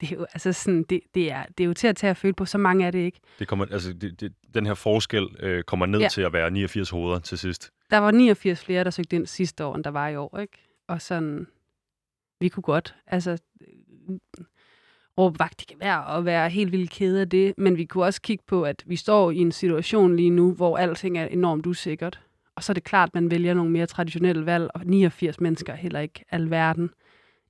Det 0.00 0.12
er 0.12 0.16
jo, 0.16 0.22
altså 0.22 0.52
sådan, 0.52 0.82
det, 0.82 1.00
det, 1.14 1.32
er, 1.32 1.44
det 1.58 1.64
er 1.64 1.68
jo 1.68 1.74
til 1.74 1.86
at 1.86 1.96
tage 1.96 2.10
at 2.10 2.16
føle 2.16 2.34
på. 2.34 2.44
Så 2.44 2.58
mange 2.58 2.86
er 2.86 2.90
det 2.90 2.98
ikke. 2.98 3.20
Det 3.38 3.48
kommer, 3.48 3.66
altså, 3.70 3.92
det, 3.92 4.20
det, 4.20 4.32
den 4.54 4.66
her 4.66 4.74
forskel 4.74 5.28
øh, 5.40 5.64
kommer 5.64 5.86
ned 5.86 6.00
ja. 6.00 6.08
til 6.08 6.22
at 6.22 6.32
være 6.32 6.50
89 6.50 6.90
hoveder 6.90 7.18
til 7.18 7.38
sidst. 7.38 7.70
Der 7.90 7.98
var 7.98 8.10
89 8.10 8.64
flere, 8.64 8.84
der 8.84 8.90
søgte 8.90 9.16
ind 9.16 9.26
sidste 9.26 9.64
år, 9.64 9.74
end 9.74 9.84
der 9.84 9.90
var 9.90 10.08
i 10.08 10.16
år. 10.16 10.38
Ikke? 10.38 10.58
Og 10.88 11.02
sådan, 11.02 11.46
vi 12.40 12.48
kunne 12.48 12.62
godt, 12.62 12.94
altså, 13.06 13.38
råbe 15.18 15.38
vagt 15.38 15.62
i 15.62 15.74
gevær 15.74 15.96
og 15.96 16.24
være 16.24 16.50
helt 16.50 16.72
vildt 16.72 16.90
kede 16.90 17.20
af 17.20 17.28
det. 17.28 17.54
Men 17.58 17.76
vi 17.76 17.84
kunne 17.84 18.04
også 18.04 18.22
kigge 18.22 18.44
på, 18.46 18.62
at 18.62 18.84
vi 18.86 18.96
står 18.96 19.30
i 19.30 19.36
en 19.36 19.52
situation 19.52 20.16
lige 20.16 20.30
nu, 20.30 20.52
hvor 20.52 20.78
alting 20.78 21.18
er 21.18 21.26
enormt 21.26 21.66
usikkert. 21.66 22.20
Og 22.56 22.62
så 22.62 22.72
er 22.72 22.74
det 22.74 22.84
klart, 22.84 23.08
at 23.08 23.14
man 23.14 23.30
vælger 23.30 23.54
nogle 23.54 23.70
mere 23.70 23.86
traditionelle 23.86 24.46
valg, 24.46 24.70
og 24.74 24.80
89 24.84 25.40
mennesker 25.40 25.72
er 25.72 25.76
heller 25.76 26.00
ikke 26.00 26.24
alverden 26.30 26.90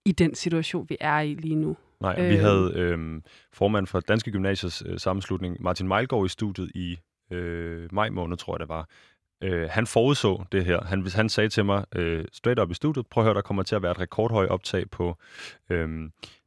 i 0.04 0.12
den 0.12 0.34
situation, 0.34 0.86
vi 0.88 0.96
er 1.00 1.20
i 1.20 1.34
lige 1.34 1.54
nu. 1.54 1.76
Nej, 2.00 2.16
øh, 2.18 2.30
vi 2.30 2.36
havde 2.36 2.72
øh, 2.76 3.22
formand 3.52 3.86
for 3.86 4.00
Danske 4.00 4.30
Gymnasiers 4.30 4.82
øh, 4.86 4.98
sammenslutning, 4.98 5.56
Martin 5.60 5.88
Meilgaard, 5.88 6.26
i 6.26 6.28
studiet 6.28 6.70
i 6.74 6.98
øh, 7.30 7.88
maj 7.92 8.10
måned, 8.10 8.36
tror 8.36 8.54
jeg 8.54 8.60
det 8.60 8.68
var, 8.68 8.88
Øh, 9.42 9.68
han 9.70 9.86
forudså 9.86 10.44
det 10.52 10.64
her. 10.64 10.84
Han, 10.84 11.06
han 11.14 11.28
sagde 11.28 11.48
til 11.48 11.64
mig 11.64 11.84
øh, 11.96 12.24
straight 12.32 12.60
up 12.60 12.70
i 12.70 12.74
studiet, 12.74 13.06
prøv 13.06 13.22
at 13.22 13.24
høre, 13.24 13.34
der 13.34 13.40
kommer 13.40 13.62
til 13.62 13.74
at 13.74 13.82
være 13.82 13.92
et 13.92 14.00
rekordhøjt 14.00 14.48
optag 14.48 14.90
på 14.90 15.16
øh, 15.70 15.88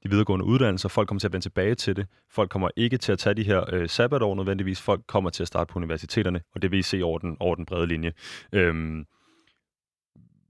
de 0.03 0.09
videregående 0.09 0.45
uddannelser. 0.45 0.89
Folk 0.89 1.07
kommer 1.07 1.19
til 1.19 1.27
at 1.27 1.33
vende 1.33 1.45
tilbage 1.45 1.75
til 1.75 1.95
det. 1.95 2.07
Folk 2.31 2.49
kommer 2.49 2.69
ikke 2.75 2.97
til 2.97 3.11
at 3.11 3.19
tage 3.19 3.33
de 3.33 3.43
her 3.43 3.73
øh, 3.73 3.89
sabbatår 3.89 4.35
nødvendigvis. 4.35 4.81
Folk 4.81 5.01
kommer 5.07 5.29
til 5.29 5.43
at 5.43 5.47
starte 5.47 5.71
på 5.73 5.79
universiteterne, 5.79 6.41
og 6.55 6.61
det 6.61 6.71
vil 6.71 6.79
I 6.79 6.81
se 6.81 7.01
over 7.03 7.19
den, 7.19 7.37
over 7.39 7.55
den 7.55 7.65
brede 7.65 7.87
linje. 7.87 8.13
Øh, 8.53 9.05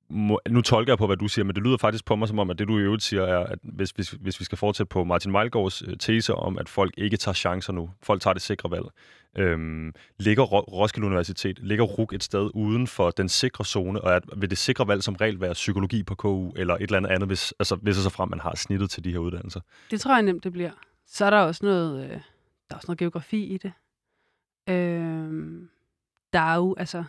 må, 0.09 0.39
nu 0.49 0.61
tolker 0.61 0.93
jeg 0.93 0.97
på, 0.97 1.05
hvad 1.05 1.17
du 1.17 1.27
siger, 1.27 1.45
men 1.45 1.55
det 1.55 1.63
lyder 1.63 1.77
faktisk 1.77 2.05
på 2.05 2.15
mig 2.15 2.27
som 2.27 2.39
om, 2.39 2.49
at 2.49 2.59
det 2.59 2.67
du 2.67 2.77
i 2.77 2.81
øvrigt 2.81 3.03
siger 3.03 3.23
er, 3.23 3.39
at 3.39 3.59
hvis, 3.63 3.91
hvis, 3.91 4.09
hvis 4.09 4.39
vi 4.39 4.45
skal 4.45 4.57
fortsætte 4.57 4.89
på 4.89 5.03
Martin 5.03 5.31
Meilgaards 5.31 5.81
øh, 5.81 5.97
tese 5.97 6.35
om, 6.35 6.57
at 6.57 6.69
folk 6.69 6.93
ikke 6.97 7.17
tager 7.17 7.33
chancer 7.33 7.73
nu, 7.73 7.89
folk 8.03 8.21
tager 8.21 8.33
det 8.33 8.41
sikre 8.41 8.71
valg, 8.71 8.85
øhm, 9.37 9.93
ligger 10.17 10.43
Roskilde 10.43 11.07
Universitet, 11.07 11.59
ligger 11.59 11.85
RUK 11.85 12.13
et 12.13 12.23
sted 12.23 12.49
uden 12.53 12.87
for 12.87 13.11
den 13.11 13.29
sikre 13.29 13.65
zone, 13.65 14.01
og 14.01 14.15
at, 14.15 14.23
vil 14.37 14.49
det 14.49 14.57
sikre 14.57 14.87
valg 14.87 15.03
som 15.03 15.15
regel 15.15 15.41
være 15.41 15.53
psykologi 15.53 16.03
på 16.03 16.15
KU, 16.15 16.51
eller 16.55 16.75
et 16.75 16.81
eller 16.81 16.97
andet 16.97 17.09
andet, 17.09 17.29
hvis, 17.29 17.53
altså, 17.59 17.75
hvis 17.75 17.95
så 17.95 18.09
frem 18.09 18.29
man 18.29 18.39
har 18.39 18.55
snittet 18.55 18.89
til 18.89 19.03
de 19.03 19.11
her 19.11 19.19
uddannelser? 19.19 19.61
Det 19.91 20.01
tror 20.01 20.13
jeg 20.13 20.23
nemt, 20.23 20.43
det 20.43 20.51
bliver. 20.51 20.71
Så 21.05 21.25
er 21.25 21.29
der 21.29 21.37
også 21.37 21.65
noget, 21.65 22.03
øh, 22.03 22.09
der 22.09 22.19
er 22.69 22.75
også 22.75 22.87
noget 22.87 22.99
geografi 22.99 23.43
i 23.43 23.57
det. 23.57 23.71
Øh, 24.69 25.67
der 26.33 26.39
er 26.39 26.55
jo, 26.55 26.75
altså, 26.77 27.03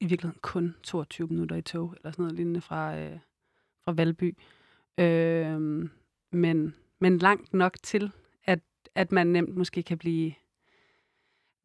i 0.00 0.06
virkeligheden 0.06 0.40
kun 0.42 0.74
22 0.82 1.28
minutter 1.28 1.56
i 1.56 1.62
tog, 1.62 1.94
eller 1.96 2.10
sådan 2.10 2.22
noget 2.22 2.36
lignende 2.36 2.60
fra, 2.60 2.98
øh, 2.98 3.18
fra 3.84 3.92
Valby. 3.92 4.36
Øh, 4.98 5.60
men, 6.32 6.74
men 7.00 7.18
langt 7.18 7.54
nok 7.54 7.76
til, 7.82 8.12
at, 8.44 8.58
at 8.94 9.12
man 9.12 9.26
nemt 9.26 9.56
måske 9.56 9.82
kan 9.82 9.98
blive 9.98 10.32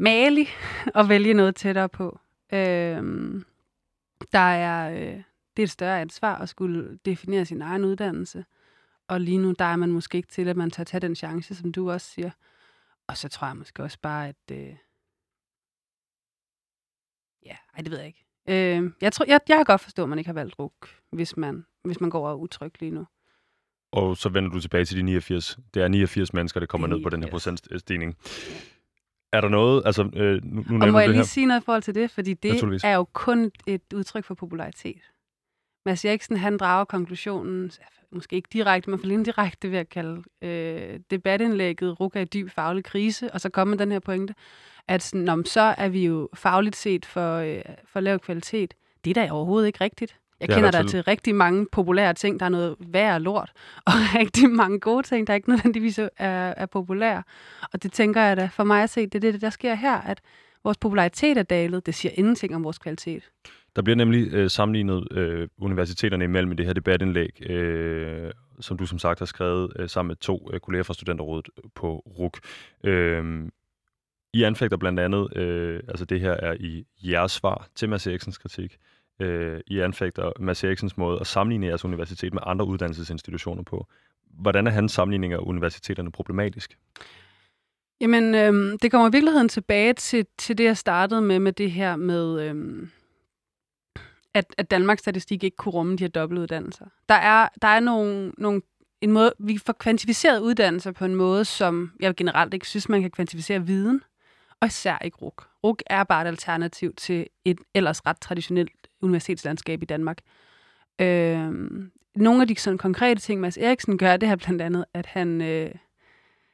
malig 0.02 0.48
og 0.96 1.10
vælge 1.10 1.34
noget 1.34 1.56
tættere 1.56 1.90
på. 1.90 2.20
Øh, 2.54 3.04
der 4.32 4.40
er, 4.40 4.92
øh, 4.92 5.24
det 5.58 5.64
er 5.64 5.64
et 5.64 5.70
større 5.70 6.02
ansvar 6.02 6.36
at 6.36 6.50
skulle 6.50 7.00
definere 7.06 7.46
sin 7.46 7.62
egen 7.62 7.84
uddannelse. 7.84 8.46
Og 9.08 9.22
lige 9.22 9.38
nu, 9.38 9.54
der 9.60 9.66
er 9.66 9.76
man 9.76 9.92
måske 9.92 10.16
ikke 10.16 10.30
til, 10.30 10.48
at 10.48 10.58
man 10.58 10.72
tager 10.72 10.86
tage 10.86 11.02
den 11.02 11.16
chance, 11.16 11.56
som 11.56 11.72
du 11.72 11.92
også 11.92 12.08
siger. 12.08 12.32
Og 13.08 13.18
så 13.18 13.30
tror 13.30 13.48
jeg 13.48 13.58
måske 13.58 13.84
også 13.84 13.98
bare, 14.02 14.28
at, 14.28 14.52
øh, 14.52 14.76
Ja, 17.46 17.56
ej, 17.76 17.82
det 17.82 17.92
ved 17.92 17.98
jeg 17.98 18.08
ikke. 18.08 18.26
Øh, 18.48 18.92
jeg, 19.02 19.14
tror, 19.14 19.26
jeg, 19.26 19.40
jeg 19.48 19.58
kan 19.58 19.66
godt 19.66 19.82
forstå, 19.82 20.04
at 20.04 20.10
man 20.10 20.18
ikke 20.18 20.28
har 20.28 20.34
valgt 20.34 20.60
RUK, 20.60 20.90
hvis 21.12 21.38
man, 21.38 21.66
hvis 21.84 22.02
man 22.02 22.10
går 22.10 22.28
og 22.28 22.32
er 22.32 22.36
utryg 22.36 22.72
lige 22.80 22.92
nu. 22.92 23.08
Og 23.92 24.18
så 24.18 24.30
vender 24.30 24.50
du 24.50 24.60
tilbage 24.60 24.86
til 24.86 24.98
de 24.98 25.02
89. 25.02 25.60
Det 25.74 25.84
er 25.84 25.88
89 25.88 26.34
mennesker, 26.34 26.60
der 26.60 26.68
kommer 26.68 26.88
ned 26.88 27.04
på 27.04 27.10
den 27.10 27.24
her 27.24 27.30
procentstigning. 27.30 28.18
Ja. 28.20 28.71
Er 29.34 29.42
der 29.42 29.50
noget, 29.50 29.84
altså 29.86 30.10
øh, 30.16 30.42
nu, 30.44 30.64
nu 30.70 30.86
Og 30.86 30.92
må 30.92 31.00
jeg 31.00 31.10
lige 31.10 31.18
her. 31.18 31.24
sige 31.24 31.46
noget 31.46 31.62
i 31.62 31.66
forhold 31.66 31.82
til 31.84 31.96
det, 31.96 32.12
fordi 32.12 32.34
det 32.34 32.80
er 32.84 32.96
jo 32.96 33.04
kun 33.04 33.52
et 33.68 33.82
udtryk 33.96 34.24
for 34.26 34.34
popularitet. 34.36 35.02
Mads 35.86 36.06
Eriksen, 36.06 36.38
han 36.38 36.58
drager 36.58 36.86
konklusionen, 36.86 37.72
måske 38.12 38.36
ikke 38.36 38.50
direkte, 38.54 38.90
men 38.90 39.00
for 39.00 39.08
indirekte 39.08 39.72
ved 39.72 39.78
at 39.80 39.90
kalde 39.90 40.24
øh, 40.42 41.00
debatindlægget 41.12 42.00
Ruka 42.00 42.22
i 42.22 42.26
dyb 42.26 42.50
faglig 42.50 42.84
krise, 42.84 43.34
og 43.34 43.42
så 43.42 43.50
kommer 43.50 43.78
den 43.78 43.92
her 43.92 44.00
pointe, 44.00 44.36
at 44.88 45.02
sådan, 45.04 45.30
om 45.30 45.46
så 45.46 45.62
er 45.78 45.90
vi 45.90 46.06
jo 46.06 46.30
fagligt 46.34 46.76
set 46.76 47.06
for, 47.06 47.36
øh, 47.36 47.62
for 47.86 48.00
lav 48.00 48.20
kvalitet. 48.20 48.74
Det 49.06 49.18
er 49.18 49.26
da 49.26 49.32
overhovedet 49.32 49.68
ikke 49.68 49.84
rigtigt. 49.84 50.20
Jeg 50.42 50.48
Det 50.48 50.54
er 50.54 50.58
kender 50.58 50.72
der 50.72 50.82
der 50.82 50.88
til 50.88 51.04
rigtig 51.04 51.36
mange 51.36 51.68
populære 51.72 52.14
ting, 52.14 52.40
der 52.40 52.46
er 52.46 52.50
noget 52.50 52.76
værd 52.80 53.14
og 53.16 53.22
lort, 53.22 53.52
og 53.88 53.94
rigtig 54.16 54.50
mange 54.50 54.80
gode 54.80 55.04
ting, 55.04 55.28
der 55.28 55.34
ikke 55.34 55.50
nødvendigvis 55.50 56.00
er, 56.00 56.10
er 56.58 56.66
populære. 56.66 57.24
Og 57.74 57.84
det 57.84 57.92
tænker 57.92 58.22
jeg 58.22 58.38
da, 58.38 58.50
for 58.54 58.64
mig 58.64 58.84
at 58.84 58.90
se, 58.90 59.08
det 59.08 59.16
er 59.16 59.32
det, 59.32 59.42
der 59.42 59.50
sker 59.50 59.74
her, 59.74 59.98
at 59.98 60.22
vores 60.64 60.78
popularitet 60.78 61.38
er 61.38 61.44
dalet. 61.44 61.86
Det 61.86 61.96
siger 61.96 62.12
ingenting 62.16 62.56
om 62.56 62.64
vores 62.64 62.78
kvalitet. 62.78 63.30
Der 63.76 63.82
bliver 63.82 63.96
nemlig 63.96 64.34
øh, 64.34 64.50
sammenlignet 64.50 65.12
øh, 65.12 65.48
universiteterne 65.58 66.24
imellem 66.24 66.52
i 66.52 66.56
det 66.56 66.66
her 66.66 66.74
debatindlæg, 66.74 67.50
øh, 67.50 68.32
som 68.60 68.78
du 68.78 68.86
som 68.86 69.00
sagt 69.00 69.20
har 69.20 69.26
skrevet 69.26 69.74
øh, 69.76 69.90
sammen 69.90 70.08
med 70.08 70.16
to 70.16 70.50
øh, 70.54 70.60
kolleger 70.60 70.84
fra 70.84 70.94
Studenterrådet 70.94 71.50
på 71.76 72.04
RUK. 72.20 72.40
Øh, 72.84 73.50
I 74.34 74.44
anfægter 74.44 74.78
blandt 74.78 75.00
andet, 75.00 75.38
øh, 75.38 75.80
altså 75.88 76.06
det 76.06 76.20
her 76.20 76.32
er 76.32 76.54
i 76.60 76.86
jeres 77.04 77.32
svar 77.32 77.68
til 77.76 77.90
Mads 77.90 78.08
Eriksens 78.08 78.38
kritik, 78.38 78.78
øh, 79.20 79.60
I 79.68 79.80
anfægter 79.80 80.32
Mads 80.40 80.64
Eriksens 80.64 80.98
måde 80.98 81.20
at 81.20 81.28
sammenligne 81.28 81.68
jeres 81.68 81.86
universitet 81.86 82.34
med 82.34 82.42
andre 82.46 82.66
uddannelsesinstitutioner 82.66 83.64
på. 83.64 83.88
Hvordan 84.40 84.68
er 84.68 84.72
hans 84.72 84.92
sammenligning 84.92 85.34
af 85.34 85.38
universiteterne 85.38 86.12
problematisk? 86.12 86.78
Jamen, 88.02 88.36
øh, 88.36 88.78
det 88.82 88.92
kommer 88.92 89.10
i 89.10 89.12
virkeligheden 89.12 89.50
tilbage 89.50 89.94
til, 89.94 90.26
til 90.38 90.58
det, 90.58 90.64
jeg 90.64 90.78
startede 90.78 91.22
med, 91.22 91.40
med 91.40 91.54
det 91.54 91.72
her 91.72 91.96
med, 91.96 92.42
øh, 92.42 92.88
at, 94.34 94.46
at 94.58 94.72
Danmarks 94.72 95.00
statistik 95.00 95.44
ikke 95.44 95.58
kunne 95.58 95.74
rumme 95.74 95.96
de 95.96 96.04
her 96.04 96.10
dobbeltuddannelser. 96.10 96.86
Der 97.10 97.16
er, 97.16 97.50
der 97.62 97.68
er 97.68 97.80
nogle, 97.80 98.32
nogle, 98.38 98.62
en 99.02 99.12
måde, 99.12 99.34
vi 99.40 99.58
får 99.58 99.74
kvantificeret 99.74 100.40
uddannelser 100.40 100.92
på 100.92 101.06
en 101.06 101.16
måde, 101.16 101.46
som 101.46 101.92
jeg 102.00 102.16
generelt 102.16 102.54
ikke 102.54 102.68
synes, 102.68 102.90
man 102.90 103.02
kan 103.02 103.12
kvantificere 103.12 103.66
viden, 103.66 104.02
og 104.60 104.68
især 104.68 104.98
ikke 105.04 105.18
RUG. 105.18 105.44
RUG 105.64 105.78
er 105.86 106.04
bare 106.04 106.22
et 106.22 106.28
alternativ 106.28 106.94
til 106.94 107.28
et 107.46 107.60
ellers 107.74 108.06
ret 108.06 108.22
traditionelt 108.22 108.81
universitetslandskab 109.02 109.82
i 109.82 109.86
Danmark. 109.86 110.18
Øh, 111.02 111.52
nogle 112.16 112.42
af 112.42 112.48
de 112.48 112.56
sådan 112.56 112.78
konkrete 112.78 113.22
ting, 113.22 113.42
Mads 113.42 113.58
Eriksen 113.58 113.98
gør, 113.98 114.18
det 114.18 114.30
er 114.30 114.36
blandt 114.36 114.62
andet, 114.62 114.86
at 114.94 115.06
han... 115.06 115.42
Øh, 115.42 115.72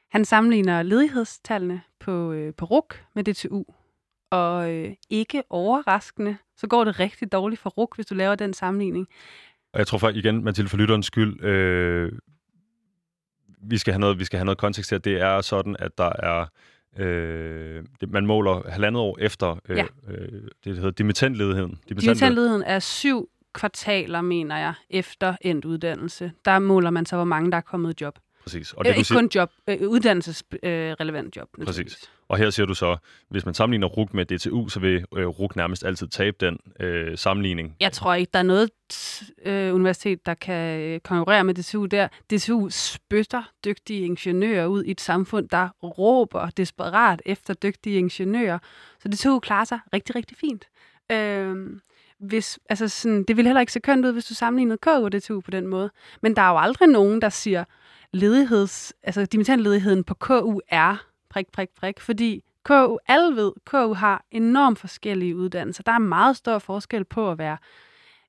han 0.08 0.24
sammenligner 0.24 0.82
ledighedstallene 0.82 1.82
på, 2.00 2.32
øh, 2.32 2.54
på 2.54 2.64
RUK 2.64 3.04
med 3.14 3.24
DTU. 3.24 3.64
Og 4.30 4.74
øh, 4.74 4.94
ikke 5.10 5.42
overraskende, 5.50 6.36
så 6.56 6.66
går 6.66 6.84
det 6.84 7.00
rigtig 7.00 7.32
dårligt 7.32 7.60
for 7.60 7.70
RUK, 7.70 7.94
hvis 7.94 8.06
du 8.06 8.14
laver 8.14 8.34
den 8.34 8.54
sammenligning. 8.54 9.08
Og 9.72 9.78
jeg 9.78 9.86
tror 9.86 9.98
faktisk 9.98 10.24
igen, 10.24 10.44
Mathilde, 10.44 10.70
for 10.70 10.76
lytterens 10.76 11.06
skyld, 11.06 11.44
øh, 11.44 12.12
vi, 13.62 13.78
skal 13.78 13.92
have 13.92 14.00
noget, 14.00 14.18
vi 14.18 14.24
skal 14.24 14.38
have 14.38 14.44
noget 14.44 14.58
kontekst 14.58 14.90
her. 14.90 14.98
Det 14.98 15.20
er 15.20 15.40
sådan, 15.40 15.76
at 15.78 15.98
der 15.98 16.12
er... 16.18 16.46
Øh, 16.98 17.84
det, 18.00 18.10
man 18.10 18.26
måler 18.26 18.70
halvandet 18.70 19.00
år 19.02 19.16
efter 19.20 19.60
øh, 19.68 19.76
Ja. 19.76 19.84
øh, 20.08 20.18
det, 20.32 20.50
der 20.64 20.74
hedder 20.74 20.90
dimittentledigheden. 20.90 21.78
Dimittentledigheden 21.88 22.62
er 22.62 22.78
syv 22.78 23.28
kvartaler, 23.54 24.20
mener 24.20 24.58
jeg, 24.58 24.74
efter 24.90 25.34
endt 25.40 25.64
uddannelse. 25.64 26.32
Der 26.44 26.58
måler 26.58 26.90
man 26.90 27.06
så, 27.06 27.16
hvor 27.16 27.24
mange 27.24 27.50
der 27.50 27.56
er 27.56 27.60
kommet 27.60 28.00
i 28.00 28.04
job. 28.04 28.18
Præcis. 28.42 28.72
Og, 28.72 28.78
Og 28.78 28.84
det, 28.84 28.94
du 28.94 28.98
ikke 28.98 29.08
siger, 29.08 29.18
kun 29.18 29.30
job, 29.34 29.50
øh, 29.68 29.88
uddannelsesrelevant 29.88 31.36
job. 31.36 31.48
Præcis 31.64 32.10
og 32.28 32.38
her 32.38 32.50
siger 32.50 32.66
du 32.66 32.74
så, 32.74 32.96
hvis 33.28 33.44
man 33.44 33.54
sammenligner 33.54 33.86
RUG 33.86 34.08
med 34.12 34.24
DTU, 34.24 34.68
så 34.68 34.80
vil 34.80 35.04
øh, 35.16 35.26
RUG 35.26 35.50
nærmest 35.56 35.84
altid 35.84 36.08
tabe 36.08 36.36
den 36.40 36.58
øh, 36.80 37.18
sammenligning. 37.18 37.76
Jeg 37.80 37.92
tror 37.92 38.14
ikke, 38.14 38.30
der 38.32 38.38
er 38.38 38.42
noget 38.42 38.70
øh, 39.44 39.74
universitet, 39.74 40.26
der 40.26 40.34
kan 40.34 40.80
øh, 40.80 41.00
konkurrere 41.00 41.44
med 41.44 41.54
DTU 41.54 41.86
der. 41.86 42.08
DTU 42.32 42.68
spytter 42.70 43.42
dygtige 43.64 44.00
ingeniører 44.00 44.66
ud 44.66 44.84
i 44.84 44.90
et 44.90 45.00
samfund, 45.00 45.48
der 45.48 45.68
råber 45.82 46.50
desperat 46.50 47.22
efter 47.26 47.54
dygtige 47.54 47.98
ingeniører. 47.98 48.58
Så 49.02 49.08
DTU 49.08 49.38
klarer 49.38 49.64
sig 49.64 49.78
rigtig, 49.92 50.16
rigtig 50.16 50.36
fint. 50.36 50.64
Øh, 51.12 51.56
hvis, 52.18 52.58
altså 52.68 52.88
sådan, 52.88 53.24
det 53.24 53.36
ville 53.36 53.48
heller 53.48 53.60
ikke 53.60 53.72
se 53.72 53.80
kønt 53.80 54.06
ud, 54.06 54.12
hvis 54.12 54.24
du 54.24 54.34
sammenlignede 54.34 54.78
KU 54.78 54.90
og 54.90 55.12
DTU 55.12 55.40
på 55.40 55.50
den 55.50 55.66
måde. 55.66 55.90
Men 56.22 56.36
der 56.36 56.42
er 56.42 56.50
jo 56.50 56.58
aldrig 56.58 56.88
nogen, 56.88 57.22
der 57.22 57.28
siger, 57.28 57.64
ledigheds, 58.12 58.92
altså 59.02 59.26
dimittentledigheden 59.26 60.04
på 60.04 60.14
KU 60.14 60.60
er 60.68 61.07
prik, 61.30 61.46
prik, 61.52 61.68
prik, 61.80 62.00
fordi 62.00 62.42
KU, 62.64 62.98
alle 63.08 63.36
ved, 63.36 63.52
KU 63.64 63.94
har 63.94 64.24
enormt 64.30 64.78
forskellige 64.78 65.36
uddannelser. 65.36 65.82
Der 65.82 65.92
er 65.92 65.98
meget 65.98 66.36
stor 66.36 66.58
forskel 66.58 67.04
på 67.04 67.30
at 67.30 67.38
være 67.38 67.56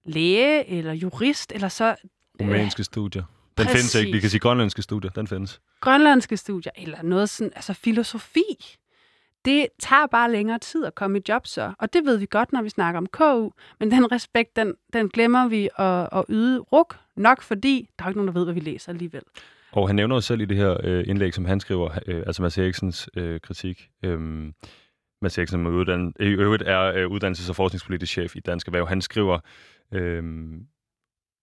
læge 0.03 0.69
eller 0.69 0.93
jurist, 0.93 1.51
eller 1.51 1.67
så 1.67 1.95
Rumænske 2.41 2.83
studier. 2.83 3.23
Den 3.57 3.65
Præcis. 3.65 3.71
findes 3.71 3.95
ikke. 3.95 4.11
Vi 4.11 4.19
kan 4.19 4.29
sige 4.29 4.39
grønlandske 4.39 4.81
studier. 4.81 5.11
Den 5.11 5.27
findes. 5.27 5.61
grønlandske 5.79 6.37
studier, 6.37 6.71
eller 6.75 7.03
noget 7.03 7.29
sådan, 7.29 7.51
altså 7.55 7.73
filosofi. 7.73 8.77
Det 9.45 9.67
tager 9.79 10.07
bare 10.07 10.31
længere 10.31 10.59
tid 10.59 10.85
at 10.85 10.95
komme 10.95 11.17
i 11.17 11.21
job 11.29 11.47
så, 11.47 11.73
og 11.79 11.93
det 11.93 12.05
ved 12.05 12.17
vi 12.17 12.27
godt, 12.29 12.53
når 12.53 12.61
vi 12.61 12.69
snakker 12.69 12.97
om 12.97 13.07
KU, 13.07 13.49
men 13.79 13.91
den 13.91 14.11
respekt, 14.11 14.55
den, 14.55 14.73
den 14.93 15.09
glemmer 15.09 15.47
vi 15.47 15.69
at, 15.77 16.09
at 16.11 16.25
yde 16.29 16.59
ruk, 16.59 16.97
nok 17.15 17.41
fordi 17.41 17.89
der 17.99 18.05
er 18.05 18.09
ikke 18.09 18.17
nogen, 18.17 18.27
der 18.27 18.33
ved, 18.33 18.43
hvad 18.43 18.53
vi 18.53 18.59
læser 18.59 18.91
alligevel. 18.91 19.23
Og 19.71 19.89
han 19.89 19.95
nævner 19.95 20.15
jo 20.15 20.21
selv 20.21 20.41
i 20.41 20.45
det 20.45 20.57
her 20.57 20.77
øh, 20.83 21.03
indlæg, 21.07 21.33
som 21.33 21.45
han 21.45 21.59
skriver, 21.59 21.99
øh, 22.07 22.23
altså 22.27 22.41
Mads 22.41 22.57
Eriksens 22.57 23.09
øh, 23.17 23.39
kritik. 23.39 23.89
Øh, 24.03 24.19
Mads 25.21 25.37
Eriksen 25.37 25.65
er 25.65 25.69
uddannet, 25.69 26.13
i 26.19 26.23
øvrigt 26.23 26.63
er 26.63 26.81
øh, 26.81 27.05
uddannelses- 27.05 27.49
og 27.49 27.55
forskningspolitisk 27.55 28.11
chef 28.11 28.35
i 28.35 28.39
Dansk 28.39 28.67
Erhverv. 28.67 28.87
Han 28.87 29.01
skriver, 29.01 29.39
øh, 29.93 30.23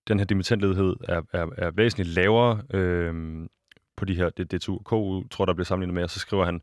den 0.08 0.18
her 0.18 0.24
dimittentledighed 0.24 0.94
er, 1.08 1.22
er, 1.32 1.46
er 1.56 1.70
væsentligt 1.70 2.08
lavere 2.08 2.62
øh, 2.74 3.14
på 3.96 4.04
de 4.04 4.14
her, 4.14 4.30
det, 4.30 4.50
det 4.50 4.66
KU 4.84 5.28
tror 5.28 5.44
der 5.44 5.54
bliver 5.54 5.64
sammenlignet 5.64 5.94
med, 5.94 6.02
og 6.02 6.10
så 6.10 6.18
skriver 6.18 6.44
han 6.44 6.60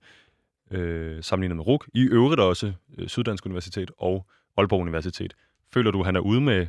øh, 0.71 1.23
sammenlignet 1.23 1.55
med 1.55 1.67
RUK. 1.67 1.89
I 1.93 2.03
øvrigt 2.03 2.41
også 2.41 2.73
øh, 2.97 3.07
Syddansk 3.07 3.45
Universitet 3.45 3.91
og 3.97 4.25
Aalborg 4.57 4.81
Universitet. 4.81 5.33
Føler 5.73 5.91
du, 5.91 6.03
han 6.03 6.15
er 6.15 6.19
ude 6.19 6.41
med, 6.41 6.67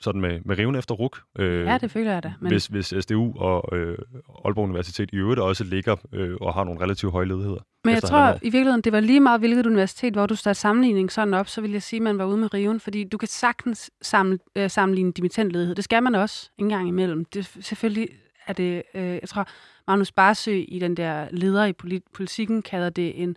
sådan 0.00 0.20
med, 0.20 0.40
med 0.44 0.58
riven 0.58 0.74
efter 0.74 0.94
RUK? 0.94 1.20
Øh, 1.38 1.64
Ja, 1.66 1.78
det 1.78 1.90
føler 1.90 2.12
jeg 2.12 2.22
da. 2.22 2.32
Men 2.40 2.52
hvis, 2.52 2.66
hvis 2.66 2.94
SDU 3.00 3.32
og 3.38 3.76
øh, 3.76 3.98
Aalborg 4.44 4.64
Universitet 4.64 5.10
i 5.12 5.16
øvrigt 5.16 5.40
også 5.40 5.64
ligger 5.64 5.96
øh, 6.12 6.36
og 6.40 6.54
har 6.54 6.64
nogle 6.64 6.80
relativt 6.80 7.12
høje 7.12 7.26
ledigheder. 7.26 7.60
Men 7.84 7.94
jeg 7.94 8.02
tror 8.02 8.34
i 8.42 8.50
virkeligheden, 8.50 8.80
det 8.80 8.92
var 8.92 9.00
lige 9.00 9.20
meget 9.20 9.40
hvilket 9.40 9.66
universitet, 9.66 10.12
hvor 10.12 10.26
du 10.26 10.34
startede 10.34 10.60
sammenligning 10.60 11.12
sådan 11.12 11.34
op, 11.34 11.48
så 11.48 11.60
vil 11.60 11.72
jeg 11.72 11.82
sige, 11.82 11.98
at 11.98 12.02
man 12.02 12.18
var 12.18 12.24
ude 12.24 12.36
med 12.36 12.54
riven, 12.54 12.80
fordi 12.80 13.04
du 13.04 13.18
kan 13.18 13.28
sagtens 13.28 13.90
samle, 14.02 14.38
øh, 14.56 14.70
sammenligne 14.70 15.12
dimittentledighed. 15.12 15.74
Det 15.74 15.84
skal 15.84 16.02
man 16.02 16.14
også 16.14 16.50
en 16.58 16.68
gang 16.68 16.88
imellem. 16.88 17.24
Det, 17.24 17.56
selvfølgelig 17.60 18.08
er 18.46 18.52
det, 18.52 18.82
øh, 18.94 19.02
jeg 19.04 19.28
tror, 19.28 19.48
Magnus 19.88 20.12
Barsø 20.12 20.64
i 20.68 20.78
den 20.78 20.96
der 20.96 21.26
leder 21.30 21.64
i 21.64 21.72
polit- 21.72 22.10
politikken 22.14 22.62
kalder 22.62 22.90
det 22.90 23.22
en 23.22 23.36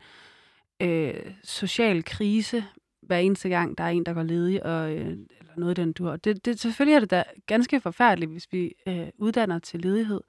øh, 0.82 1.14
social 1.44 2.04
krise, 2.04 2.64
hver 3.10 3.18
eneste 3.18 3.50
gang, 3.50 3.78
der 3.78 3.84
er 3.84 3.88
en, 3.88 4.06
der 4.06 4.14
går 4.14 4.24
ledig, 4.24 4.66
og, 4.66 4.92
øh, 4.92 5.08
eller 5.40 5.54
noget 5.58 5.78
i 5.78 5.82
den 5.82 5.92
dur. 5.92 6.16
Det, 6.16 6.46
det, 6.46 6.60
selvfølgelig 6.60 6.96
er 6.96 7.00
det 7.00 7.12
da 7.12 7.24
ganske 7.46 7.80
forfærdeligt, 7.80 8.32
hvis 8.32 8.48
vi 8.52 8.74
øh, 8.88 9.08
uddanner 9.18 9.60
til 9.60 9.80
ledighed. 9.80 10.22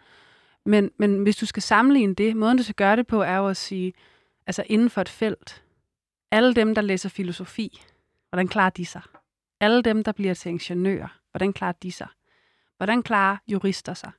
Men, 0.65 0.91
men 0.97 1.23
hvis 1.23 1.37
du 1.37 1.47
skal 1.47 1.63
sammenligne 1.63 2.15
det, 2.15 2.37
måden 2.37 2.57
du 2.57 2.63
skal 2.63 2.75
gøre 2.75 2.97
det 2.97 3.07
på, 3.07 3.23
er 3.23 3.37
jo 3.37 3.49
at 3.49 3.57
sige, 3.57 3.93
altså 4.47 4.65
inden 4.67 4.91
for 4.91 5.01
et 5.01 5.09
felt, 5.09 5.65
alle 6.31 6.55
dem, 6.55 6.75
der 6.75 6.83
læser 6.83 7.09
filosofi, 7.09 7.83
hvordan 8.29 8.49
klarer 8.49 8.71
de 8.71 8.87
sig? 8.87 9.03
Alle 9.61 9.83
dem, 9.83 10.05
der 10.05 10.13
bliver 10.13 10.35
til 10.35 10.51
ingeniører, 10.51 11.21
hvordan 11.31 11.53
klarer 11.53 11.73
de 11.73 11.93
sig? 11.93 12.09
Hvordan 12.77 13.03
klarer 13.03 13.37
jurister 13.49 13.95
sig? 13.95 14.11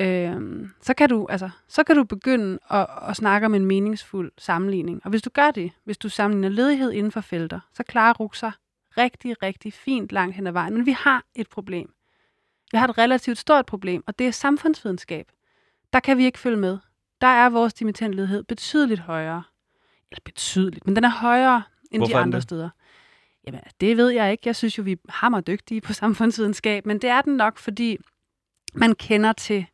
Øhm, 0.00 0.70
så, 0.82 0.94
kan 0.94 1.08
du, 1.08 1.26
altså, 1.30 1.50
så 1.68 1.84
kan 1.84 1.96
du 1.96 2.04
begynde 2.04 2.58
at, 2.70 2.86
at 3.08 3.16
snakke 3.16 3.46
om 3.46 3.54
en 3.54 3.66
meningsfuld 3.66 4.32
sammenligning. 4.38 5.00
Og 5.04 5.10
hvis 5.10 5.22
du 5.22 5.30
gør 5.30 5.50
det, 5.50 5.72
hvis 5.84 5.98
du 5.98 6.08
sammenligner 6.08 6.48
ledighed 6.48 6.92
inden 6.92 7.12
for 7.12 7.20
felter, 7.20 7.60
så 7.72 7.82
klarer 7.82 8.14
RUK 8.14 8.34
sig 8.34 8.52
rigtig, 8.98 9.42
rigtig 9.42 9.72
fint 9.72 10.12
langt 10.12 10.36
hen 10.36 10.46
ad 10.46 10.52
vejen. 10.52 10.74
Men 10.74 10.86
vi 10.86 10.92
har 10.92 11.24
et 11.34 11.48
problem. 11.48 11.92
Vi 12.72 12.78
har 12.78 12.88
et 12.88 12.98
relativt 12.98 13.38
stort 13.38 13.66
problem, 13.66 14.04
og 14.06 14.18
det 14.18 14.26
er 14.26 14.30
samfundsvidenskab. 14.30 15.26
Der 15.92 16.00
kan 16.00 16.18
vi 16.18 16.24
ikke 16.24 16.38
følge 16.38 16.56
med. 16.56 16.78
Der 17.20 17.26
er 17.26 17.48
vores 17.48 17.74
dimittentledighed 17.74 18.42
betydeligt 18.42 19.00
højere. 19.00 19.42
Eller 20.10 20.20
betydeligt, 20.24 20.86
men 20.86 20.96
den 20.96 21.04
er 21.04 21.10
højere 21.10 21.62
end 21.90 22.00
Hvorfor 22.00 22.18
de 22.18 22.22
andre 22.22 22.40
steder. 22.40 22.70
Jamen, 23.46 23.60
det 23.80 23.96
ved 23.96 24.08
jeg 24.08 24.32
ikke. 24.32 24.42
Jeg 24.46 24.56
synes 24.56 24.78
jo, 24.78 24.82
vi 24.82 24.92
er 24.92 24.96
hammer 25.08 25.40
dygtige 25.40 25.80
på 25.80 25.92
samfundsvidenskab, 25.92 26.86
men 26.86 26.98
det 26.98 27.10
er 27.10 27.22
den 27.22 27.36
nok, 27.36 27.58
fordi 27.58 27.98
man 28.74 28.94
kender 28.94 29.32
til, 29.32 29.66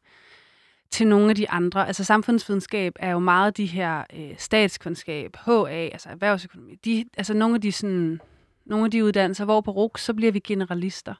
til 0.92 1.06
nogle 1.06 1.28
af 1.28 1.34
de 1.34 1.50
andre. 1.50 1.86
Altså 1.86 2.04
samfundsvidenskab 2.04 2.92
er 2.98 3.10
jo 3.10 3.18
meget 3.18 3.56
de 3.56 3.66
her 3.66 4.04
øh, 4.14 4.34
statskundskab, 4.38 5.36
HA, 5.36 5.88
altså 5.88 6.08
erhvervsøkonomi. 6.08 6.74
De, 6.74 7.04
altså 7.16 7.34
nogle 7.34 7.54
af 7.54 7.60
de 7.60 7.72
sådan, 7.72 8.20
nogle 8.66 8.84
af 8.84 8.90
de 8.90 9.04
uddannelser, 9.04 9.44
hvor 9.44 9.60
på 9.60 9.70
RUK, 9.70 9.98
så 9.98 10.14
bliver 10.14 10.32
vi 10.32 10.38
generalister. 10.38 11.14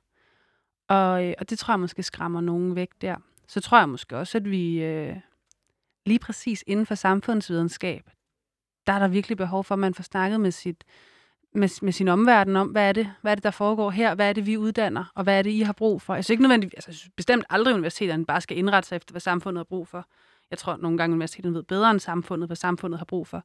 Og, 0.89 1.25
øh, 1.25 1.35
og 1.39 1.51
det 1.51 1.59
tror 1.59 1.75
jeg 1.75 1.81
måske 1.81 2.03
skræmmer 2.03 2.41
nogen 2.41 2.77
væk 2.77 2.89
der. 3.01 3.16
Så 3.49 3.61
tror 3.61 3.79
jeg 3.79 3.89
måske 3.89 4.16
også, 4.16 4.39
at 4.39 4.51
vi 4.51 4.83
øh, 4.83 5.16
lige 6.07 6.18
præcis 6.18 6.64
inden 6.66 6.87
for 6.87 6.95
samfundsvidenskab, 6.95 8.11
der 8.87 8.93
er 8.93 8.99
der 8.99 9.09
virkelig 9.09 9.37
behov 9.37 9.64
for, 9.64 9.75
at 9.75 9.79
man 9.79 9.95
får 9.95 10.03
snakket 10.03 10.41
med 10.41 10.51
sit 10.51 10.85
med, 11.55 11.82
med 11.82 11.92
sin 11.92 12.09
omverden 12.09 12.57
om, 12.57 12.68
hvad 12.68 12.88
er, 12.88 12.92
det, 12.92 13.12
hvad 13.22 13.32
er 13.32 13.34
det, 13.34 13.44
der 13.44 13.50
foregår 13.50 13.90
her, 13.90 14.14
hvad 14.14 14.28
er 14.28 14.32
det, 14.32 14.46
vi 14.46 14.57
uddanner, 14.57 15.05
og 15.14 15.24
hvad 15.24 15.38
er 15.38 15.42
det, 15.42 15.50
I 15.50 15.61
har 15.61 15.72
brug 15.72 16.03
for. 16.03 16.14
Jeg 16.14 16.24
synes 16.24 16.30
ikke 16.30 16.42
nødvendigvis, 16.42 16.74
altså, 16.74 16.92
synes 16.92 17.12
bestemt 17.16 17.44
aldrig, 17.50 17.74
universiteterne 17.74 18.26
bare 18.26 18.40
skal 18.40 18.59
indrette 18.59 18.88
sig 18.88 18.96
efter, 18.96 19.12
hvad 19.12 19.20
samfundet 19.20 19.59
har 19.59 19.64
brug 19.64 19.88
for. 19.88 20.07
Jeg 20.50 20.59
tror 20.59 20.76
nogle 20.76 20.98
gange, 20.98 21.14
universiteterne 21.14 21.55
ved 21.55 21.62
bedre 21.62 21.90
end 21.90 22.00
samfundet, 22.00 22.48
hvad 22.48 22.57
samfundet 22.57 22.98
har 22.98 23.05
brug 23.05 23.26
for. 23.26 23.44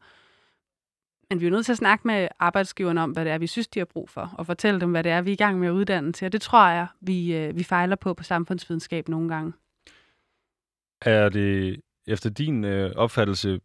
Men 1.29 1.41
vi 1.41 1.47
er 1.47 1.51
nødt 1.51 1.65
til 1.65 1.71
at 1.71 1.77
snakke 1.77 2.07
med 2.07 2.27
arbejdsgiverne 2.39 3.01
om, 3.01 3.11
hvad 3.11 3.25
det 3.25 3.33
er, 3.33 3.37
vi 3.37 3.47
synes, 3.47 3.67
de 3.67 3.79
har 3.79 3.85
brug 3.85 4.09
for, 4.09 4.33
og 4.37 4.45
fortælle 4.45 4.79
dem, 4.79 4.91
hvad 4.91 5.03
det 5.03 5.11
er, 5.11 5.21
vi 5.21 5.29
er 5.29 5.33
i 5.33 5.35
gang 5.35 5.59
med 5.59 5.67
at 5.67 5.71
uddanne 5.71 6.13
til. 6.13 6.25
Og 6.25 6.31
det 6.31 6.41
tror 6.41 6.67
jeg, 6.67 6.87
vi, 7.01 7.35
øh, 7.35 7.55
vi 7.55 7.63
fejler 7.63 7.95
på 7.95 8.13
på 8.13 8.23
samfundsvidenskab 8.23 9.07
nogle 9.07 9.29
gange. 9.29 9.53
Er 11.01 11.29
det 11.29 11.81
efter 12.07 12.29
din 12.29 12.63
øh, 12.63 12.91
opfattelse, 12.95 13.59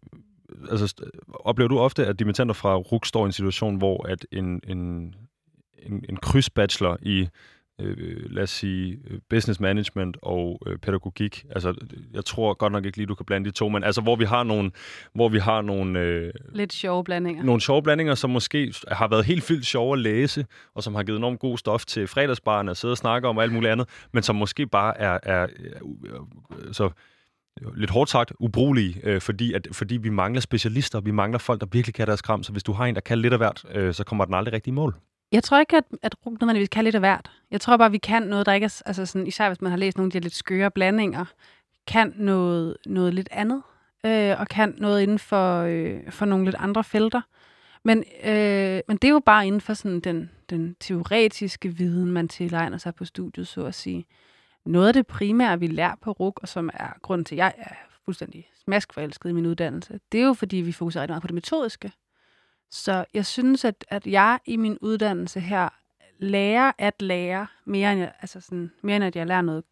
altså, 0.70 0.94
oplever 1.28 1.68
du 1.68 1.78
ofte, 1.78 2.06
at 2.06 2.18
dimittenter 2.18 2.54
fra 2.54 2.76
RUK 2.76 3.06
står 3.06 3.24
i 3.24 3.26
en 3.26 3.32
situation, 3.32 3.76
hvor 3.76 4.06
at 4.08 4.26
en, 4.32 4.60
en, 4.68 4.78
en, 5.82 6.04
en 6.08 6.16
krydsbachelor 6.16 6.98
i 7.02 7.28
øh, 7.80 8.30
lad 8.30 8.42
os 8.42 8.50
sige, 8.50 8.98
business 9.30 9.60
management 9.60 10.16
og 10.22 10.60
øh, 10.66 10.78
pædagogik. 10.78 11.44
Altså, 11.50 11.74
jeg 12.12 12.24
tror 12.24 12.54
godt 12.54 12.72
nok 12.72 12.84
ikke 12.84 12.98
lige, 12.98 13.06
du 13.06 13.14
kan 13.14 13.26
blande 13.26 13.50
de 13.50 13.54
to, 13.54 13.68
men 13.68 13.84
altså, 13.84 14.00
hvor 14.00 14.16
vi 14.16 14.24
har 14.24 14.42
nogle... 14.42 14.70
Hvor 15.14 15.28
vi 15.28 15.38
har 15.38 15.60
nogle 15.60 16.00
øh, 16.00 16.32
Lidt 16.52 16.72
sjove 16.72 17.04
blandinger. 17.04 17.42
Nogle 17.42 17.60
sjove 17.60 17.82
blandinger, 17.82 18.14
som 18.14 18.30
måske 18.30 18.74
har 18.88 19.08
været 19.08 19.24
helt 19.24 19.50
vildt 19.50 19.66
sjove 19.66 19.92
at 19.92 19.98
læse, 19.98 20.46
og 20.74 20.82
som 20.82 20.94
har 20.94 21.02
givet 21.02 21.18
enormt 21.18 21.40
god 21.40 21.58
stof 21.58 21.84
til 21.84 22.06
fredagsbarn 22.06 22.68
at 22.68 22.76
sidde 22.76 22.92
og 22.92 22.98
snakke 22.98 23.28
om 23.28 23.36
og 23.36 23.42
alt 23.42 23.52
muligt 23.52 23.72
andet, 23.72 23.88
men 24.12 24.22
som 24.22 24.36
måske 24.36 24.66
bare 24.66 24.98
er, 24.98 25.18
er, 25.22 25.46
er 25.46 26.26
så 26.72 26.90
lidt 27.74 27.90
hårdt 27.90 28.10
sagt, 28.10 28.32
ubrugelige, 28.38 29.00
øh, 29.02 29.20
fordi, 29.20 29.52
at, 29.52 29.68
fordi 29.72 29.96
vi 29.96 30.08
mangler 30.08 30.40
specialister, 30.40 31.00
vi 31.00 31.10
mangler 31.10 31.38
folk, 31.38 31.60
der 31.60 31.66
virkelig 31.72 31.94
kan 31.94 32.06
deres 32.06 32.22
kram, 32.22 32.42
så 32.42 32.52
hvis 32.52 32.62
du 32.62 32.72
har 32.72 32.86
en, 32.86 32.94
der 32.94 33.00
kan 33.00 33.18
lidt 33.18 33.32
af 33.32 33.38
hvert, 33.38 33.64
øh, 33.74 33.94
så 33.94 34.04
kommer 34.04 34.24
den 34.24 34.34
aldrig 34.34 34.54
rigtig 34.54 34.70
i 34.70 34.74
mål. 34.74 34.94
Jeg 35.32 35.44
tror 35.44 35.60
ikke, 35.60 35.76
at, 35.76 35.84
at 36.02 36.14
RUG 36.26 36.36
nødvendigvis 36.40 36.68
kan 36.68 36.84
lidt 36.84 36.94
af 36.94 37.00
hvert. 37.00 37.30
Jeg 37.50 37.60
tror 37.60 37.76
bare, 37.76 37.90
vi 37.90 37.98
kan 37.98 38.22
noget, 38.22 38.46
der 38.46 38.52
ikke 38.52 38.64
er, 38.64 38.82
altså 38.86 39.06
sådan, 39.06 39.26
især 39.26 39.48
hvis 39.48 39.60
man 39.60 39.70
har 39.70 39.78
læst 39.78 39.96
nogle 39.96 40.08
af 40.08 40.10
de 40.12 40.16
her 40.16 40.22
lidt 40.22 40.34
skøre 40.34 40.70
blandinger, 40.70 41.24
kan 41.86 42.12
noget, 42.16 42.76
noget 42.86 43.14
lidt 43.14 43.28
andet, 43.30 43.62
øh, 44.06 44.40
og 44.40 44.48
kan 44.48 44.74
noget 44.78 45.02
inden 45.02 45.18
for, 45.18 45.60
øh, 45.62 46.10
for 46.10 46.24
nogle 46.24 46.44
lidt 46.44 46.56
andre 46.58 46.84
felter. 46.84 47.20
Men, 47.84 48.04
øh, 48.24 48.80
men 48.88 48.96
det 48.96 49.04
er 49.04 49.12
jo 49.12 49.20
bare 49.26 49.46
inden 49.46 49.60
for 49.60 49.74
sådan 49.74 50.00
den, 50.00 50.30
den 50.50 50.76
teoretiske 50.80 51.68
viden, 51.68 52.12
man 52.12 52.28
tilegner 52.28 52.78
sig 52.78 52.94
på 52.94 53.04
studiet, 53.04 53.48
så 53.48 53.64
at 53.64 53.74
sige. 53.74 54.04
Noget 54.64 54.88
af 54.88 54.92
det 54.94 55.06
primære, 55.06 55.60
vi 55.60 55.66
lærer 55.66 55.94
på 56.00 56.12
RUG, 56.12 56.34
og 56.42 56.48
som 56.48 56.70
er 56.74 56.88
grunden 57.02 57.24
til, 57.24 57.34
at 57.34 57.38
jeg 57.38 57.54
er 57.58 57.74
fuldstændig 58.04 58.50
smaskforelsket 58.64 59.30
i 59.30 59.32
min 59.32 59.46
uddannelse, 59.46 60.00
det 60.12 60.20
er 60.20 60.24
jo, 60.24 60.32
fordi 60.32 60.56
vi 60.56 60.72
fokuserer 60.72 61.02
rigtig 61.02 61.12
meget 61.12 61.22
på 61.22 61.26
det 61.26 61.34
metodiske. 61.34 61.92
Så 62.70 63.04
jeg 63.14 63.26
synes, 63.26 63.64
at, 63.64 63.84
at 63.88 64.06
jeg 64.06 64.38
i 64.46 64.56
min 64.56 64.78
uddannelse 64.80 65.40
her 65.40 65.68
lærer 66.18 66.72
at 66.78 67.02
lære 67.02 67.46
mere 67.64 67.92
end, 67.92 68.00
jeg, 68.00 68.12
altså 68.20 68.40
sådan, 68.40 68.72
mere 68.82 68.96
end 68.96 69.04
at 69.04 69.16
jeg 69.16 69.26
lærer 69.26 69.42
noget 69.42 69.64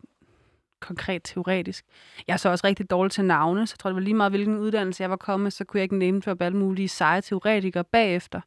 konkret 0.81 1.21
teoretisk. 1.25 1.85
Jeg 2.27 2.33
er 2.33 2.37
så 2.37 2.49
også 2.49 2.67
rigtig 2.67 2.91
dårlig 2.91 3.13
til 3.13 3.25
navne, 3.25 3.67
så 3.67 3.75
jeg 3.75 3.79
tror, 3.79 3.91
det 3.91 3.95
var 3.95 4.01
lige 4.01 4.15
meget, 4.15 4.33
hvilken 4.33 4.57
uddannelse 4.59 5.03
jeg 5.03 5.11
var 5.11 5.17
kommet, 5.17 5.53
så 5.53 5.65
kunne 5.65 5.79
jeg 5.79 5.83
ikke 5.83 5.97
nævne 5.97 6.23
for 6.23 6.37
alle 6.41 6.59
mulige 6.59 6.89
seje 6.89 7.21
teoretikere 7.21 7.85
bagefter. 7.85 8.41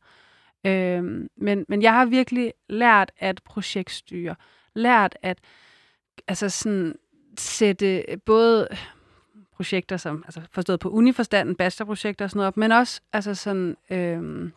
Øhm, 0.66 1.30
men, 1.38 1.66
men 1.70 1.82
jeg 1.82 1.94
har 1.94 2.06
virkelig 2.06 2.54
lært 2.70 3.12
at 3.18 3.42
projektstyre, 3.46 4.36
lært 4.76 5.18
at 5.22 5.38
altså 6.28 6.50
sådan, 6.50 6.96
sætte 7.38 8.06
både 8.26 8.68
projekter, 9.56 9.98
som 9.98 10.24
altså 10.26 10.42
forstået 10.52 10.80
på 10.80 10.90
uniforstanden, 10.90 11.56
bachelorprojekter 11.56 12.26
og 12.26 12.30
sådan 12.30 12.40
noget, 12.40 12.58
men 12.58 12.72
også 12.72 13.02
altså 13.14 13.36
sådan, 13.36 13.78
øh, 13.90 14.52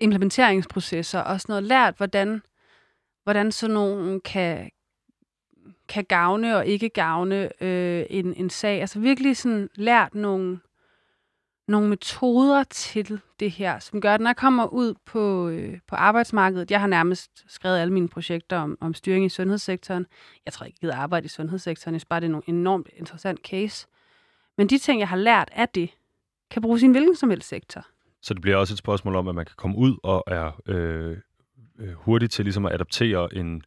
implementeringsprocesser 0.00 1.20
og 1.20 1.40
sådan 1.40 1.52
noget, 1.52 1.64
lært, 1.64 1.96
hvordan, 1.96 2.42
hvordan 3.24 3.52
sådan 3.52 3.74
nogen 3.74 4.20
kan, 4.20 4.70
kan 5.88 6.04
gavne 6.04 6.56
og 6.56 6.66
ikke 6.66 6.88
gavne 6.88 7.62
øh, 7.62 8.06
en, 8.10 8.34
en 8.34 8.50
sag. 8.50 8.80
Altså 8.80 8.98
virkelig 9.00 9.36
sådan 9.36 9.68
lært 9.74 10.14
nogle, 10.14 10.58
nogle 11.68 11.88
metoder 11.88 12.64
til 12.64 13.20
det 13.40 13.50
her, 13.50 13.78
som 13.78 14.00
gør, 14.00 14.14
at 14.14 14.20
når 14.20 14.28
jeg 14.28 14.36
kommer 14.36 14.66
ud 14.66 14.94
på, 15.06 15.48
øh, 15.48 15.78
på 15.86 15.96
arbejdsmarkedet, 15.96 16.70
jeg 16.70 16.80
har 16.80 16.86
nærmest 16.86 17.44
skrevet 17.46 17.78
alle 17.78 17.92
mine 17.92 18.08
projekter 18.08 18.58
om, 18.58 18.78
om 18.80 18.94
styring 18.94 19.24
i 19.24 19.28
sundhedssektoren. 19.28 20.06
Jeg 20.44 20.52
tror 20.52 20.66
ikke, 20.66 20.78
jeg 20.82 20.88
gider 20.88 21.02
arbejde 21.02 21.24
i 21.24 21.28
sundhedssektoren. 21.28 21.94
Jeg 21.94 22.00
synes 22.00 22.08
bare, 22.08 22.20
det 22.20 22.30
er 22.30 22.36
en 22.36 22.42
enormt 22.46 22.88
interessant 22.96 23.40
case. 23.40 23.86
Men 24.58 24.66
de 24.66 24.78
ting, 24.78 25.00
jeg 25.00 25.08
har 25.08 25.16
lært 25.16 25.48
af 25.52 25.68
det, 25.68 25.90
kan 26.50 26.62
bruges 26.62 26.82
i 26.82 26.84
en 26.84 26.90
hvilken 26.90 27.16
som 27.16 27.30
helst 27.30 27.48
sektor. 27.48 27.86
Så 28.22 28.34
det 28.34 28.42
bliver 28.42 28.56
også 28.56 28.74
et 28.74 28.78
spørgsmål 28.78 29.16
om, 29.16 29.28
at 29.28 29.34
man 29.34 29.44
kan 29.44 29.54
komme 29.56 29.76
ud 29.76 29.96
og 30.02 30.24
er 30.26 30.60
øh, 30.66 31.10
øh 31.10 31.16
hurtig 31.78 31.94
hurtigt 31.94 32.32
til 32.32 32.44
ligesom 32.44 32.66
at 32.66 32.72
adaptere 32.72 33.34
en, 33.34 33.62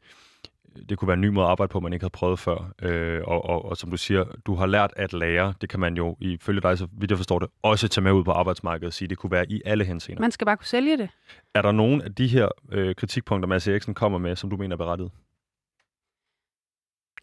det 0.89 0.97
kunne 0.97 1.07
være 1.07 1.15
en 1.15 1.21
ny 1.21 1.27
måde 1.27 1.45
at 1.45 1.51
arbejde 1.51 1.71
på, 1.71 1.79
man 1.79 1.93
ikke 1.93 2.03
havde 2.03 2.11
prøvet 2.11 2.39
før. 2.39 2.73
Øh, 2.81 3.21
og, 3.27 3.45
og, 3.45 3.65
og 3.65 3.77
som 3.77 3.91
du 3.91 3.97
siger, 3.97 4.23
du 4.45 4.55
har 4.55 4.65
lært 4.65 4.93
at 4.95 5.13
lære. 5.13 5.53
Det 5.61 5.69
kan 5.69 5.79
man 5.79 5.97
jo, 5.97 6.17
ifølge 6.19 6.61
dig, 6.61 6.77
så 6.77 6.87
vidt 6.91 7.11
jeg 7.11 7.17
forstår 7.17 7.39
det, 7.39 7.49
også 7.63 7.87
tage 7.87 8.03
med 8.03 8.11
ud 8.11 8.23
på 8.23 8.31
arbejdsmarkedet 8.31 8.87
og 8.87 8.93
sige, 8.93 9.07
det 9.07 9.17
kunne 9.17 9.31
være 9.31 9.51
i 9.51 9.61
alle 9.65 9.85
henseender. 9.85 10.21
Man 10.21 10.31
skal 10.31 10.45
bare 10.45 10.57
kunne 10.57 10.65
sælge 10.65 10.97
det. 10.97 11.09
Er 11.53 11.61
der 11.61 11.71
nogen 11.71 12.01
af 12.01 12.15
de 12.15 12.27
her 12.27 12.47
øh, 12.71 12.95
kritikpunkter, 12.95 13.47
Mads 13.47 13.67
Eriksen 13.67 13.93
kommer 13.93 14.17
med, 14.17 14.35
som 14.35 14.49
du 14.49 14.57
mener 14.57 14.75
er 14.75 14.77
berettiget? 14.77 15.11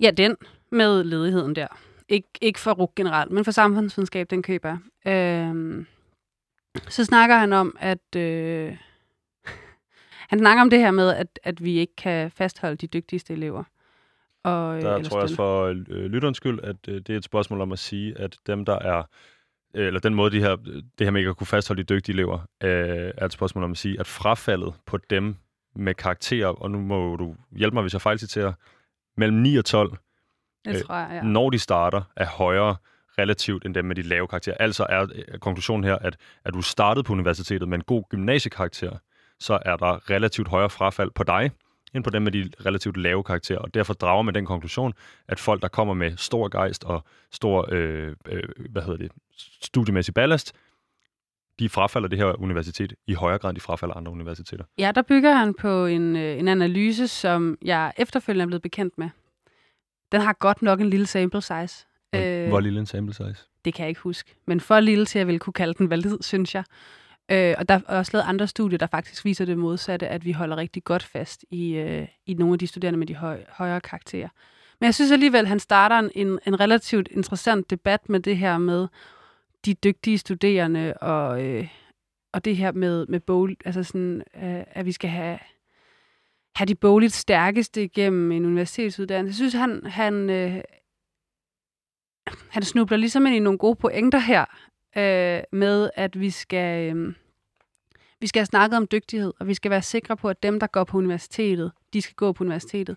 Ja, 0.01 0.11
den 0.11 0.37
med 0.73 1.05
ledigheden 1.05 1.57
der. 1.57 1.67
Ikke, 2.09 2.29
ikke 2.41 2.61
for 2.61 2.73
RUG 2.73 2.93
generelt, 2.97 3.31
men 3.31 3.45
for 3.45 3.51
samfundsvidenskab, 3.51 4.31
den 4.31 4.43
køber 4.43 4.77
øh, 5.07 5.85
Så 6.89 7.05
snakker 7.05 7.37
han 7.37 7.53
om, 7.53 7.77
at... 7.81 8.17
Øh, 8.17 8.77
han 10.29 10.39
snakker 10.39 10.63
om 10.63 10.71
det 10.71 10.79
her 10.79 10.91
med, 10.91 11.15
at, 11.15 11.41
at 11.43 11.65
vi 11.65 11.79
ikke 11.79 11.97
kan 11.97 12.31
fastholde 12.31 12.77
de 12.77 12.87
dygtigste 12.87 13.33
elever. 13.33 13.65
Og, 14.45 14.77
øh, 14.77 14.83
der 14.83 15.03
tror 15.03 15.17
jeg 15.17 15.23
også 15.23 15.37
for 15.37 15.65
øh, 15.65 16.05
lytterens 16.05 16.37
skyld, 16.37 16.61
at 16.63 16.77
øh, 16.89 16.95
det 16.95 17.11
er 17.11 17.17
et 17.17 17.25
spørgsmål 17.25 17.61
om 17.61 17.73
at 17.73 17.79
sige, 17.79 18.19
at 18.19 18.37
dem, 18.47 18.65
der 18.65 18.79
er 18.79 19.03
eller 19.75 20.01
den 20.01 20.15
måde, 20.15 20.31
de 20.31 20.41
her, 20.41 20.57
det 20.99 21.07
her 21.07 21.11
med 21.11 21.21
ikke 21.21 21.31
at 21.31 21.37
kunne 21.37 21.47
fastholde 21.47 21.83
de 21.83 21.95
dygtige 21.95 22.15
elever, 22.15 22.39
øh, 22.63 23.13
er 23.17 23.25
et 23.25 23.33
spørgsmål 23.33 23.65
om 23.65 23.71
at 23.71 23.79
sige, 23.79 24.01
at 24.01 24.07
frafaldet 24.07 24.75
på 24.87 24.99
dem 25.11 25.37
med 25.75 25.95
karakterer, 25.95 26.49
og 26.49 26.71
nu 26.71 26.81
må 26.81 27.17
du 27.17 27.35
hjælpe 27.53 27.75
mig, 27.75 27.83
hvis 27.83 27.93
jeg 27.93 28.03
fejlciterer, 28.03 28.53
mellem 29.17 29.37
9 29.39 29.57
og 29.57 29.65
12, 29.65 29.97
det 30.65 30.77
øh, 30.77 30.83
tror 30.83 30.95
jeg, 30.95 31.09
ja. 31.13 31.23
når 31.23 31.51
de 31.51 31.59
starter, 31.59 32.03
er 32.17 32.27
højere 32.27 32.77
relativt 33.19 33.67
end 33.67 33.75
dem 33.75 33.85
med 33.85 33.97
de 33.97 34.03
lave 34.03 34.29
karakterer. 34.29 34.57
Altså 34.61 34.87
er 34.89 35.07
konklusionen 35.41 35.85
her, 35.85 35.95
at 35.95 36.17
at 36.45 36.55
du 36.55 36.63
startede 36.63 37.05
på 37.05 37.13
universitetet 37.13 37.69
med 37.69 37.79
en 37.79 37.85
god 37.85 38.03
gymnasiekarakter, 38.11 38.99
så 39.41 39.59
er 39.65 39.77
der 39.77 40.11
relativt 40.11 40.49
højere 40.49 40.71
frafald 40.71 41.11
på 41.11 41.25
dig, 41.25 41.51
end 41.95 42.05
på 42.05 42.11
dem 42.11 42.23
med 42.23 42.33
de 42.33 42.51
relativt 42.67 42.97
lave 42.97 43.25
karakterer. 43.25 43.59
Og 43.59 43.75
derfor 43.75 43.95
drager 43.95 44.23
man 44.23 44.35
den 44.35 44.47
konklusion, 44.47 44.93
at 45.29 45.41
folk, 45.41 45.63
der 45.63 45.69
kommer 45.69 45.95
med 45.95 46.17
stor 46.17 46.49
gejst 46.49 46.85
og 46.85 47.05
stor 47.33 47.69
øh, 47.73 48.15
øh, 48.29 48.43
hvad 48.71 48.83
hedder 48.83 48.97
det, 48.97 49.13
studiemæssig 49.63 50.15
ballast, 50.15 50.53
de 51.59 51.69
frafalder 51.69 52.09
det 52.09 52.19
her 52.19 52.41
universitet 52.41 52.95
i 53.07 53.15
højere 53.15 53.39
grad, 53.39 53.51
end 53.51 53.57
de 53.57 53.61
frafalder 53.61 53.95
andre 53.95 54.13
universiteter. 54.13 54.65
Ja, 54.79 54.93
der 54.95 55.03
bygger 55.03 55.33
han 55.33 55.55
på 55.55 55.87
en, 55.87 56.17
øh, 56.17 56.39
en 56.39 56.49
analyse, 56.49 57.09
som 57.09 57.59
jeg 57.63 57.93
efterfølgende 57.97 58.43
er 58.43 58.47
blevet 58.47 58.63
bekendt 58.63 58.99
med. 58.99 59.09
Den 60.13 60.21
har 60.21 60.33
godt 60.33 60.63
nok 60.63 60.81
en 60.81 60.91
lille 60.91 61.07
sample 61.07 61.43
size. 61.43 61.87
Hvor, 62.11 62.21
øh, 62.21 62.49
hvor 62.49 62.61
lille 62.61 62.81
en 62.81 62.87
sample 62.87 63.15
size? 63.15 63.37
Det 63.65 63.75
kan 63.75 63.83
jeg 63.83 63.89
ikke 63.89 64.01
huske. 64.01 64.35
Men 64.47 64.61
for 64.61 64.81
lille 64.81 65.07
til, 65.07 65.19
at 65.19 65.21
jeg 65.21 65.27
ville 65.27 65.39
kunne 65.39 65.53
kalde 65.53 65.75
den 65.75 65.91
valid, 65.91 66.19
synes 66.21 66.55
jeg. 66.55 66.65
Øh, 67.31 67.55
og 67.59 67.69
der 67.69 67.75
er 67.75 67.99
også 67.99 68.11
lavet 68.15 68.25
andre 68.29 68.47
studier, 68.47 68.79
der 68.79 68.87
faktisk 68.87 69.25
viser 69.25 69.45
det 69.45 69.59
modsatte, 69.59 70.09
at 70.09 70.25
vi 70.25 70.33
holder 70.33 70.57
rigtig 70.57 70.85
godt 70.85 71.03
fast 71.03 71.45
i, 71.51 71.75
øh, 71.75 72.09
i 72.27 72.35
nogle 72.35 72.53
af 72.53 72.59
de 72.59 72.67
studerende 72.67 72.99
med 72.99 73.07
de 73.07 73.15
høj, 73.15 73.45
højere 73.49 73.81
karakterer. 73.81 74.29
Men 74.81 74.85
jeg 74.85 74.95
synes 74.95 75.13
alligevel, 75.13 75.41
at 75.41 75.49
han 75.49 75.61
starter 75.61 76.11
en, 76.15 76.39
en 76.47 76.61
relativt 76.61 77.09
interessant 77.11 77.71
debat 77.71 78.09
med 78.09 78.21
det 78.21 78.37
her 78.37 78.59
med 78.59 78.89
de 79.65 79.75
dygtige 79.75 80.19
studerende 80.19 80.95
og, 80.95 81.45
øh, 81.45 81.69
og 82.33 82.45
det 82.45 82.57
her 82.57 82.73
med, 82.73 83.07
med 83.07 83.21
bog, 83.21 83.49
altså 83.65 83.83
sådan, 83.83 84.23
øh, 84.37 84.65
at 84.67 84.87
vi 84.87 84.93
skal 84.93 85.11
have, 85.11 85.39
have 86.57 86.67
de 86.67 86.75
bogligt 86.75 87.13
stærkeste 87.13 87.85
igennem 87.85 88.33
en 88.33 88.45
universitetsuddannelse. 88.45 89.45
Jeg 89.45 89.51
synes, 89.51 89.55
han, 89.55 89.87
han, 89.87 90.31
øh, 90.31 90.61
han 92.49 92.63
snubler 92.63 92.97
ligesom 92.97 93.27
ind 93.27 93.37
i 93.37 93.39
nogle 93.39 93.59
gode 93.59 93.77
pointer 93.77 94.19
her, 94.19 94.45
øh, 94.97 95.41
med 95.53 95.91
at 95.95 96.21
vi 96.21 96.31
skal, 96.31 96.97
øh, 96.97 97.15
vi 98.21 98.27
skal 98.27 98.41
have 98.41 98.47
snakket 98.47 98.77
om 98.77 98.87
dygtighed, 98.93 99.33
og 99.41 99.47
vi 99.47 99.55
skal 99.55 99.71
være 99.71 99.83
sikre 99.83 100.17
på, 100.17 100.29
at 100.29 100.43
dem, 100.43 100.61
der 100.61 100.67
går 100.67 100.85
på 100.85 100.99
universitetet, 100.99 101.73
de 101.93 102.03
skal 102.03 102.15
gå 102.15 102.33
på 102.33 102.45
universitetet. 102.45 102.97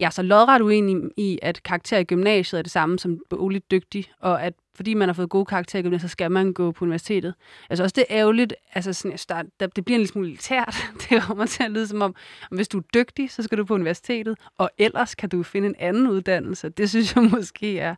Jeg 0.00 0.06
er 0.06 0.10
så 0.10 0.22
lodret 0.22 0.60
uenig 0.60 0.96
i, 1.16 1.38
at 1.42 1.62
karakter 1.62 1.98
i 1.98 2.04
gymnasiet 2.04 2.58
er 2.58 2.62
det 2.62 2.72
samme 2.72 2.98
som 2.98 3.20
boligt 3.30 3.70
dygtig, 3.70 4.04
og 4.20 4.42
at 4.42 4.54
fordi 4.78 4.94
man 4.94 5.08
har 5.08 5.12
fået 5.12 5.30
gode 5.30 5.44
karakterer 5.44 5.80
i 5.80 5.82
gymnasiet, 5.82 6.10
så 6.10 6.12
skal 6.12 6.30
man 6.30 6.52
gå 6.52 6.72
på 6.72 6.84
universitetet. 6.84 7.34
Altså 7.70 7.82
også 7.82 7.94
det 7.96 8.04
er 8.08 8.18
ærgerligt, 8.18 8.54
altså 8.74 8.92
sådan, 8.92 9.50
der, 9.60 9.66
det 9.66 9.84
bliver 9.84 9.96
en 9.96 10.00
lille 10.00 10.08
smule 10.08 10.28
militært. 10.28 10.76
Det 11.10 11.22
kommer 11.22 11.46
til 11.46 11.62
at 11.62 11.70
lyde 11.70 11.86
som 11.86 12.02
om, 12.02 12.14
om, 12.50 12.56
hvis 12.56 12.68
du 12.68 12.78
er 12.78 12.82
dygtig, 12.94 13.30
så 13.30 13.42
skal 13.42 13.58
du 13.58 13.64
på 13.64 13.74
universitetet, 13.74 14.38
og 14.58 14.70
ellers 14.78 15.14
kan 15.14 15.28
du 15.28 15.42
finde 15.42 15.68
en 15.68 15.74
anden 15.78 16.06
uddannelse. 16.06 16.68
Det 16.68 16.90
synes 16.90 17.16
jeg 17.16 17.24
måske 17.36 17.78
er, 17.78 17.94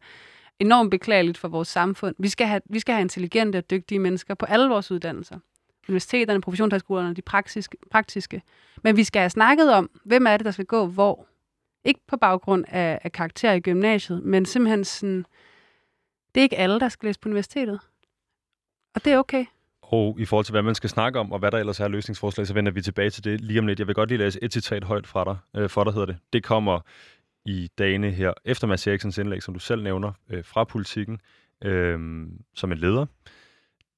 enormt 0.61 0.90
beklageligt 0.90 1.38
for 1.38 1.48
vores 1.48 1.68
samfund. 1.68 2.14
Vi 2.18 2.28
skal 2.28 2.46
have, 2.46 2.61
vi 2.64 2.78
skal 2.78 2.94
have 2.94 3.02
intelligente 3.02 3.56
og 3.56 3.70
dygtige 3.70 3.98
mennesker 3.98 4.34
på 4.34 4.46
alle 4.46 4.68
vores 4.68 4.90
uddannelser. 4.90 5.38
universiteterne, 5.88 6.40
professionshøjskolerne, 6.40 7.14
de 7.14 7.22
praktiske, 7.22 7.76
praktiske. 7.90 8.42
Men 8.82 8.96
vi 8.96 9.04
skal 9.04 9.20
have 9.20 9.30
snakket 9.30 9.72
om, 9.72 9.90
hvem 10.04 10.26
er 10.26 10.36
det, 10.36 10.44
der 10.44 10.50
skal 10.50 10.64
gå 10.64 10.86
hvor. 10.86 11.26
Ikke 11.84 12.00
på 12.08 12.16
baggrund 12.16 12.64
af, 12.68 12.98
af 13.02 13.12
karakter 13.12 13.52
i 13.52 13.61
gymnasiet, 13.61 14.22
men 14.22 14.46
simpelthen 14.46 14.84
sådan, 14.84 15.24
det 16.34 16.40
er 16.40 16.42
ikke 16.42 16.58
alle, 16.58 16.80
der 16.80 16.88
skal 16.88 17.06
læse 17.06 17.20
på 17.20 17.28
universitetet. 17.28 17.80
Og 18.94 19.04
det 19.04 19.12
er 19.12 19.18
okay. 19.18 19.44
Og 19.82 20.16
i 20.20 20.24
forhold 20.24 20.44
til, 20.44 20.52
hvad 20.52 20.62
man 20.62 20.74
skal 20.74 20.90
snakke 20.90 21.18
om, 21.18 21.32
og 21.32 21.38
hvad 21.38 21.50
der 21.50 21.58
ellers 21.58 21.80
er 21.80 21.88
løsningsforslag, 21.88 22.46
så 22.46 22.54
vender 22.54 22.72
vi 22.72 22.82
tilbage 22.82 23.11
til 23.11 23.24
det 23.24 23.40
lige 23.40 23.58
om 23.58 23.66
lidt. 23.66 23.78
Jeg 23.78 23.86
vil 23.86 23.94
godt 23.94 24.08
lige 24.08 24.18
læse 24.18 24.38
et 24.42 24.52
citat 24.52 24.84
højt 24.84 25.06
fra 25.06 25.24
dig, 25.24 25.36
øh, 25.62 25.68
for 25.68 25.84
dig 25.84 25.92
hedder 25.92 26.06
det. 26.06 26.16
Det 26.32 26.44
kommer 26.44 26.80
i 27.45 27.68
dagene 27.78 28.11
her, 28.11 28.32
efter 28.45 28.66
Mads 28.66 28.86
Eriksens 28.86 29.18
indlæg, 29.18 29.43
som 29.43 29.55
du 29.55 29.61
selv 29.61 29.82
nævner, 29.82 30.12
øh, 30.30 30.45
fra 30.45 30.64
politikken, 30.64 31.20
øh, 31.64 32.26
som 32.55 32.72
en 32.72 32.78
leder. 32.78 33.07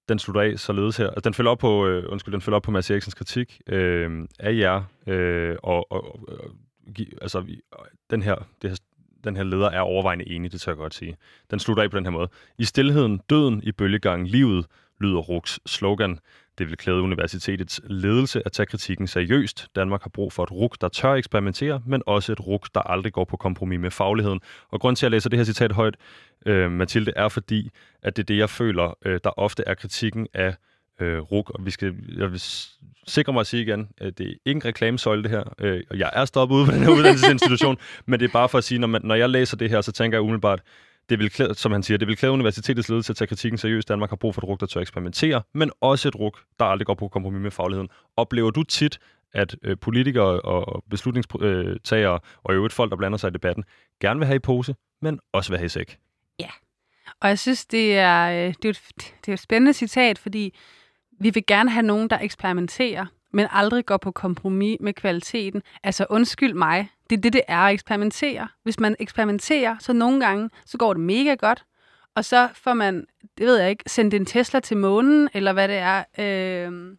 Den 0.09 0.19
slutter 0.19 0.41
af 0.41 0.59
således 0.59 0.97
her. 0.97 1.07
Altså, 1.07 1.21
den 1.21 1.35
følger 1.35 1.51
op 1.51 1.59
på, 1.59 1.87
øh, 1.87 2.05
undskyld, 2.13 2.33
den 2.33 2.41
følger 2.41 2.57
op 2.57 2.63
på 2.63 2.71
Mads 2.71 2.91
Eriksens 2.91 3.15
kritik 3.15 3.61
øh, 3.67 4.29
af 4.39 4.57
jer, 4.57 4.83
øh, 5.07 5.57
og, 5.63 5.93
og, 5.93 6.29
og 6.29 6.51
altså, 7.23 7.47
den 8.11 8.23
her, 8.23 8.35
det 8.63 8.71
her 8.71 8.77
den 9.25 9.37
her 9.37 9.45
leder 9.45 9.71
er 9.71 9.81
overvejende 9.81 10.29
enig, 10.29 10.53
det 10.53 10.61
tør 10.61 10.73
jeg 10.73 10.77
godt 10.77 10.95
sige. 10.95 11.17
Den 11.51 11.59
slutter 11.59 11.83
af 11.83 11.91
på 11.91 11.97
den 11.97 12.07
her 12.07 12.11
måde. 12.11 12.29
I 12.59 12.65
stillheden, 12.65 13.21
døden 13.31 13.63
i 13.63 13.73
bølgegangen, 13.73 14.27
livet, 14.27 14.67
lyder 15.01 15.19
RUKs 15.19 15.61
slogan. 15.67 16.19
Det 16.59 16.69
vil 16.69 16.77
klæde 16.77 17.03
universitetets 17.03 17.81
ledelse 17.85 18.43
at 18.45 18.53
tage 18.53 18.67
kritikken 18.67 19.07
seriøst. 19.07 19.69
Danmark 19.77 20.03
har 20.03 20.11
brug 20.11 20.33
for 20.33 20.43
et 20.43 20.53
RUK, 20.53 20.77
der 20.81 20.89
tør 20.89 21.15
eksperimentere, 21.15 21.83
men 21.87 22.03
også 22.07 22.33
et 22.33 22.47
RUK, 22.47 22.69
der 22.75 22.81
aldrig 22.81 23.13
går 23.13 23.25
på 23.25 23.37
kompromis 23.37 23.81
med 23.81 23.91
fagligheden. 23.91 24.41
Og 24.69 24.81
grund 24.81 24.97
til, 24.97 25.07
at 25.07 25.11
jeg 25.11 25.17
læser 25.17 25.31
det 25.31 25.39
her 25.39 25.45
citat 25.45 25.73
højt, 25.73 25.97
øh, 26.47 26.71
Mathilde, 26.71 27.13
er 27.17 27.29
fordi, 27.29 27.71
at 28.03 28.17
det 28.17 28.23
er 28.23 28.27
det, 28.27 28.39
jeg 28.39 28.51
føler, 28.51 28.99
øh, 29.07 29.21
der 29.25 29.31
ofte 29.39 29.63
er 29.67 29.75
kritikken 29.75 30.27
af 30.35 30.55
øh, 31.01 31.19
RUK. 31.19 31.51
Og 31.51 31.67
vi 31.67 31.71
skal, 31.71 31.95
jeg 32.17 32.33
vil 32.33 32.43
sikre 33.07 33.33
mig 33.33 33.41
at 33.41 33.47
sige 33.47 33.63
igen, 33.63 33.89
at 33.99 34.19
det 34.19 34.29
er 34.31 34.35
ingen 34.47 34.65
reklamesøjle 34.65 35.23
det 35.23 35.31
her, 35.31 35.55
øh, 35.59 35.83
og 35.91 35.99
jeg 35.99 36.11
er 36.13 36.25
stoppet 36.25 36.57
ude 36.57 36.67
på 36.67 36.73
den 36.73 36.83
her 36.83 36.91
uddannelsesinstitution, 36.91 37.77
men 38.07 38.21
det 38.21 38.29
er 38.29 38.33
bare 38.33 38.49
for 38.49 38.59
at 38.59 38.65
sige, 38.65 38.79
når, 38.79 38.89
man, 38.89 39.01
når 39.05 39.15
jeg 39.15 39.31
læser 39.31 39.57
det 39.57 39.71
her, 39.71 39.81
så 39.81 39.93
tænker 39.93 40.19
jeg 40.19 40.23
umiddelbart, 40.23 40.63
det 41.09 41.19
vil 41.19 41.31
klæde, 41.31 41.55
som 41.55 41.73
han 41.73 41.83
siger, 41.83 41.99
det 41.99 42.09
vil 42.09 42.17
klæde 42.17 42.33
universitetets 42.33 42.89
ledelse 42.89 43.13
at 43.13 43.17
tage 43.17 43.29
kritikken 43.29 43.59
seriøst. 43.59 43.89
Danmark 43.89 44.11
har 44.11 44.17
brug 44.17 44.35
for 44.35 44.41
et 44.41 44.49
ruk, 44.49 44.61
der 44.61 44.67
tør 44.67 44.81
eksperimentere, 44.81 45.43
men 45.55 45.71
også 45.81 46.09
et 46.09 46.17
ruk, 46.17 46.41
der 46.59 46.65
aldrig 46.65 46.87
går 46.87 46.95
på 46.95 47.09
kompromis 47.09 47.43
med 47.43 47.51
fagligheden. 47.51 47.89
Oplever 48.17 48.51
du 48.51 48.63
tit, 48.63 48.99
at 49.35 49.57
øh, 49.63 49.77
politikere 49.79 50.41
og 50.41 50.85
beslutningstagere 50.91 52.19
og 52.43 52.55
i 52.55 52.57
øvrigt 52.57 52.75
folk, 52.75 52.91
der 52.91 52.97
blander 52.97 53.19
sig 53.19 53.29
i 53.29 53.33
debatten, 53.33 53.65
gerne 54.01 54.21
vil 54.21 54.27
have 54.27 54.37
i 54.37 54.39
pose, 54.39 54.75
men 55.03 55.21
også 55.33 55.51
vil 55.51 55.59
have 55.59 55.67
i 55.67 55.69
sæk? 55.69 55.99
Ja, 56.39 56.49
og 57.21 57.29
jeg 57.29 57.39
synes, 57.39 57.67
det 57.67 57.99
er, 57.99 58.31
øh, 58.31 58.55
det 58.63 58.65
er, 58.65 58.71
et, 58.71 58.83
det 58.97 59.29
er 59.29 59.33
et 59.33 59.41
spændende 59.41 59.73
citat, 59.73 60.19
fordi 60.19 60.55
vi 61.21 61.31
vil 61.31 61.47
gerne 61.47 61.71
have 61.71 61.87
nogen, 61.87 62.11
der 62.11 62.19
eksperimenterer, 62.19 63.07
men 63.33 63.47
aldrig 63.51 63.87
går 63.87 63.97
på 63.97 64.11
kompromis 64.11 64.77
med 64.81 64.93
kvaliteten. 64.93 65.63
Altså 65.83 66.07
undskyld 66.11 66.55
mig, 66.55 66.89
det 67.13 67.19
er 67.19 67.21
det, 67.21 67.33
det 67.33 67.43
er 67.49 67.59
at 67.59 67.73
eksperimentere. 67.73 68.49
Hvis 68.63 68.81
man 68.81 68.97
eksperimenterer, 68.99 69.77
så 69.81 69.93
nogle 69.93 70.27
gange, 70.27 70.51
så 70.67 70.79
går 70.79 70.93
det 70.93 71.03
mega 71.03 71.35
godt, 71.35 71.65
og 72.15 72.25
så 72.25 72.49
får 72.55 72.75
man, 72.75 73.07
det 73.39 73.47
ved 73.47 73.57
jeg 73.57 73.71
ikke, 73.71 73.85
sendt 73.87 74.15
en 74.15 74.27
Tesla 74.27 74.61
til 74.61 74.77
månen, 74.77 75.29
eller 75.35 75.53
hvad 75.53 75.69
det 75.69 75.77
er, 75.77 76.05
øh, 76.19 76.97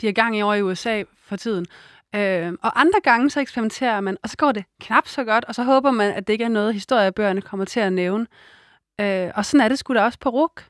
de 0.00 0.08
er 0.08 0.12
gang 0.12 0.38
i 0.38 0.42
over 0.42 0.54
i 0.54 0.62
USA 0.62 1.02
for 1.16 1.36
tiden. 1.36 1.66
Øh, 2.14 2.52
og 2.62 2.80
andre 2.80 3.00
gange, 3.02 3.30
så 3.30 3.40
eksperimenterer 3.40 4.00
man, 4.00 4.16
og 4.22 4.28
så 4.28 4.36
går 4.36 4.52
det 4.52 4.64
knap 4.80 5.08
så 5.08 5.24
godt, 5.24 5.44
og 5.44 5.54
så 5.54 5.62
håber 5.62 5.90
man, 5.90 6.12
at 6.14 6.26
det 6.26 6.32
ikke 6.32 6.44
er 6.44 6.48
noget, 6.48 6.74
historiebøgerne 6.74 7.42
kommer 7.42 7.64
til 7.64 7.80
at 7.80 7.92
nævne. 7.92 8.26
Øh, 9.00 9.30
og 9.34 9.44
sådan 9.44 9.64
er 9.64 9.68
det 9.68 9.78
sgu 9.78 9.94
da 9.94 10.02
også 10.02 10.18
på 10.18 10.28
RUK. 10.28 10.64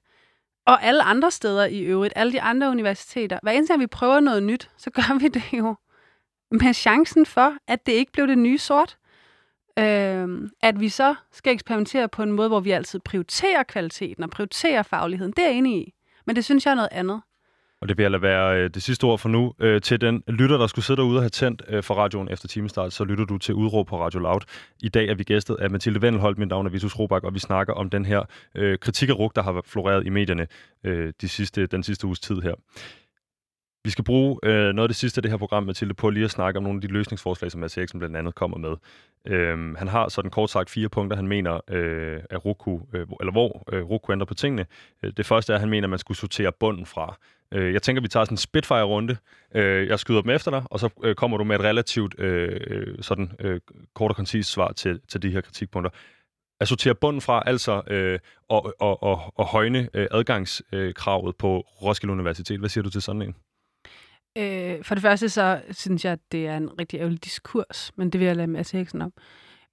Og 0.66 0.82
alle 0.82 1.03
andre 1.03 1.30
steder 1.30 1.64
i 1.64 1.80
øvrigt, 1.80 2.12
alle 2.16 2.32
de 2.32 2.40
andre 2.40 2.70
universiteter. 2.70 3.38
Hver 3.42 3.53
eneste 3.53 3.72
gang 3.72 3.80
vi 3.80 3.86
prøver 3.86 4.20
noget 4.20 4.42
nyt, 4.42 4.70
så 4.76 4.90
gør 4.90 5.18
vi 5.18 5.28
det 5.28 5.42
jo 5.53 5.76
med 6.51 6.74
chancen 6.74 7.26
for, 7.26 7.53
at 7.68 7.86
det 7.86 7.92
ikke 7.92 8.12
blev 8.12 8.26
det 8.26 8.38
nye 8.38 8.59
sort. 8.59 8.99
Øh, 9.78 10.51
at 10.62 10.80
vi 10.80 10.88
så 10.88 11.14
skal 11.32 11.53
eksperimentere 11.53 12.09
på 12.09 12.22
en 12.22 12.32
måde, 12.32 12.49
hvor 12.49 12.61
vi 12.61 12.70
altid 12.70 13.01
prioriterer 13.05 13.62
kvaliteten 13.62 14.24
og 14.24 14.30
prioriterer 14.30 14.82
fagligheden. 14.82 15.32
Det 15.32 15.44
er 15.44 15.49
jeg 15.49 15.57
enig 15.57 15.88
i. 15.88 15.94
Men 16.26 16.36
det 16.36 16.44
synes 16.44 16.66
jeg 16.66 16.70
er 16.70 16.74
noget 16.74 16.88
andet. 16.92 17.20
Og 17.80 17.88
det 17.88 17.99
vil 17.99 18.11
lade 18.11 18.22
være 18.22 18.62
øh, 18.62 18.70
det 18.70 18.82
sidste 18.82 19.05
ord 19.05 19.18
for 19.18 19.28
nu. 19.28 19.55
Øh, 19.61 19.80
til 19.80 20.01
den 20.01 20.22
lytter, 20.28 20.59
der 20.59 20.66
skulle 20.66 20.84
sidde 20.84 20.96
derude 20.96 21.16
og 21.16 21.22
have 21.22 21.30
tændt 21.30 21.62
øh, 21.68 21.82
for 21.82 21.94
radioen 21.94 22.28
efter 22.30 22.49
timestart, 22.49 22.92
så 22.92 23.05
lytter 23.05 23.24
du 23.24 23.38
til 23.38 23.55
Udråb 23.55 23.86
på 23.86 24.05
Radio 24.05 24.20
Loud. 24.20 24.40
I 24.80 24.88
dag 24.88 25.09
er 25.09 25.14
vi 25.14 25.24
gæstet 25.24 25.55
af 25.55 25.70
Mathilde 25.70 26.03
Vendelholt, 26.03 26.38
mit 26.38 26.49
navn 26.49 26.66
er 26.66 26.70
Vitus 26.70 26.99
Robak, 26.99 27.24
og 27.24 27.34
vi 27.34 27.38
snakker 27.38 27.72
om 27.72 27.90
den 27.90 28.05
her 28.05 28.22
øh, 28.55 28.78
kritik 28.78 29.09
af 29.09 29.18
RUG, 29.18 29.32
der 29.34 29.42
har 29.42 29.62
floreret 29.66 30.07
i 30.07 30.09
medierne 30.09 30.46
øh, 30.84 31.12
de 31.20 31.28
sidste, 31.28 31.66
den 31.66 31.82
sidste 31.82 32.07
uges 32.07 32.20
tid 32.20 32.40
her. 32.40 32.55
Vi 33.85 33.91
skal 33.91 34.05
bruge 34.05 34.39
øh, 34.43 34.74
noget 34.74 34.79
af 34.79 34.89
det 34.89 34.97
sidste 34.97 35.18
af 35.18 35.22
det 35.22 35.31
her 35.31 35.39
program, 35.39 35.62
Mathilde, 35.62 35.95
på 35.95 36.11
lige 36.11 36.24
at 36.24 36.31
snakke 36.31 36.57
om 36.57 36.62
nogle 36.62 36.76
af 36.76 36.81
de 36.81 36.87
løsningsforslag, 36.87 37.51
som 37.51 37.61
Mads 37.61 37.79
Eriksen 37.79 37.99
blandt 37.99 38.16
andet 38.16 38.35
kommer 38.35 38.59
med. 38.59 38.76
Øhm, 39.26 39.74
han 39.74 39.89
har 39.89 40.09
sådan 40.09 40.31
kort 40.31 40.51
sagt 40.51 40.70
fire 40.70 40.89
punkter, 40.89 41.16
han 41.16 41.29
mener, 41.29 41.61
øh, 41.70 42.20
at 42.31 42.45
Roku, 42.45 42.81
øh, 42.93 43.07
eller 43.20 43.33
hvor 43.33 43.64
øh, 43.72 43.91
Roku 43.91 44.12
ændrer 44.12 44.26
på 44.26 44.35
tingene. 44.35 44.66
Øh, 45.03 45.12
det 45.16 45.26
første 45.26 45.53
er, 45.53 45.55
at 45.55 45.61
han 45.61 45.70
mener, 45.70 45.87
at 45.87 45.91
man 45.91 45.99
skulle 45.99 46.18
sortere 46.18 46.53
bunden 46.53 46.87
fra. 46.87 47.16
Øh, 47.55 47.72
jeg 47.72 47.83
tænker, 47.83 48.03
vi 48.03 48.09
tager 48.09 48.24
sådan 48.24 48.35
en 48.35 48.39
Spitfire-runde. 48.39 49.16
Øh, 49.55 49.89
jeg 49.89 49.99
skyder 49.99 50.22
dem 50.22 50.31
efter 50.31 50.51
dig, 50.51 50.62
og 50.64 50.81
så 50.81 50.89
øh, 51.05 51.14
kommer 51.14 51.37
du 51.37 51.45
med 51.45 51.57
et 51.57 51.62
relativt 51.62 52.14
øh, 52.20 52.61
øh 52.66 52.97
sådan, 53.01 53.33
øh, 53.41 53.61
kort 53.95 54.11
og 54.11 54.16
koncist 54.16 54.51
svar 54.51 54.72
til, 54.72 55.01
til 55.09 55.22
de 55.22 55.31
her 55.31 55.41
kritikpunkter 55.41 55.91
at 56.61 56.68
sortere 56.68 56.95
bunden 56.95 57.20
fra, 57.20 57.43
altså 57.47 57.83
øh, 57.87 58.18
og, 58.49 58.74
og, 58.81 59.03
og, 59.03 59.33
og 59.37 59.47
højne 59.47 59.89
øh, 59.95 60.07
adgangskravet 60.11 61.29
øh, 61.29 61.39
på 61.39 61.61
Roskilde 61.61 62.12
Universitet. 62.12 62.59
Hvad 62.59 62.68
siger 62.68 62.83
du 62.83 62.91
til 62.91 63.03
sådan 63.03 63.22
en? 63.22 63.35
Øh, 64.37 64.85
for 64.85 64.95
det 64.95 65.03
første 65.03 65.29
så 65.29 65.61
synes 65.70 66.05
jeg, 66.05 66.12
at 66.12 66.20
det 66.33 66.47
er 66.47 66.57
en 66.57 66.79
rigtig 66.81 66.99
ærgerlig 66.99 67.24
diskurs, 67.24 67.93
men 67.97 68.11
det 68.11 68.20
vil 68.20 68.26
jeg 68.26 68.37
lade 68.37 68.47
Mads 68.47 68.74
Eriksen 68.74 69.03
om. 69.03 69.12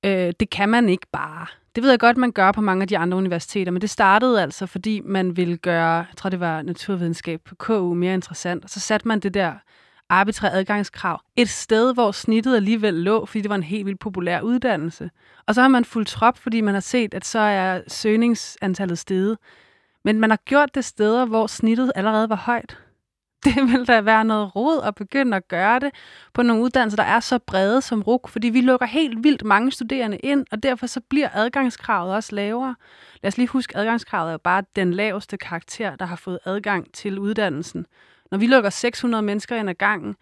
Øh, 0.05 0.33
det 0.39 0.49
kan 0.49 0.69
man 0.69 0.89
ikke 0.89 1.07
bare. 1.11 1.47
Det 1.75 1.83
ved 1.83 1.89
jeg 1.89 1.99
godt, 1.99 2.17
man 2.17 2.31
gør 2.31 2.51
på 2.51 2.61
mange 2.61 2.81
af 2.81 2.87
de 2.87 2.97
andre 2.97 3.17
universiteter, 3.17 3.71
men 3.71 3.81
det 3.81 3.89
startede 3.89 4.41
altså, 4.41 4.65
fordi 4.65 5.01
man 5.05 5.37
ville 5.37 5.57
gøre, 5.57 5.95
jeg 5.95 6.17
tror 6.17 6.29
det 6.29 6.39
var 6.39 6.61
naturvidenskab 6.61 7.41
på 7.45 7.55
KU, 7.55 7.93
mere 7.93 8.13
interessant, 8.13 8.63
og 8.63 8.69
så 8.69 8.79
satte 8.79 9.07
man 9.07 9.19
det 9.19 9.33
der 9.33 9.53
arbitrære 10.09 10.53
adgangskrav 10.53 11.21
et 11.35 11.49
sted, 11.49 11.93
hvor 11.93 12.11
snittet 12.11 12.55
alligevel 12.55 12.93
lå, 12.93 13.25
fordi 13.25 13.41
det 13.41 13.49
var 13.49 13.55
en 13.55 13.63
helt 13.63 13.85
vildt 13.85 13.99
populær 13.99 14.41
uddannelse. 14.41 15.09
Og 15.47 15.55
så 15.55 15.61
har 15.61 15.67
man 15.67 15.85
fuldt 15.85 16.07
trop, 16.07 16.37
fordi 16.37 16.61
man 16.61 16.73
har 16.73 16.81
set, 16.81 17.13
at 17.13 17.25
så 17.25 17.39
er 17.39 17.81
søgningsantallet 17.87 18.99
steget. 18.99 19.37
Men 20.03 20.19
man 20.19 20.29
har 20.29 20.39
gjort 20.45 20.75
det 20.75 20.85
steder, 20.85 21.25
hvor 21.25 21.47
snittet 21.47 21.91
allerede 21.95 22.29
var 22.29 22.35
højt. 22.35 22.77
det 23.45 23.55
vil 23.71 23.87
da 23.87 24.01
være 24.01 24.25
noget 24.25 24.55
rod 24.55 24.81
at 24.83 24.95
begynde 24.95 25.37
at 25.37 25.47
gøre 25.47 25.79
det 25.79 25.91
på 26.33 26.41
nogle 26.41 26.63
uddannelser, 26.63 26.95
der 26.95 27.03
er 27.03 27.19
så 27.19 27.39
brede 27.39 27.81
som 27.81 28.01
RUK, 28.01 28.29
fordi 28.29 28.49
vi 28.49 28.61
lukker 28.61 28.85
helt 28.85 29.23
vildt 29.23 29.43
mange 29.43 29.71
studerende 29.71 30.17
ind, 30.17 30.45
og 30.51 30.63
derfor 30.63 30.87
så 30.87 31.01
bliver 31.09 31.29
adgangskravet 31.33 32.13
også 32.13 32.35
lavere. 32.35 32.75
Lad 33.23 33.27
os 33.27 33.37
lige 33.37 33.47
huske, 33.47 33.77
adgangskravet 33.77 34.27
er 34.27 34.31
jo 34.31 34.37
bare 34.37 34.63
den 34.75 34.93
laveste 34.93 35.37
karakter, 35.37 35.95
der 35.95 36.05
har 36.05 36.15
fået 36.15 36.39
adgang 36.45 36.93
til 36.93 37.19
uddannelsen. 37.19 37.85
Når 38.31 38.37
vi 38.37 38.47
lukker 38.47 38.69
600 38.69 39.21
mennesker 39.21 39.55
ind 39.55 39.69
ad 39.69 39.75
gangen 39.75 40.15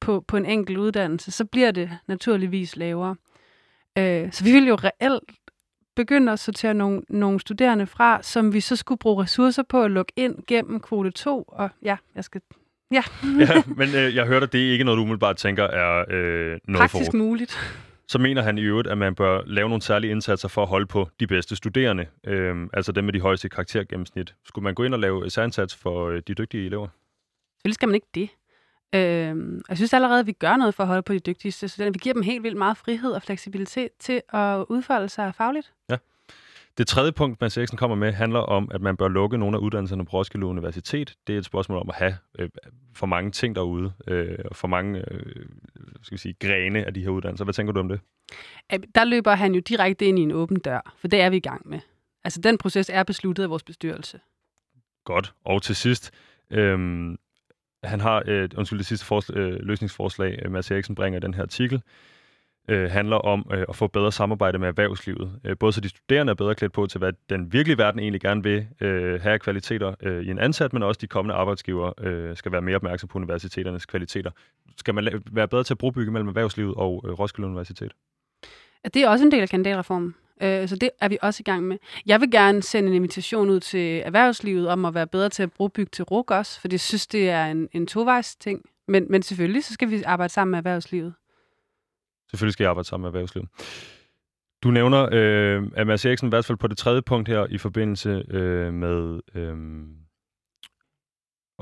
på, 0.00 0.24
på 0.28 0.36
en 0.36 0.46
enkelt 0.46 0.78
uddannelse, 0.78 1.30
så 1.30 1.44
bliver 1.44 1.70
det 1.70 1.90
naturligvis 2.06 2.76
lavere. 2.76 3.16
Øh, 3.98 4.32
så 4.32 4.44
vi 4.44 4.52
vil 4.52 4.66
jo 4.66 4.74
reelt 4.74 5.30
begynde 5.96 6.32
at 6.32 6.38
sortere 6.38 6.74
nogle, 6.74 7.02
nogle 7.08 7.40
studerende 7.40 7.86
fra, 7.86 8.22
som 8.22 8.52
vi 8.52 8.60
så 8.60 8.76
skulle 8.76 8.98
bruge 8.98 9.22
ressourcer 9.22 9.62
på 9.62 9.82
at 9.82 9.90
lukke 9.90 10.12
ind 10.16 10.34
gennem 10.46 10.80
kvote 10.80 11.10
2. 11.10 11.42
Og 11.42 11.70
ja, 11.82 11.96
jeg 12.14 12.24
skal 12.24 12.40
Ja. 12.90 13.02
ja 13.46 13.62
men 13.66 13.88
øh, 13.94 14.14
jeg 14.14 14.26
hørte, 14.26 14.44
at 14.44 14.52
det 14.52 14.68
er 14.68 14.72
ikke 14.72 14.84
noget, 14.84 14.98
du 14.98 15.02
umiddelbart 15.02 15.36
tænker 15.36 15.64
er 15.64 16.04
øh, 16.10 16.58
noget 16.68 16.90
Praktisk 16.90 17.10
for 17.10 17.18
muligt. 17.18 17.58
Så 18.08 18.18
mener 18.18 18.42
han 18.42 18.58
i 18.58 18.62
øvrigt, 18.62 18.88
at 18.88 18.98
man 18.98 19.14
bør 19.14 19.42
lave 19.46 19.68
nogle 19.68 19.82
særlige 19.82 20.10
indsatser 20.10 20.48
for 20.48 20.62
at 20.62 20.68
holde 20.68 20.86
på 20.86 21.08
de 21.20 21.26
bedste 21.26 21.56
studerende, 21.56 22.06
øh, 22.26 22.68
altså 22.72 22.92
dem 22.92 23.04
med 23.04 23.12
de 23.12 23.20
højeste 23.20 23.48
karaktergennemsnit. 23.48 24.34
Skulle 24.44 24.62
man 24.62 24.74
gå 24.74 24.84
ind 24.84 24.94
og 24.94 25.00
lave 25.00 25.30
særindsats 25.30 25.76
for 25.76 26.08
øh, 26.08 26.22
de 26.28 26.34
dygtige 26.34 26.66
elever? 26.66 26.88
Selvfølgelig 27.56 27.74
skal 27.74 27.88
man 27.88 27.94
ikke 27.94 28.06
det. 28.14 28.28
Øh, 28.94 29.60
jeg 29.68 29.76
synes 29.76 29.94
allerede, 29.94 30.20
at 30.20 30.26
vi 30.26 30.32
gør 30.32 30.56
noget 30.56 30.74
for 30.74 30.82
at 30.82 30.86
holde 30.86 31.02
på 31.02 31.12
de 31.12 31.18
dygtigste 31.18 31.68
studerende. 31.68 31.94
Vi 31.94 32.00
giver 32.02 32.12
dem 32.12 32.22
helt 32.22 32.42
vildt 32.42 32.58
meget 32.58 32.76
frihed 32.76 33.12
og 33.12 33.22
fleksibilitet 33.22 33.88
til 33.98 34.22
at 34.32 34.64
udfolde 34.68 35.08
sig 35.08 35.34
fagligt. 35.34 35.72
Ja. 35.90 35.96
Det 36.80 36.88
tredje 36.88 37.12
punkt, 37.12 37.40
Mads 37.40 37.56
Eriksen 37.56 37.78
kommer 37.78 37.96
med, 37.96 38.12
handler 38.12 38.38
om, 38.38 38.70
at 38.74 38.80
man 38.80 38.96
bør 38.96 39.08
lukke 39.08 39.38
nogle 39.38 39.56
af 39.56 39.60
uddannelserne 39.60 40.04
på 40.04 40.10
Roskilde 40.10 40.46
Universitet. 40.46 41.14
Det 41.26 41.34
er 41.34 41.38
et 41.38 41.44
spørgsmål 41.44 41.78
om 41.78 41.88
at 41.88 41.94
have 41.94 42.16
øh, 42.38 42.48
for 42.94 43.06
mange 43.06 43.30
ting 43.30 43.54
derude, 43.54 43.92
øh, 44.06 44.38
og 44.44 44.56
for 44.56 44.68
mange 44.68 45.12
øh, 45.12 45.46
skal 46.02 46.16
vi 46.16 46.18
sige, 46.18 46.34
grene 46.40 46.84
af 46.84 46.94
de 46.94 47.02
her 47.02 47.08
uddannelser. 47.08 47.44
Hvad 47.44 47.54
tænker 47.54 47.72
du 47.72 47.80
om 47.80 47.88
det? 47.88 48.00
Der 48.94 49.04
løber 49.04 49.34
han 49.34 49.54
jo 49.54 49.60
direkte 49.60 50.06
ind 50.06 50.18
i 50.18 50.22
en 50.22 50.32
åben 50.32 50.58
dør, 50.58 50.94
for 50.98 51.08
det 51.08 51.20
er 51.20 51.30
vi 51.30 51.36
i 51.36 51.40
gang 51.40 51.68
med. 51.68 51.80
Altså, 52.24 52.40
den 52.40 52.58
proces 52.58 52.90
er 52.90 53.02
besluttet 53.02 53.42
af 53.42 53.50
vores 53.50 53.62
bestyrelse. 53.62 54.20
Godt. 55.04 55.34
Og 55.44 55.62
til 55.62 55.76
sidst, 55.76 56.10
øh, 56.50 56.78
han 57.84 58.00
har, 58.00 58.22
øh, 58.26 58.48
undskyld, 58.56 58.78
det 58.78 58.86
sidste 58.86 59.06
forslag, 59.06 59.36
øh, 59.36 59.58
løsningsforslag, 59.60 60.50
Mads 60.50 60.70
Eriksen 60.70 60.94
bringer 60.94 61.18
i 61.18 61.20
den 61.20 61.34
her 61.34 61.42
artikel, 61.42 61.82
øh, 62.70 62.90
handler 62.90 63.16
om 63.16 63.50
øh, 63.52 63.64
at 63.68 63.76
få 63.76 63.86
bedre 63.86 64.12
samarbejde 64.12 64.58
med 64.58 64.68
erhvervslivet. 64.68 65.32
Øh, 65.44 65.56
både 65.58 65.72
så 65.72 65.80
de 65.80 65.88
studerende 65.88 66.30
er 66.30 66.34
bedre 66.34 66.54
klædt 66.54 66.72
på 66.72 66.86
til, 66.86 66.98
hvad 66.98 67.12
den 67.30 67.52
virkelige 67.52 67.78
verden 67.78 68.00
egentlig 68.00 68.20
gerne 68.20 68.42
vil 68.42 68.66
øh, 68.80 69.20
have 69.20 69.38
kvaliteter 69.38 69.94
øh, 70.02 70.22
i 70.22 70.30
en 70.30 70.38
ansat, 70.38 70.72
men 70.72 70.82
også 70.82 70.98
de 71.00 71.06
kommende 71.06 71.34
arbejdsgiver 71.34 71.92
øh, 72.00 72.36
skal 72.36 72.52
være 72.52 72.62
mere 72.62 72.76
opmærksom 72.76 73.08
på 73.08 73.18
universiteternes 73.18 73.86
kvaliteter. 73.86 74.30
Skal 74.76 74.94
man 74.94 75.22
være 75.32 75.48
bedre 75.48 75.64
til 75.64 75.74
at 75.74 75.78
brugbygge 75.78 76.12
mellem 76.12 76.28
erhvervslivet 76.28 76.74
og 76.74 77.04
øh, 77.06 77.12
Roskilde 77.12 77.48
Universitet? 77.48 77.92
Det 78.84 78.96
er 78.96 79.08
også 79.08 79.24
en 79.24 79.30
del 79.30 79.40
af 79.40 79.48
kandidatreformen. 79.48 80.14
Øh, 80.42 80.68
så 80.68 80.76
det 80.76 80.90
er 81.00 81.08
vi 81.08 81.18
også 81.22 81.42
i 81.42 81.44
gang 81.44 81.64
med. 81.64 81.76
Jeg 82.06 82.20
vil 82.20 82.30
gerne 82.30 82.62
sende 82.62 82.88
en 82.88 82.94
invitation 82.94 83.50
ud 83.50 83.60
til 83.60 84.02
erhvervslivet 84.04 84.68
om 84.68 84.84
at 84.84 84.94
være 84.94 85.06
bedre 85.06 85.28
til 85.28 85.42
at 85.42 85.52
brugbygge 85.52 85.90
til 85.90 86.04
RUG 86.04 86.30
også, 86.30 86.60
for 86.60 86.68
jeg 86.70 86.80
synes, 86.80 87.06
det 87.06 87.30
er 87.30 87.46
en, 87.46 87.68
en 87.72 87.86
tovejs 87.86 88.36
ting. 88.36 88.62
Men, 88.88 89.06
men 89.10 89.22
selvfølgelig, 89.22 89.64
så 89.64 89.74
skal 89.74 89.90
vi 89.90 90.02
arbejde 90.02 90.32
sammen 90.32 90.50
med 90.50 90.58
erhvervslivet. 90.58 91.14
Selvfølgelig 92.30 92.52
skal 92.52 92.64
jeg 92.64 92.70
arbejde 92.70 92.88
sammen 92.88 93.02
med 93.02 93.08
erhvervslivet. 93.08 93.48
Du 94.62 94.70
nævner, 94.70 95.08
øh, 95.12 95.62
at 95.76 95.86
Mads 95.86 96.04
Eriksen 96.04 96.28
i 96.28 96.28
hvert 96.28 96.44
fald 96.44 96.58
på 96.58 96.66
det 96.66 96.78
tredje 96.78 97.02
punkt 97.02 97.28
her 97.28 97.46
i 97.50 97.58
forbindelse 97.58 98.24
øh, 98.30 98.74
med 98.74 99.20
øh, 99.34 99.56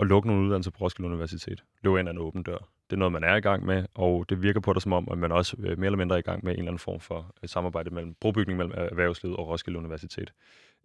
at 0.00 0.06
lukke 0.06 0.28
nogle 0.28 0.44
uddannelser 0.44 0.70
på 0.70 0.78
Roskilde 0.84 1.08
Universitet. 1.08 1.64
Løb 1.82 1.96
ind 1.96 2.08
en 2.08 2.18
åben 2.18 2.42
dør. 2.42 2.58
Det 2.90 2.96
er 2.96 2.98
noget, 2.98 3.12
man 3.12 3.24
er 3.24 3.36
i 3.36 3.40
gang 3.40 3.66
med, 3.66 3.84
og 3.94 4.26
det 4.28 4.42
virker 4.42 4.60
på 4.60 4.72
dig 4.72 4.82
som 4.82 4.92
om, 4.92 5.08
at 5.10 5.18
man 5.18 5.32
også 5.32 5.56
øh, 5.58 5.78
mere 5.78 5.86
eller 5.86 5.96
mindre 5.96 6.16
er 6.16 6.18
i 6.18 6.22
gang 6.22 6.44
med 6.44 6.52
en 6.52 6.58
eller 6.58 6.70
anden 6.70 6.78
form 6.78 7.00
for 7.00 7.34
øh, 7.42 7.48
samarbejde 7.48 7.90
mellem 7.90 8.14
brobygning 8.20 8.58
mellem 8.58 8.74
erhvervslivet 8.76 9.36
og 9.36 9.48
Roskilde 9.48 9.78
Universitet. 9.78 10.32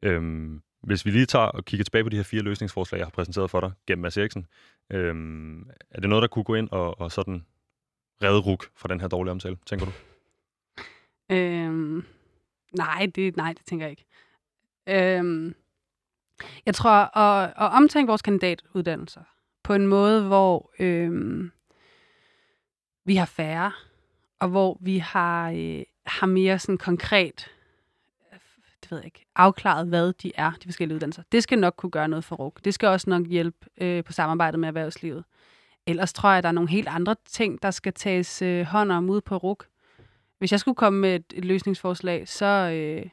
Øhm, 0.02 0.62
hvis 0.84 1.06
vi 1.06 1.12
lige 1.12 1.26
tager 1.26 1.46
og 1.46 1.66
kigger 1.66 1.84
tilbage 1.84 2.04
på 2.04 2.10
de 2.10 2.16
her 2.16 2.24
fire 2.24 2.42
løsningsforslag, 2.42 2.98
jeg 2.98 3.06
har 3.06 3.12
præsenteret 3.12 3.50
for 3.50 3.60
dig 3.60 3.72
gennem 3.88 4.02
Mads 4.02 4.18
Eriksen, 4.18 4.46
øhm, 4.90 5.70
er 5.92 6.02
det 6.02 6.10
noget, 6.10 6.22
der 6.22 6.28
kunne 6.28 6.44
gå 6.44 6.56
ind 6.56 6.70
og, 6.72 7.02
og 7.02 7.12
sådan 7.12 7.46
redde 8.24 8.40
ruk 8.40 8.66
fra 8.76 8.88
den 8.88 9.02
her 9.02 9.08
dårlige 9.08 9.32
omtale, 9.32 9.58
tænker 9.66 9.86
du? 9.86 9.92
Øhm, 11.30 12.06
nej, 12.78 13.12
det, 13.16 13.38
nej, 13.38 13.54
det 13.54 13.66
tænker 13.66 13.86
jeg 13.86 13.92
ikke. 13.92 14.06
Øhm, 14.88 15.56
jeg 16.66 16.76
tror, 16.76 17.18
at, 17.18 17.54
at 17.58 17.72
omtænke 17.76 18.08
vores 18.08 18.22
kandidatuddannelser 18.22 19.24
på 19.64 19.74
en 19.74 19.88
måde, 19.88 20.28
hvor 20.28 20.72
øhm, 20.80 21.52
vi 23.06 23.16
har 23.16 23.26
færre, 23.26 23.72
og 24.40 24.50
hvor 24.50 24.78
vi 24.82 24.98
har, 24.98 25.52
øh, 25.52 25.84
har 26.06 26.28
mere 26.28 26.60
sådan 26.60 26.78
konkret 26.78 27.50
det 28.84 28.92
ved 28.92 28.98
jeg 28.98 29.06
ikke, 29.06 29.26
afklaret, 29.36 29.88
hvad 29.88 30.14
de 30.14 30.32
er, 30.36 30.52
de 30.52 30.68
forskellige 30.68 30.96
uddannelser. 30.96 31.24
Det 31.32 31.44
skal 31.44 31.60
nok 31.60 31.74
kunne 31.78 31.92
gøre 31.92 32.08
noget 32.08 32.24
for 32.24 32.36
RUG. 32.36 32.58
Det 32.66 32.74
skal 32.74 32.90
også 32.90 33.10
nok 33.10 33.28
hjælpe 33.28 33.58
øh, 33.78 34.04
på 34.04 34.14
samarbejdet 34.14 34.60
med 34.60 34.68
erhvervslivet. 34.68 35.24
Ellers 35.88 36.14
tror 36.14 36.30
jeg, 36.30 36.38
at 36.38 36.44
der 36.44 36.48
er 36.48 36.54
nogle 36.54 36.70
helt 36.70 36.88
andre 36.88 37.16
ting, 37.26 37.64
der 37.64 37.72
skal 37.72 37.94
tages 37.94 38.42
øh, 38.42 38.66
hånd 38.66 38.92
om 38.92 39.10
ude 39.10 39.22
på 39.22 39.38
RUK. 39.38 39.68
Hvis 40.40 40.52
jeg 40.52 40.60
skulle 40.60 40.76
komme 40.76 41.00
med 41.00 41.16
et, 41.16 41.34
et 41.34 41.46
løsningsforslag, 41.46 42.28
så... 42.28 42.46
Øh, 42.46 43.10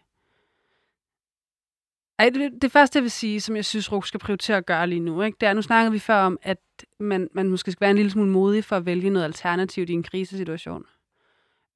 ej, 2.18 2.28
det, 2.28 2.62
det 2.62 2.72
første, 2.72 2.96
jeg 2.96 3.02
vil 3.02 3.10
sige, 3.10 3.40
som 3.40 3.56
jeg 3.56 3.64
synes, 3.64 3.92
RUK 3.92 4.06
skal 4.06 4.20
prioritere 4.20 4.56
at 4.56 4.66
gøre 4.66 4.86
lige 4.86 5.00
nu, 5.00 5.22
ikke, 5.22 5.36
det 5.40 5.48
er, 5.48 5.52
nu 5.52 5.62
snakkede 5.62 5.92
vi 5.92 5.98
før 5.98 6.22
om, 6.22 6.38
at 6.42 6.58
man, 6.98 7.28
man 7.32 7.48
måske 7.48 7.72
skal 7.72 7.80
være 7.80 7.90
en 7.90 7.96
lille 7.96 8.10
smule 8.10 8.30
modig 8.30 8.64
for 8.64 8.76
at 8.76 8.86
vælge 8.86 9.10
noget 9.10 9.24
alternativt 9.24 9.90
i 9.90 9.92
en 9.92 10.02
krisesituation. 10.02 10.84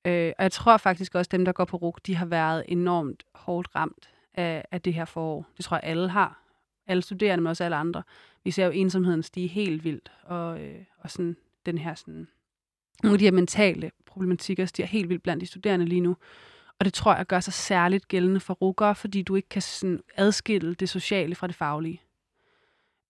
Øh, 0.07 0.32
og 0.38 0.42
jeg 0.42 0.53
tror 0.53 0.76
faktisk 0.76 1.14
også, 1.14 1.28
at 1.28 1.32
dem, 1.32 1.45
der 1.45 1.53
går 1.53 1.64
på 1.64 1.76
RUK, 1.76 2.01
de 2.07 2.14
har 2.14 2.26
været 2.26 2.64
enormt 2.68 3.24
hårdt 3.34 3.68
ramt 3.74 4.11
af, 4.34 4.64
af 4.70 4.80
det 4.80 4.95
her 4.95 5.05
forår. 5.05 5.47
Det 5.57 5.64
tror 5.64 5.76
jeg, 5.76 5.84
alle 5.84 6.09
har. 6.09 6.43
Alle 6.87 7.03
studerende, 7.03 7.43
men 7.43 7.51
også 7.51 7.64
alle 7.64 7.76
andre. 7.76 8.03
Vi 8.45 8.51
ser 8.51 8.64
jo 8.64 8.70
ensomheden 8.70 9.22
stige 9.22 9.49
helt 9.49 9.85
vildt, 9.85 10.12
og, 10.22 10.61
øh, 10.61 10.85
og 10.99 11.11
sådan 11.11 11.37
den 11.66 11.78
her 11.78 11.95
sådan, 11.95 12.28
nogle 13.03 13.14
af 13.14 13.18
de 13.18 13.24
her 13.24 13.32
mentale 13.32 13.91
problematikker 14.07 14.66
stiger 14.66 14.87
helt 14.87 15.09
vildt 15.09 15.22
blandt 15.22 15.41
de 15.41 15.47
studerende 15.47 15.87
lige 15.87 16.01
nu. 16.01 16.16
Og 16.78 16.85
det 16.85 16.95
tror 16.95 17.14
jeg 17.14 17.26
gør 17.26 17.41
sig 17.41 17.53
særligt 17.53 18.09
gældende 18.09 18.41
for 18.41 18.55
rukker, 18.55 18.93
fordi 18.93 19.22
du 19.22 19.35
ikke 19.35 19.49
kan 19.49 19.62
sådan 19.62 20.01
adskille 20.16 20.74
det 20.74 20.89
sociale 20.89 21.35
fra 21.35 21.47
det 21.47 21.57
faglige. 21.57 22.03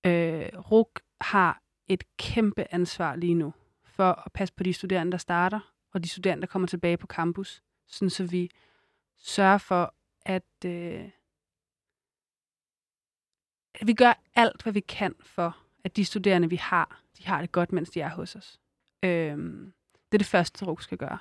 Øh, 0.07 0.49
RUK 0.71 1.01
har 1.21 1.63
et 1.89 2.05
kæmpe 2.17 2.65
ansvar 2.71 3.17
lige 3.17 3.35
nu 3.35 3.55
for 3.85 4.23
at 4.27 4.33
passe 4.33 4.55
på 4.55 4.63
de 4.63 4.73
studerende, 4.73 5.13
der 5.13 5.19
starter, 5.19 5.61
og 5.93 6.05
de 6.05 6.09
studerende, 6.09 6.41
der 6.41 6.47
kommer 6.47 6.69
tilbage 6.69 6.97
på 6.97 7.07
campus, 7.07 7.63
sådan 7.87 8.11
så 8.11 8.25
vi 8.25 8.51
sørger 9.19 9.59
for, 9.59 9.95
at, 10.27 10.65
øh, 10.65 11.09
at 13.75 13.87
vi 13.87 13.93
gør 13.93 14.23
alt, 14.35 14.63
hvad 14.63 14.73
vi 14.73 14.81
kan 14.81 15.15
for, 15.21 15.57
at 15.85 15.97
de 15.97 16.05
studerende, 16.05 16.51
vi 16.51 16.57
har, 16.57 17.01
de 17.19 17.27
har 17.27 17.41
det 17.41 17.53
godt, 17.53 17.73
mens 17.73 17.91
de 17.91 18.01
er 18.01 18.11
hos 18.11 18.37
os. 18.37 18.61
Øh, 19.03 19.11
det 20.13 20.15
er 20.15 20.19
det 20.19 20.27
første, 20.27 20.65
RUG 20.65 20.83
skal 20.83 20.99
gøre. 20.99 21.19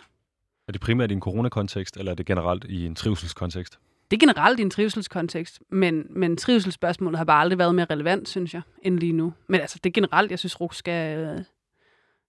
Er 0.68 0.72
det 0.72 0.82
primært 0.82 1.12
i 1.12 1.14
en 1.14 1.22
coronakontekst, 1.22 1.98
eller 1.98 2.12
er 2.12 2.16
det 2.16 2.26
generelt 2.26 2.64
i 2.64 2.86
en 2.86 2.96
trivselskontekst? 2.96 3.80
Det 4.12 4.18
er 4.18 4.20
generelt 4.20 4.60
i 4.60 4.62
en 4.62 4.70
trivselskontekst, 4.70 5.62
men, 5.70 6.08
men 6.10 6.38
trivselsspørgsmålet 6.38 7.18
har 7.18 7.26
bare 7.26 7.42
aldrig 7.42 7.60
været 7.60 7.76
mere 7.76 7.86
relevant, 7.90 8.30
synes 8.30 8.54
jeg, 8.54 8.62
end 8.82 9.00
lige 9.00 9.14
nu. 9.14 9.34
Men 9.48 9.62
altså, 9.62 9.80
det 9.84 9.90
er 9.90 9.94
generelt, 9.94 10.32
jeg 10.32 10.40
synes, 10.40 10.62
RUG 10.62 10.74
skal, 10.74 11.46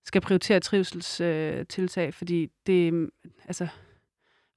skal 0.05 0.21
prioritere 0.21 0.61
trivselstiltag, 0.61 2.07
øh, 2.07 2.13
fordi 2.13 2.51
det 2.67 3.11
altså, 3.45 3.69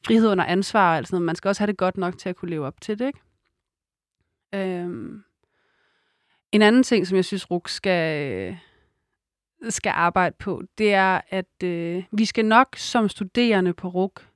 frihed 0.05 0.29
under 0.29 0.45
ansvar 0.45 0.91
og 0.91 0.97
alt 0.97 1.07
sådan 1.07 1.15
noget. 1.15 1.25
Man 1.25 1.35
skal 1.35 1.49
også 1.49 1.61
have 1.61 1.67
det 1.67 1.77
godt 1.77 1.97
nok 1.97 2.17
til 2.17 2.29
at 2.29 2.35
kunne 2.35 2.51
leve 2.51 2.65
op 2.65 2.81
til 2.81 2.99
det, 2.99 3.07
ikke? 3.07 3.19
Øhm. 4.53 5.23
En 6.51 6.61
anden 6.61 6.83
ting, 6.83 7.07
som 7.07 7.15
jeg 7.15 7.25
synes, 7.25 7.51
RUK 7.51 7.69
skal, 7.69 8.57
skal 9.69 9.89
arbejde 9.95 10.35
på, 10.39 10.63
det 10.77 10.93
er, 10.93 11.21
at 11.29 11.63
øh, 11.63 12.03
vi 12.11 12.25
skal 12.25 12.45
nok 12.45 12.75
som 12.75 13.09
studerende 13.09 13.73
på 13.73 13.87
RUK 13.87 14.27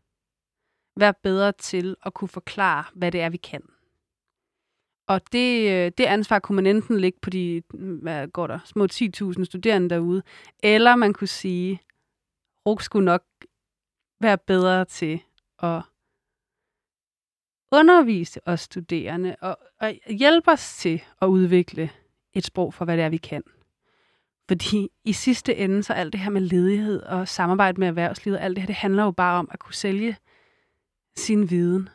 være 0.95 1.13
bedre 1.23 1.51
til 1.51 1.95
at 2.05 2.13
kunne 2.13 2.27
forklare, 2.27 2.83
hvad 2.95 3.11
det 3.11 3.21
er, 3.21 3.29
vi 3.29 3.37
kan. 3.37 3.61
Og 5.07 5.21
det, 5.31 5.71
øh, 5.71 5.91
det 5.97 6.05
ansvar 6.05 6.39
kunne 6.39 6.55
man 6.55 6.67
enten 6.67 6.99
lægge 6.99 7.19
på 7.21 7.29
de 7.29 7.61
hvad 8.01 8.27
går 8.27 8.47
der, 8.47 8.59
små 8.65 8.85
10.000 8.85 9.43
studerende 9.45 9.89
derude, 9.89 10.23
eller 10.63 10.95
man 10.95 11.13
kunne 11.13 11.27
sige, 11.27 11.81
RUK 12.67 12.81
skulle 12.81 13.05
nok 13.05 13.23
være 14.21 14.37
bedre 14.37 14.85
til 14.85 15.21
at 15.59 15.81
undervise 17.71 18.47
os 18.47 18.59
studerende 18.59 19.35
og, 19.41 19.57
og 19.79 19.93
hjælpe 20.09 20.51
os 20.51 20.77
til 20.77 21.03
at 21.21 21.27
udvikle 21.27 21.89
et 22.33 22.45
sprog 22.45 22.73
for, 22.73 22.85
hvad 22.85 22.97
det 22.97 23.05
er, 23.05 23.09
vi 23.09 23.17
kan. 23.17 23.43
Fordi 24.47 24.87
i 25.05 25.13
sidste 25.13 25.55
ende, 25.55 25.83
så 25.83 25.93
alt 25.93 26.13
det 26.13 26.21
her 26.21 26.29
med 26.29 26.41
ledighed 26.41 27.01
og 27.01 27.27
samarbejde 27.27 27.79
med 27.79 27.87
erhvervslivet, 27.87 28.37
alt 28.41 28.55
det 28.55 28.61
her, 28.61 28.67
det 28.67 28.75
handler 28.75 29.03
jo 29.03 29.11
bare 29.11 29.39
om 29.39 29.49
at 29.51 29.59
kunne 29.59 29.73
sælge 29.73 30.17
sin 31.15 31.49
viden. 31.49 31.89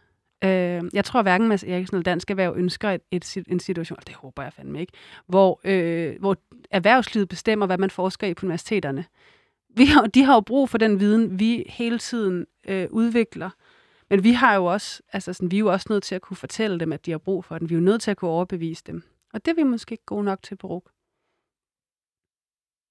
Øh, 0.45 0.82
jeg 0.93 1.05
tror 1.05 1.22
hverken 1.22 1.49
Mads 1.49 1.64
Eriksen 1.64 1.97
eller 1.97 2.03
Dansk 2.03 2.30
Erhverv 2.30 2.55
ønsker 2.57 2.91
et, 2.91 3.01
et, 3.11 3.45
en 3.49 3.61
situation, 3.61 3.99
det 4.07 4.14
håber 4.14 4.43
jeg 4.43 4.53
fandme 4.53 4.80
ikke, 4.80 4.93
hvor, 5.26 5.61
øh, 5.64 6.16
hvor 6.20 6.37
erhvervslivet 6.70 7.28
bestemmer, 7.28 7.66
hvad 7.66 7.78
man 7.78 7.91
forsker 7.91 8.26
i 8.26 8.34
på 8.34 8.47
universiteterne. 8.47 9.05
Vi 9.76 9.87
har, 9.87 10.07
de 10.07 10.22
har 10.22 10.34
jo 10.34 10.41
brug 10.41 10.68
for 10.68 10.78
den 10.78 11.01
viden, 11.01 11.39
vi 11.39 11.64
hele 11.68 11.99
tiden 11.99 12.47
øh, 12.68 12.87
udvikler. 12.91 13.51
Men 14.11 14.24
vi 14.24 14.32
har 14.32 14.55
jo 14.55 14.64
også, 14.64 15.03
altså 15.12 15.32
sådan, 15.32 15.51
vi 15.51 15.57
er 15.57 15.61
jo 15.61 15.72
også 15.72 15.87
nødt 15.91 16.03
til 16.03 16.14
at 16.14 16.22
kunne 16.22 16.37
fortælle 16.37 16.80
dem, 16.80 16.93
at 16.93 17.07
de 17.07 17.11
har 17.11 17.18
brug 17.18 17.45
for 17.45 17.59
den. 17.59 17.68
Vi 17.68 17.74
er 17.74 17.78
jo 17.78 17.84
nødt 17.84 18.03
til 18.03 18.11
at 18.11 18.16
kunne 18.16 18.30
overbevise 18.30 18.82
dem. 18.87 19.03
Og 19.37 19.45
det 19.45 19.51
er 19.51 19.55
vi 19.55 19.62
måske 19.62 19.93
ikke 19.93 20.05
gode 20.05 20.24
nok 20.24 20.43
til 20.43 20.57
på 20.57 20.66
RUG. 20.66 20.89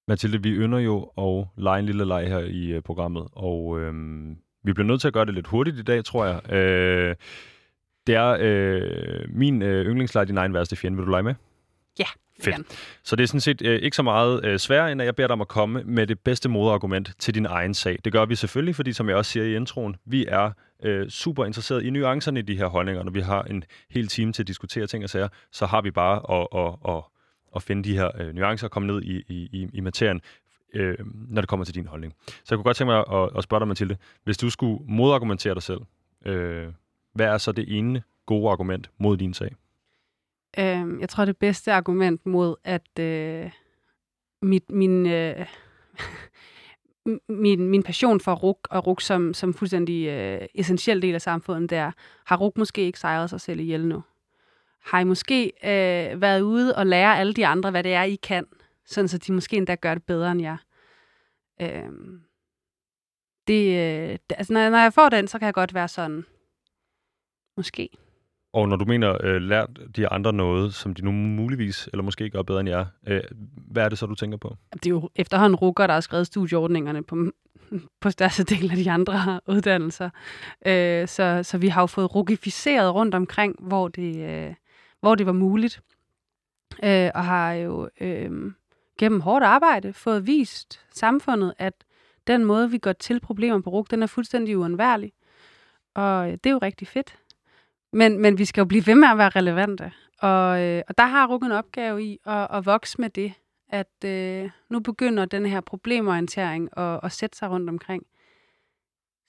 Mathilde, 0.08 0.42
vi 0.42 0.50
ynder 0.50 0.78
jo 0.78 1.12
at 1.18 1.46
lege 1.56 1.78
en 1.78 1.86
lille 1.86 2.04
leg 2.04 2.28
her 2.28 2.38
i 2.38 2.76
uh, 2.76 2.82
programmet, 2.82 3.28
og 3.32 3.80
øhm, 3.80 4.38
vi 4.62 4.72
bliver 4.72 4.86
nødt 4.86 5.00
til 5.00 5.08
at 5.08 5.14
gøre 5.14 5.24
det 5.24 5.34
lidt 5.34 5.46
hurtigt 5.46 5.78
i 5.78 5.82
dag, 5.82 6.04
tror 6.04 6.24
jeg. 6.24 6.52
Øh, 6.52 7.16
det 8.06 8.14
er 8.14 8.36
øh, 8.40 9.28
min 9.28 9.62
øh, 9.62 9.86
yndlingsleg, 9.86 10.28
din 10.28 10.38
egen 10.38 10.54
værste 10.54 10.76
fjende. 10.76 10.96
Vil 10.96 11.06
du 11.06 11.10
lege 11.10 11.22
med? 11.22 11.34
Ja, 11.98 12.06
Fedt. 12.40 12.56
Så 13.02 13.16
det 13.16 13.22
er 13.22 13.26
sådan 13.26 13.40
set 13.40 13.62
øh, 13.62 13.82
ikke 13.82 13.96
så 13.96 14.02
meget 14.02 14.44
øh, 14.44 14.58
sværere, 14.58 14.92
end 14.92 15.00
at 15.00 15.06
jeg 15.06 15.16
beder 15.16 15.28
dig 15.28 15.32
om 15.32 15.40
at 15.40 15.48
komme 15.48 15.82
med 15.84 16.06
det 16.06 16.20
bedste 16.20 16.48
modargument 16.48 17.12
til 17.18 17.34
din 17.34 17.46
egen 17.46 17.74
sag. 17.74 17.98
Det 18.04 18.12
gør 18.12 18.24
vi 18.24 18.34
selvfølgelig, 18.34 18.74
fordi 18.76 18.92
som 18.92 19.08
jeg 19.08 19.16
også 19.16 19.30
siger 19.30 19.44
i 19.44 19.56
introen, 19.56 19.96
vi 20.04 20.26
er 20.28 20.50
øh, 20.82 21.08
super 21.08 21.44
interesseret 21.44 21.82
i 21.82 21.90
nuancerne 21.90 22.40
i 22.40 22.42
de 22.42 22.56
her 22.56 22.66
holdninger. 22.66 23.02
Når 23.02 23.12
vi 23.12 23.20
har 23.20 23.42
en 23.42 23.64
hel 23.90 24.06
time 24.06 24.32
til 24.32 24.42
at 24.42 24.48
diskutere 24.48 24.86
ting 24.86 25.04
og 25.04 25.10
sager, 25.10 25.28
så 25.52 25.66
har 25.66 25.80
vi 25.80 25.90
bare 25.90 26.40
at, 26.40 26.48
at, 26.54 26.94
at, 26.94 27.02
at 27.56 27.62
finde 27.62 27.84
de 27.84 27.96
her 27.96 28.10
øh, 28.20 28.34
nuancer 28.34 28.66
og 28.66 28.70
komme 28.70 28.86
ned 28.86 29.02
i, 29.02 29.24
i, 29.28 29.68
i 29.72 29.80
materien 29.80 30.20
øh, 30.74 30.98
når 31.28 31.42
det 31.42 31.48
kommer 31.48 31.64
til 31.64 31.74
din 31.74 31.86
holdning. 31.86 32.14
Så 32.26 32.44
jeg 32.50 32.56
kunne 32.56 32.64
godt 32.64 32.76
tænke 32.76 32.92
mig 32.92 33.22
at, 33.22 33.30
at 33.36 33.44
spørge 33.44 33.60
dig, 33.60 33.68
Mathilde, 33.68 33.96
hvis 34.24 34.38
du 34.38 34.50
skulle 34.50 34.78
modargumentere 34.88 35.54
dig 35.54 35.62
selv, 35.62 35.80
øh, 36.26 36.66
hvad 37.14 37.26
er 37.26 37.38
så 37.38 37.52
det 37.52 37.78
ene 37.78 38.02
gode 38.26 38.50
argument 38.50 38.90
mod 38.98 39.16
din 39.16 39.34
sag? 39.34 39.54
Øh, 40.58 41.00
jeg 41.00 41.08
tror, 41.08 41.24
det 41.24 41.36
bedste 41.36 41.72
argument 41.72 42.26
mod, 42.26 42.56
at 42.64 42.98
øh, 42.98 43.50
mit, 44.42 44.70
min, 44.70 45.06
øh, 45.06 45.46
min, 47.28 47.68
min 47.68 47.82
passion 47.82 48.20
for 48.20 48.34
RUK 48.34 48.68
og 48.70 48.86
RUK 48.86 49.00
som, 49.00 49.34
som 49.34 49.54
fuldstændig 49.54 50.06
øh, 50.06 50.46
essentiel 50.54 51.02
del 51.02 51.14
af 51.14 51.22
samfundet, 51.22 51.70
der 51.70 51.90
har 52.24 52.36
RUK 52.36 52.58
måske 52.58 52.82
ikke 52.82 52.98
sejret 52.98 53.30
sig 53.30 53.40
selv 53.40 53.60
ihjel 53.60 53.86
nu. 53.86 54.02
Har 54.84 55.00
I 55.00 55.04
måske 55.04 55.52
øh, 55.64 56.20
været 56.20 56.40
ude 56.40 56.76
og 56.76 56.86
lære 56.86 57.18
alle 57.18 57.32
de 57.32 57.46
andre, 57.46 57.70
hvad 57.70 57.82
det 57.82 57.94
er, 57.94 58.02
I 58.02 58.14
kan, 58.14 58.46
sådan 58.84 59.08
så 59.08 59.18
de 59.18 59.32
måske 59.32 59.56
endda 59.56 59.74
gør 59.74 59.94
det 59.94 60.02
bedre 60.02 60.32
end 60.32 60.42
jer? 60.42 60.56
Øh, 61.60 61.90
det, 63.46 63.68
øh, 64.10 64.18
altså, 64.30 64.52
når, 64.52 64.70
når 64.70 64.78
jeg 64.78 64.92
får 64.92 65.08
den, 65.08 65.28
så 65.28 65.38
kan 65.38 65.46
jeg 65.46 65.54
godt 65.54 65.74
være 65.74 65.88
sådan, 65.88 66.24
måske. 67.56 67.88
Og 68.56 68.68
når 68.68 68.76
du 68.76 68.84
mener 68.84 69.16
øh, 69.20 69.42
lært 69.42 69.68
de 69.96 70.08
andre 70.08 70.32
noget, 70.32 70.74
som 70.74 70.94
de 70.94 71.04
nu 71.04 71.12
muligvis, 71.12 71.88
eller 71.92 72.02
måske 72.02 72.30
gør 72.30 72.42
bedre 72.42 72.60
end 72.60 72.68
jer, 72.68 72.86
øh, 73.06 73.22
hvad 73.70 73.84
er 73.84 73.88
det 73.88 73.98
så, 73.98 74.06
du 74.06 74.14
tænker 74.14 74.38
på? 74.38 74.56
Det 74.72 74.86
er 74.86 74.90
jo 74.90 75.10
efterhånden 75.14 75.56
rukker, 75.56 75.86
der 75.86 75.94
har 75.94 76.00
skrevet 76.00 76.26
studieordningerne 76.26 77.02
på, 77.02 77.16
på 78.02 78.10
største 78.10 78.44
del 78.44 78.70
af 78.70 78.76
de 78.76 78.90
andre 78.90 79.40
uddannelser. 79.48 80.10
Øh, 80.66 81.08
så, 81.08 81.40
så 81.42 81.58
vi 81.58 81.68
har 81.68 81.82
jo 81.82 81.86
fået 81.86 82.14
rugificeret 82.14 82.94
rundt 82.94 83.14
omkring, 83.14 83.56
hvor 83.60 83.88
det, 83.88 84.16
øh, 84.30 84.54
hvor 85.00 85.14
det 85.14 85.26
var 85.26 85.32
muligt. 85.32 85.82
Øh, 86.84 87.10
og 87.14 87.24
har 87.24 87.52
jo 87.52 87.88
øh, 88.00 88.52
gennem 88.98 89.20
hårdt 89.20 89.44
arbejde 89.44 89.92
fået 89.92 90.26
vist 90.26 90.80
samfundet, 90.94 91.54
at 91.58 91.74
den 92.26 92.44
måde, 92.44 92.70
vi 92.70 92.78
går 92.78 92.92
til 92.92 93.20
problemer 93.20 93.60
på 93.60 93.70
RUG, 93.70 93.90
den 93.90 94.02
er 94.02 94.06
fuldstændig 94.06 94.58
uundværlig. 94.58 95.12
Og 95.94 96.26
øh, 96.26 96.32
det 96.32 96.46
er 96.46 96.50
jo 96.50 96.58
rigtig 96.62 96.88
fedt. 96.88 97.16
Men, 97.92 98.18
men 98.18 98.38
vi 98.38 98.44
skal 98.44 98.60
jo 98.60 98.64
blive 98.64 98.86
ved 98.86 98.94
med 98.94 99.08
at 99.08 99.18
være 99.18 99.28
relevante. 99.28 99.92
Og, 100.18 100.62
øh, 100.62 100.82
og 100.88 100.98
der 100.98 101.04
har 101.04 101.26
RUG 101.26 101.44
en 101.44 101.52
opgave 101.52 102.04
i 102.04 102.18
at, 102.26 102.46
at 102.50 102.66
vokse 102.66 103.00
med 103.00 103.10
det. 103.10 103.32
At 103.68 104.04
øh, 104.04 104.50
nu 104.70 104.80
begynder 104.80 105.24
den 105.24 105.46
her 105.46 105.60
problemorientering 105.60 106.78
at, 106.78 107.00
at 107.02 107.12
sætte 107.12 107.38
sig 107.38 107.50
rundt 107.50 107.70
omkring. 107.70 108.02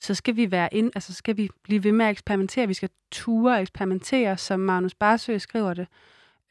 Så 0.01 0.14
skal 0.14 0.36
vi 0.36 0.51
være 0.51 0.70
ind, 0.72 0.91
altså 0.95 1.14
skal 1.14 1.38
vi 1.38 1.49
blive 1.64 1.84
ved 1.84 1.91
med 1.91 2.05
at 2.05 2.12
eksperimentere. 2.12 2.68
Vi 2.68 2.74
skal 2.74 2.89
ture 3.12 3.62
eksperimentere, 3.62 4.38
som 4.38 4.60
Magnus 4.60 4.95
Barsø 4.95 5.38
skriver 5.38 5.74
det. 5.74 5.88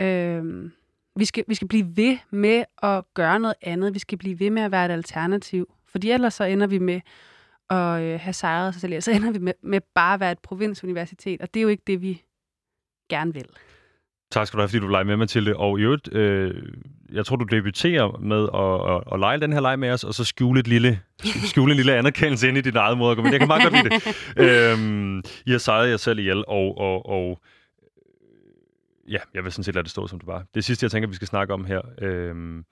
Øh, 0.03 0.71
vi, 1.17 1.25
skal, 1.25 1.45
vi 1.49 1.55
skal 1.55 1.69
blive 1.69 1.97
ved 1.97 2.19
med 2.31 2.65
at 2.83 3.05
gøre 3.15 3.41
noget 3.41 3.57
andet. 3.63 3.95
Vi 3.95 3.99
skal 3.99 4.19
blive 4.19 4.41
ved 4.41 4.51
med 4.51 4.63
at 4.63 4.71
være 4.71 4.87
et 4.87 4.91
alternativ. 4.91 5.75
Fordi 5.87 6.11
ellers 6.11 6.35
så 6.35 6.45
ender 6.45 6.67
vi 6.67 6.79
med 6.79 7.01
at 7.71 8.03
øh, 8.03 8.21
have 8.21 8.33
sejret 8.33 8.75
sig 8.75 8.81
selv. 8.81 9.01
Så 9.01 9.11
ender 9.11 9.33
vi 9.33 9.39
med, 9.39 9.53
med 9.63 9.81
bare 9.95 10.15
at 10.15 10.21
være 10.21 10.33
et 10.33 10.39
provinsuniversitet, 10.39 11.41
og 11.41 11.55
det 11.55 11.61
er 11.61 11.63
jo 11.63 11.69
ikke 11.69 11.83
det, 11.87 12.03
vi 12.03 12.23
gerne 13.11 13.35
vil. 13.35 13.47
Tak 14.31 14.47
skal 14.47 14.57
du 14.57 14.61
have, 14.61 14.69
fordi 14.69 14.81
du 14.81 14.89
lege 14.89 15.05
med, 15.05 15.17
Mathilde. 15.17 15.57
Og 15.57 15.79
i 15.79 15.83
øvrigt, 15.83 16.15
øh, 16.15 16.63
jeg 17.13 17.27
tror, 17.27 17.37
du 17.37 17.45
debuterer 17.45 18.19
med 18.19 18.49
at, 18.55 18.95
at, 18.95 19.15
at 19.15 19.21
lege 19.21 19.41
den 19.41 19.53
her 19.53 19.61
leg 19.61 19.79
med 19.79 19.91
os, 19.91 20.05
og 20.05 20.15
så 20.15 20.25
skjule, 20.25 20.61
et 20.61 20.69
lille, 20.69 21.01
skjule 21.51 21.73
en 21.73 21.77
lille 21.77 21.95
anerkendelse 21.95 22.49
ind 22.49 22.59
i 22.59 22.61
din 22.61 22.77
eget 22.77 22.99
måde 22.99 23.11
at 23.11 23.17
gå. 23.17 23.23
Men 23.23 23.33
jeg 23.33 23.41
kan 23.41 23.49
meget 23.49 23.63
godt 23.63 23.75
lide 23.75 23.89
det. 23.89 24.03
øhm, 24.73 25.23
I 25.47 25.51
har 25.51 25.59
sejret 25.59 25.91
jer 25.91 25.97
selv 25.97 26.19
ihjel, 26.19 26.45
og, 26.49 26.79
og, 26.79 27.07
og 27.07 27.41
ja, 29.09 29.19
jeg 29.35 29.45
vil 29.45 29.53
sådan 29.53 29.65
set 29.65 29.75
lade 29.75 29.83
det 29.83 29.91
stå, 29.91 30.07
som 30.07 30.19
det 30.19 30.27
var. 30.27 30.45
Det 30.55 30.65
sidste, 30.65 30.85
jeg 30.85 30.91
tænker, 30.91 31.09
vi 31.09 31.15
skal 31.15 31.29
snakke 31.29 31.55
om 31.55 31.65
her, 31.65 31.81
øh, 31.99 32.63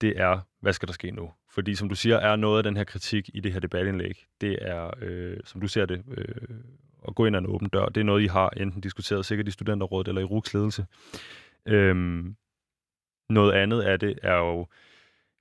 det 0.00 0.20
er, 0.20 0.40
hvad 0.60 0.72
skal 0.72 0.88
der 0.88 0.92
ske 0.92 1.10
nu? 1.10 1.30
Fordi 1.50 1.74
som 1.74 1.88
du 1.88 1.94
siger, 1.94 2.16
er 2.16 2.36
noget 2.36 2.58
af 2.58 2.64
den 2.64 2.76
her 2.76 2.84
kritik 2.84 3.30
i 3.34 3.40
det 3.40 3.52
her 3.52 3.60
debatindlæg, 3.60 4.26
det 4.40 4.58
er, 4.60 4.90
øh, 5.02 5.36
som 5.44 5.60
du 5.60 5.68
ser 5.68 5.86
det, 5.86 6.02
øh, 6.16 6.58
at 7.08 7.14
gå 7.14 7.26
ind 7.26 7.36
ad 7.36 7.40
en 7.40 7.46
åben 7.46 7.68
dør. 7.68 7.86
Det 7.86 8.00
er 8.00 8.04
noget, 8.04 8.22
I 8.22 8.26
har 8.26 8.48
enten 8.48 8.80
diskuteret 8.80 9.26
sikkert 9.26 9.48
i 9.48 9.50
studenterrådet 9.50 10.08
eller 10.08 10.20
i 10.20 10.24
RUKs 10.24 10.54
ledelse. 10.54 10.86
Øhm, 11.66 12.36
noget 13.30 13.52
andet 13.52 13.82
af 13.82 14.00
det 14.00 14.18
er 14.22 14.36
jo, 14.36 14.66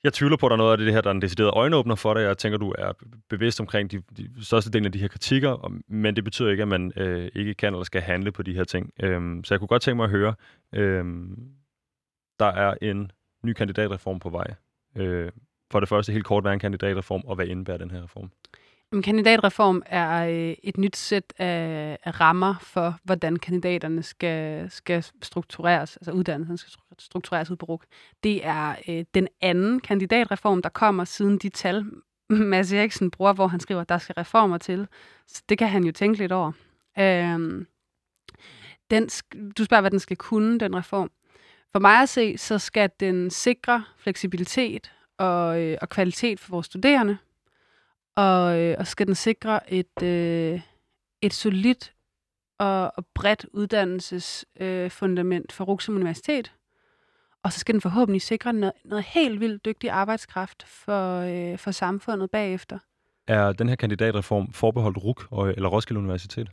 jeg 0.04 0.14
tvivler 0.14 0.38
på, 0.38 0.46
at 0.46 0.50
der 0.50 0.56
er 0.56 0.58
noget 0.58 0.72
af 0.72 0.78
det 0.78 0.94
her, 0.94 1.02
der 1.02 1.10
er 1.10 1.14
en 1.14 1.22
decideret 1.22 1.52
øjenåbner 1.54 1.96
for 1.96 2.14
dig. 2.14 2.22
Jeg 2.22 2.38
tænker, 2.38 2.58
du 2.58 2.74
er 2.78 2.92
bevidst 3.30 3.60
omkring 3.60 3.92
de, 3.92 4.02
de 4.18 4.46
største 4.46 4.72
del 4.72 4.86
af 4.86 4.92
de 4.92 5.00
her 5.00 5.08
kritikker, 5.08 5.72
men 5.88 6.16
det 6.16 6.24
betyder 6.24 6.50
ikke, 6.50 6.62
at 6.62 6.68
man 6.68 6.92
øh, 6.96 7.32
ikke 7.36 7.54
kan 7.54 7.74
eller 7.74 7.84
skal 7.84 8.02
handle 8.02 8.32
på 8.32 8.44
de 8.44 8.54
her 8.54 8.64
ting. 8.64 8.92
Øhm, 9.04 9.44
så 9.44 9.54
jeg 9.54 9.60
kunne 9.60 9.68
godt 9.68 9.82
tænke 9.82 9.96
mig 9.96 10.04
at 10.04 10.10
høre, 10.10 10.34
øhm, 10.74 11.50
der 12.40 12.46
er 12.46 12.74
en 12.82 13.12
ny 13.46 13.54
kandidatreform 13.54 14.20
på 14.20 14.30
vej. 14.30 14.48
Øh, 14.96 15.32
for 15.72 15.80
det 15.80 15.90
første 15.90 16.12
helt 16.12 16.26
kort, 16.26 16.44
hvad 16.44 16.52
er 16.52 16.54
en 16.54 16.60
kandidatreform, 16.60 17.22
og 17.26 17.36
hvad 17.36 17.48
indebærer 17.48 17.78
den 17.78 17.92
her 17.92 18.04
reform? 18.04 18.32
En 18.94 19.02
kandidatreform 19.02 19.84
er 19.86 20.28
øh, 20.28 20.56
et 20.64 20.78
nyt 20.78 20.96
sæt 20.96 21.34
af, 21.38 21.98
af 22.04 22.22
rammer 22.22 22.56
for, 22.62 23.00
hvordan 23.04 23.36
kandidaterne 23.36 24.04
skal, 24.04 24.72
skal 24.72 25.06
struktureres, 25.22 25.98
altså 25.98 26.12
uddannelsen 26.12 26.58
skal 26.58 26.72
struktureres 27.00 27.52
ud 27.52 27.56
på 27.56 27.66
RUK. 27.66 27.86
Det 28.24 28.46
er 28.46 28.76
øh, 28.88 29.06
den 29.14 29.28
anden 29.42 29.80
kandidatreform, 29.80 30.62
der 30.62 30.70
kommer 30.70 31.04
siden 31.04 31.38
de 31.38 31.50
tal, 31.50 31.86
Mads 32.30 32.74
Eriksen 32.74 33.12
bruger, 33.12 33.34
hvor 33.34 33.48
han 33.48 33.60
skriver, 33.60 33.82
at 33.82 33.90
der 33.90 33.98
skal 33.98 34.16
reformer 34.18 34.58
til. 34.58 34.88
Så 35.28 35.44
det 35.50 35.58
kan 35.58 35.68
han 35.68 35.84
jo 35.84 35.92
tænke 35.92 36.20
lidt 36.20 36.32
over. 36.32 36.52
Øh, 37.00 37.66
den, 38.92 39.10
du 39.58 39.64
spørger, 39.64 39.82
hvad 39.82 39.92
den 39.92 40.00
skal 40.00 40.18
kunne, 40.18 40.60
den 40.60 40.76
reform. 40.76 41.12
For 41.76 41.80
mig 41.80 42.02
at 42.02 42.10
se, 42.10 42.38
så 42.38 42.58
skal 42.58 42.90
den 43.00 43.30
sikre 43.30 43.84
fleksibilitet 43.98 44.92
og, 45.18 45.62
øh, 45.62 45.78
og 45.82 45.90
kvalitet 45.90 46.40
for 46.40 46.50
vores 46.50 46.66
studerende, 46.66 47.18
og, 48.16 48.60
øh, 48.60 48.76
og 48.80 48.88
skal 48.88 49.08
den 49.08 49.16
sikre 49.16 49.74
et, 49.74 50.04
øh, 50.04 50.62
et 51.22 51.34
solidt 51.34 51.94
og, 52.60 52.92
og 52.98 53.06
bredt 53.06 53.46
uddannelsesfundament 53.54 55.46
øh, 55.52 55.56
for 55.56 55.64
Ruxum 55.64 55.96
Universitet. 55.96 56.54
Og 57.44 57.54
så 57.54 57.60
skal 57.60 57.74
den 57.74 57.82
forhåbentlig 57.82 58.22
sikre 58.22 58.54
noget, 58.54 58.74
noget 58.86 59.06
helt 59.06 59.40
vildt 59.40 59.66
dygtig 59.66 59.90
arbejdskraft 59.90 60.64
for, 60.68 61.20
øh, 61.20 61.58
for 61.58 61.72
samfundet 61.72 62.32
bagefter. 62.32 62.80
Er 63.28 63.52
den 63.52 63.70
her 63.70 63.76
kandidatreform 63.76 64.52
forbeholdt 64.52 64.98
RUK 64.98 65.28
eller 65.58 65.70
Roskilde 65.70 66.00
Universitet? 66.00 66.50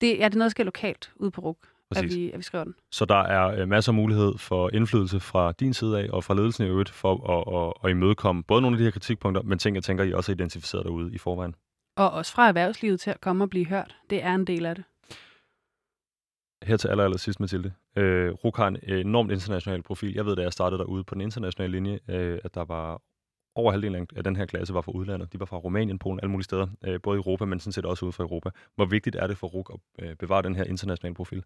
Det, 0.00 0.18
ja, 0.18 0.24
det 0.24 0.34
noget, 0.34 0.48
der 0.48 0.48
sker 0.48 0.64
lokalt 0.64 1.12
ude 1.16 1.30
på 1.30 1.40
RUK. 1.40 1.73
At 1.96 2.04
vi, 2.04 2.30
at 2.30 2.38
vi 2.38 2.42
skriver 2.42 2.64
den. 2.64 2.74
Så 2.92 3.04
der 3.04 3.22
er 3.22 3.60
øh, 3.60 3.68
masser 3.68 3.92
af 3.92 3.96
mulighed 3.96 4.38
for 4.38 4.70
indflydelse 4.72 5.20
fra 5.20 5.52
din 5.52 5.74
side 5.74 5.98
af, 5.98 6.08
og 6.12 6.24
fra 6.24 6.34
ledelsen 6.34 6.66
i 6.66 6.68
øvrigt, 6.68 6.90
for 6.90 7.30
at, 7.30 7.60
at, 7.60 7.72
at 7.84 7.96
imødekomme 7.96 8.42
både 8.42 8.62
nogle 8.62 8.74
af 8.74 8.78
de 8.78 8.84
her 8.84 8.90
kritikpunkter, 8.90 9.42
men 9.42 9.58
ting, 9.58 9.76
jeg 9.76 9.84
tænker, 9.84 10.04
I 10.04 10.12
også 10.12 10.32
har 10.32 10.34
identificeret 10.34 10.84
derude 10.84 11.14
i 11.14 11.18
forvejen. 11.18 11.54
Og 11.96 12.10
også 12.10 12.32
fra 12.32 12.48
erhvervslivet 12.48 13.00
til 13.00 13.10
at 13.10 13.20
komme 13.20 13.44
og 13.44 13.50
blive 13.50 13.66
hørt. 13.66 13.96
Det 14.10 14.22
er 14.22 14.34
en 14.34 14.44
del 14.44 14.66
af 14.66 14.74
det. 14.74 14.84
Her 16.64 16.76
til 16.76 16.88
aller, 16.88 17.04
aller 17.04 17.18
sidst, 17.18 17.40
Mathilde. 17.40 17.72
Øh, 17.96 18.32
RUK 18.32 18.56
har 18.56 18.68
en 18.68 18.78
enormt 18.88 19.32
international 19.32 19.82
profil. 19.82 20.14
Jeg 20.14 20.26
ved, 20.26 20.36
da 20.36 20.42
jeg 20.42 20.52
startede 20.52 20.78
derude 20.78 21.04
på 21.04 21.14
den 21.14 21.22
internationale 21.22 21.72
linje, 21.72 21.98
øh, 22.08 22.38
at 22.44 22.54
der 22.54 22.64
var 22.64 23.02
over 23.54 23.70
halvdelen 23.70 24.06
af 24.16 24.24
den 24.24 24.36
her 24.36 24.46
klasse 24.46 24.74
var 24.74 24.80
fra 24.80 24.92
udlandet. 24.92 25.32
De 25.32 25.40
var 25.40 25.46
fra 25.46 25.56
Rumænien, 25.56 25.98
Polen, 25.98 26.20
alle 26.22 26.30
mulige 26.30 26.44
steder, 26.44 26.66
øh, 26.84 27.00
både 27.02 27.16
i 27.16 27.18
Europa, 27.18 27.44
men 27.44 27.60
sådan 27.60 27.72
set 27.72 27.84
også 27.84 28.04
ude 28.04 28.12
fra 28.12 28.24
Europa. 28.24 28.50
Hvor 28.76 28.84
vigtigt 28.84 29.16
er 29.16 29.26
det 29.26 29.38
for 29.38 29.46
RUK 29.46 29.70
at 29.74 30.04
øh, 30.04 30.16
bevare 30.16 30.42
den 30.42 30.56
her 30.56 30.64
internationale 30.64 31.14
profil? 31.14 31.44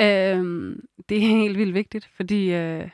Øhm, 0.00 0.86
det 1.08 1.16
er 1.16 1.20
helt 1.20 1.58
vildt 1.58 1.74
vigtigt, 1.74 2.10
fordi 2.16 2.52
øh, 2.54 2.90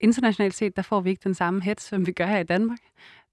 internationalt 0.00 0.54
set, 0.54 0.76
der 0.76 0.82
får 0.82 1.00
vi 1.00 1.10
ikke 1.10 1.24
den 1.24 1.34
samme 1.34 1.62
hits, 1.62 1.82
som 1.82 2.06
vi 2.06 2.12
gør 2.12 2.26
her 2.26 2.38
i 2.38 2.44
Danmark. 2.44 2.78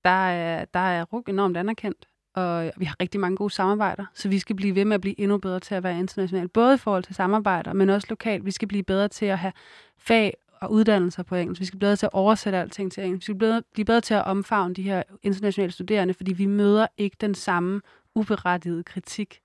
Der 0.04 0.28
er, 0.28 0.66
der 0.66 0.80
er 0.80 1.04
RUG 1.04 1.30
enormt 1.30 1.58
anerkendt, 1.58 2.08
og 2.36 2.72
vi 2.78 2.86
har 2.86 2.96
rigtig 3.02 3.22
mange 3.22 3.38
gode 3.38 3.54
samarbejder, 3.54 4.06
så 4.14 4.30
vi 4.30 4.40
skal 4.40 4.56
blive 4.56 4.76
ved 4.76 4.86
med 4.86 4.96
at 4.96 5.02
blive 5.02 5.20
endnu 5.20 5.38
bedre 5.38 5.60
til 5.60 5.76
at 5.76 5.84
være 5.84 6.00
internationalt, 6.00 6.54
både 6.54 6.76
i 6.76 6.78
forhold 6.78 7.04
til 7.04 7.16
samarbejder, 7.16 7.74
men 7.74 7.90
også 7.90 8.08
lokalt. 8.10 8.46
Vi 8.46 8.52
skal 8.52 8.68
blive 8.68 8.84
bedre 8.84 9.08
til 9.08 9.26
at 9.26 9.40
have 9.40 9.54
fag 9.98 10.34
og 10.62 10.72
uddannelser 10.72 11.24
på 11.24 11.36
engelsk. 11.36 11.60
Vi 11.62 11.66
skal 11.66 11.80
blive 11.80 11.88
bedre 11.88 11.96
til 11.96 12.06
at 12.06 12.14
oversætte 12.14 12.58
alting 12.60 12.92
til 12.92 13.04
engelsk. 13.04 13.22
Vi 13.22 13.24
skal 13.26 13.36
blive 13.36 13.50
bedre, 13.50 13.62
blive 13.74 13.86
bedre 13.86 14.02
til 14.02 14.14
at 14.14 14.26
omfavne 14.26 14.76
de 14.76 14.84
her 14.84 15.04
internationale 15.24 15.72
studerende, 15.72 16.14
fordi 16.14 16.34
vi 16.34 16.46
møder 16.46 16.88
ikke 16.98 17.18
den 17.22 17.36
samme 17.36 17.82
uberettigede 18.16 18.84
kritik 18.84 19.40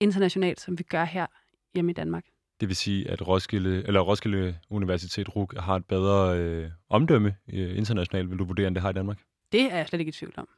internationalt, 0.00 0.60
som 0.60 0.78
vi 0.78 0.82
gør 0.82 1.04
her 1.04 1.26
hjemme 1.74 1.90
i 1.90 1.94
Danmark. 1.94 2.24
Det 2.60 2.68
vil 2.68 2.76
sige, 2.76 3.10
at 3.10 3.28
Roskilde, 3.28 3.86
eller 3.86 4.00
Roskilde 4.00 4.58
Universitet 4.70 5.36
RUG 5.36 5.52
har 5.56 5.76
et 5.76 5.84
bedre 5.84 6.38
øh, 6.38 6.70
omdømme 6.88 7.36
øh, 7.52 7.78
internationalt, 7.78 8.30
vil 8.30 8.38
du 8.38 8.44
vurdere, 8.44 8.66
end 8.66 8.74
det 8.74 8.82
har 8.82 8.90
i 8.90 8.92
Danmark? 8.92 9.18
Det 9.52 9.72
er 9.72 9.76
jeg 9.76 9.88
slet 9.88 10.00
ikke 10.00 10.10
i 10.10 10.12
tvivl 10.12 10.34
om. 10.36 10.48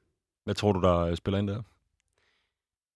Hvad 0.45 0.55
tror 0.55 0.73
du, 0.73 0.81
der 0.81 1.15
spiller 1.15 1.39
ind 1.39 1.49
der? 1.49 1.63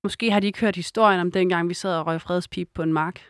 Måske 0.04 0.30
har 0.30 0.40
de 0.40 0.46
ikke 0.46 0.60
hørt 0.60 0.76
historien 0.76 1.20
om 1.20 1.32
dengang, 1.32 1.68
vi 1.68 1.74
sad 1.74 1.98
og 1.98 2.06
røg 2.06 2.20
fredspip 2.20 2.68
på 2.74 2.82
en 2.82 2.92
mark. 2.92 3.20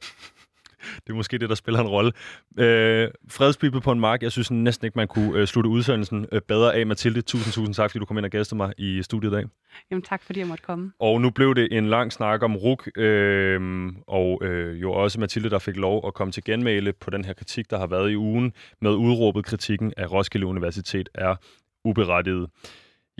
det 1.06 1.12
er 1.12 1.14
måske 1.14 1.38
det, 1.38 1.48
der 1.48 1.54
spiller 1.54 1.80
en 1.80 1.88
rolle. 1.88 2.12
Øh, 2.58 3.08
fredspibe 3.28 3.80
på 3.80 3.92
en 3.92 4.00
mark. 4.00 4.22
Jeg 4.22 4.32
synes 4.32 4.50
næsten 4.50 4.86
ikke, 4.86 4.98
man 4.98 5.08
kunne 5.08 5.40
øh, 5.40 5.46
slutte 5.46 5.70
udsendelsen 5.70 6.26
øh, 6.32 6.40
bedre 6.40 6.74
af. 6.74 6.86
Mathilde, 6.86 7.22
tusind, 7.22 7.52
tusind 7.52 7.74
tak, 7.74 7.90
fordi 7.90 7.98
du 7.98 8.04
kom 8.04 8.18
ind 8.18 8.24
og 8.24 8.30
gæstede 8.30 8.56
mig 8.56 8.72
i 8.78 9.02
studiet 9.02 9.30
i 9.30 9.34
dag. 9.34 9.44
Jamen 9.90 10.02
tak, 10.02 10.22
fordi 10.22 10.40
jeg 10.40 10.48
måtte 10.48 10.64
komme. 10.64 10.92
Og 10.98 11.20
nu 11.20 11.30
blev 11.30 11.54
det 11.54 11.68
en 11.72 11.86
lang 11.86 12.12
snak 12.12 12.42
om 12.42 12.56
RUK, 12.56 12.88
øh, 12.96 13.90
og 14.06 14.40
øh, 14.44 14.80
jo 14.80 14.92
også 14.92 15.20
Mathilde, 15.20 15.50
der 15.50 15.58
fik 15.58 15.76
lov 15.76 16.06
at 16.06 16.14
komme 16.14 16.32
til 16.32 16.44
genmæle 16.44 16.92
på 16.92 17.10
den 17.10 17.24
her 17.24 17.32
kritik, 17.32 17.70
der 17.70 17.78
har 17.78 17.86
været 17.86 18.10
i 18.10 18.16
ugen, 18.16 18.52
med 18.80 18.90
udråbet 18.90 19.44
kritikken 19.44 19.92
af 19.96 20.12
Roskilde 20.12 20.46
Universitet 20.46 21.08
er 21.14 21.36
uberettiget. 21.84 22.48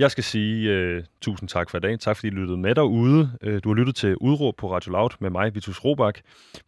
Jeg 0.00 0.10
skal 0.10 0.24
sige 0.24 0.96
uh, 0.96 1.04
tusind 1.20 1.48
tak 1.48 1.70
for 1.70 1.78
i 1.78 1.80
dag. 1.80 2.00
Tak 2.00 2.16
fordi 2.16 2.28
I 2.28 2.30
lyttede 2.30 2.58
med 2.58 2.74
derude. 2.74 3.30
Uh, 3.46 3.58
du 3.64 3.68
har 3.68 3.74
lyttet 3.74 3.94
til 3.96 4.16
Udråb 4.16 4.56
på 4.56 4.74
Radio 4.74 4.92
Loud 4.92 5.10
med 5.20 5.30
mig, 5.30 5.54
Vitus 5.54 5.84
Robak. 5.84 6.18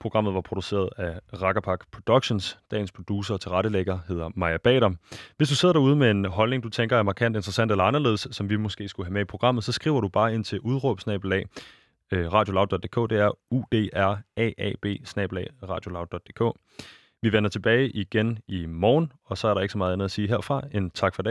Programmet 0.01 0.35
var 0.35 0.41
produceret 0.41 0.89
af 0.97 1.21
Rakkerpak 1.43 1.85
Productions. 1.93 2.59
Dagens 2.71 2.93
producer 2.93 3.35
og 3.35 3.41
tilrettelægger 3.41 3.99
hedder 4.09 4.31
Maja 4.37 4.57
Bader. 4.57 4.91
Hvis 5.37 5.49
du 5.49 5.55
sidder 5.55 5.73
derude 5.73 5.97
med 5.97 6.11
en 6.11 6.25
holdning, 6.25 6.63
du 6.63 6.69
tænker 6.69 6.97
er 6.97 7.03
markant 7.03 7.37
interessant 7.37 7.71
eller 7.71 7.85
anderledes, 7.85 8.29
som 8.31 8.51
vi 8.51 8.57
måske 8.57 8.89
skulle 8.89 9.07
have 9.07 9.13
med 9.13 9.23
i 9.23 9.25
programmet, 9.25 9.65
så 9.65 9.73
skriver 9.73 10.01
du 10.01 10.09
bare 10.09 10.35
ind 10.35 10.45
til 10.45 10.61
udråbsnabelag 10.61 11.45
øh, 12.13 12.33
radioloud.dk. 12.33 13.11
Det 13.11 13.19
er 13.19 13.31
U-D-R-A-A-B 13.51 14.87
radioloud.dk. 15.69 16.59
Vi 17.23 17.33
vender 17.33 17.51
tilbage 17.51 17.91
igen 17.91 18.39
i 18.49 18.67
morgen, 18.67 19.13
og 19.25 19.39
så 19.39 19.49
er 19.49 19.55
der 19.55 19.61
ikke 19.61 19.73
så 19.73 19.79
meget 19.79 19.93
andet 19.93 20.05
at 20.05 20.11
sige 20.11 20.29
herfra 20.29 20.63
end 20.73 20.91
tak 20.91 21.15
for 21.15 21.23
dag. 21.23 21.31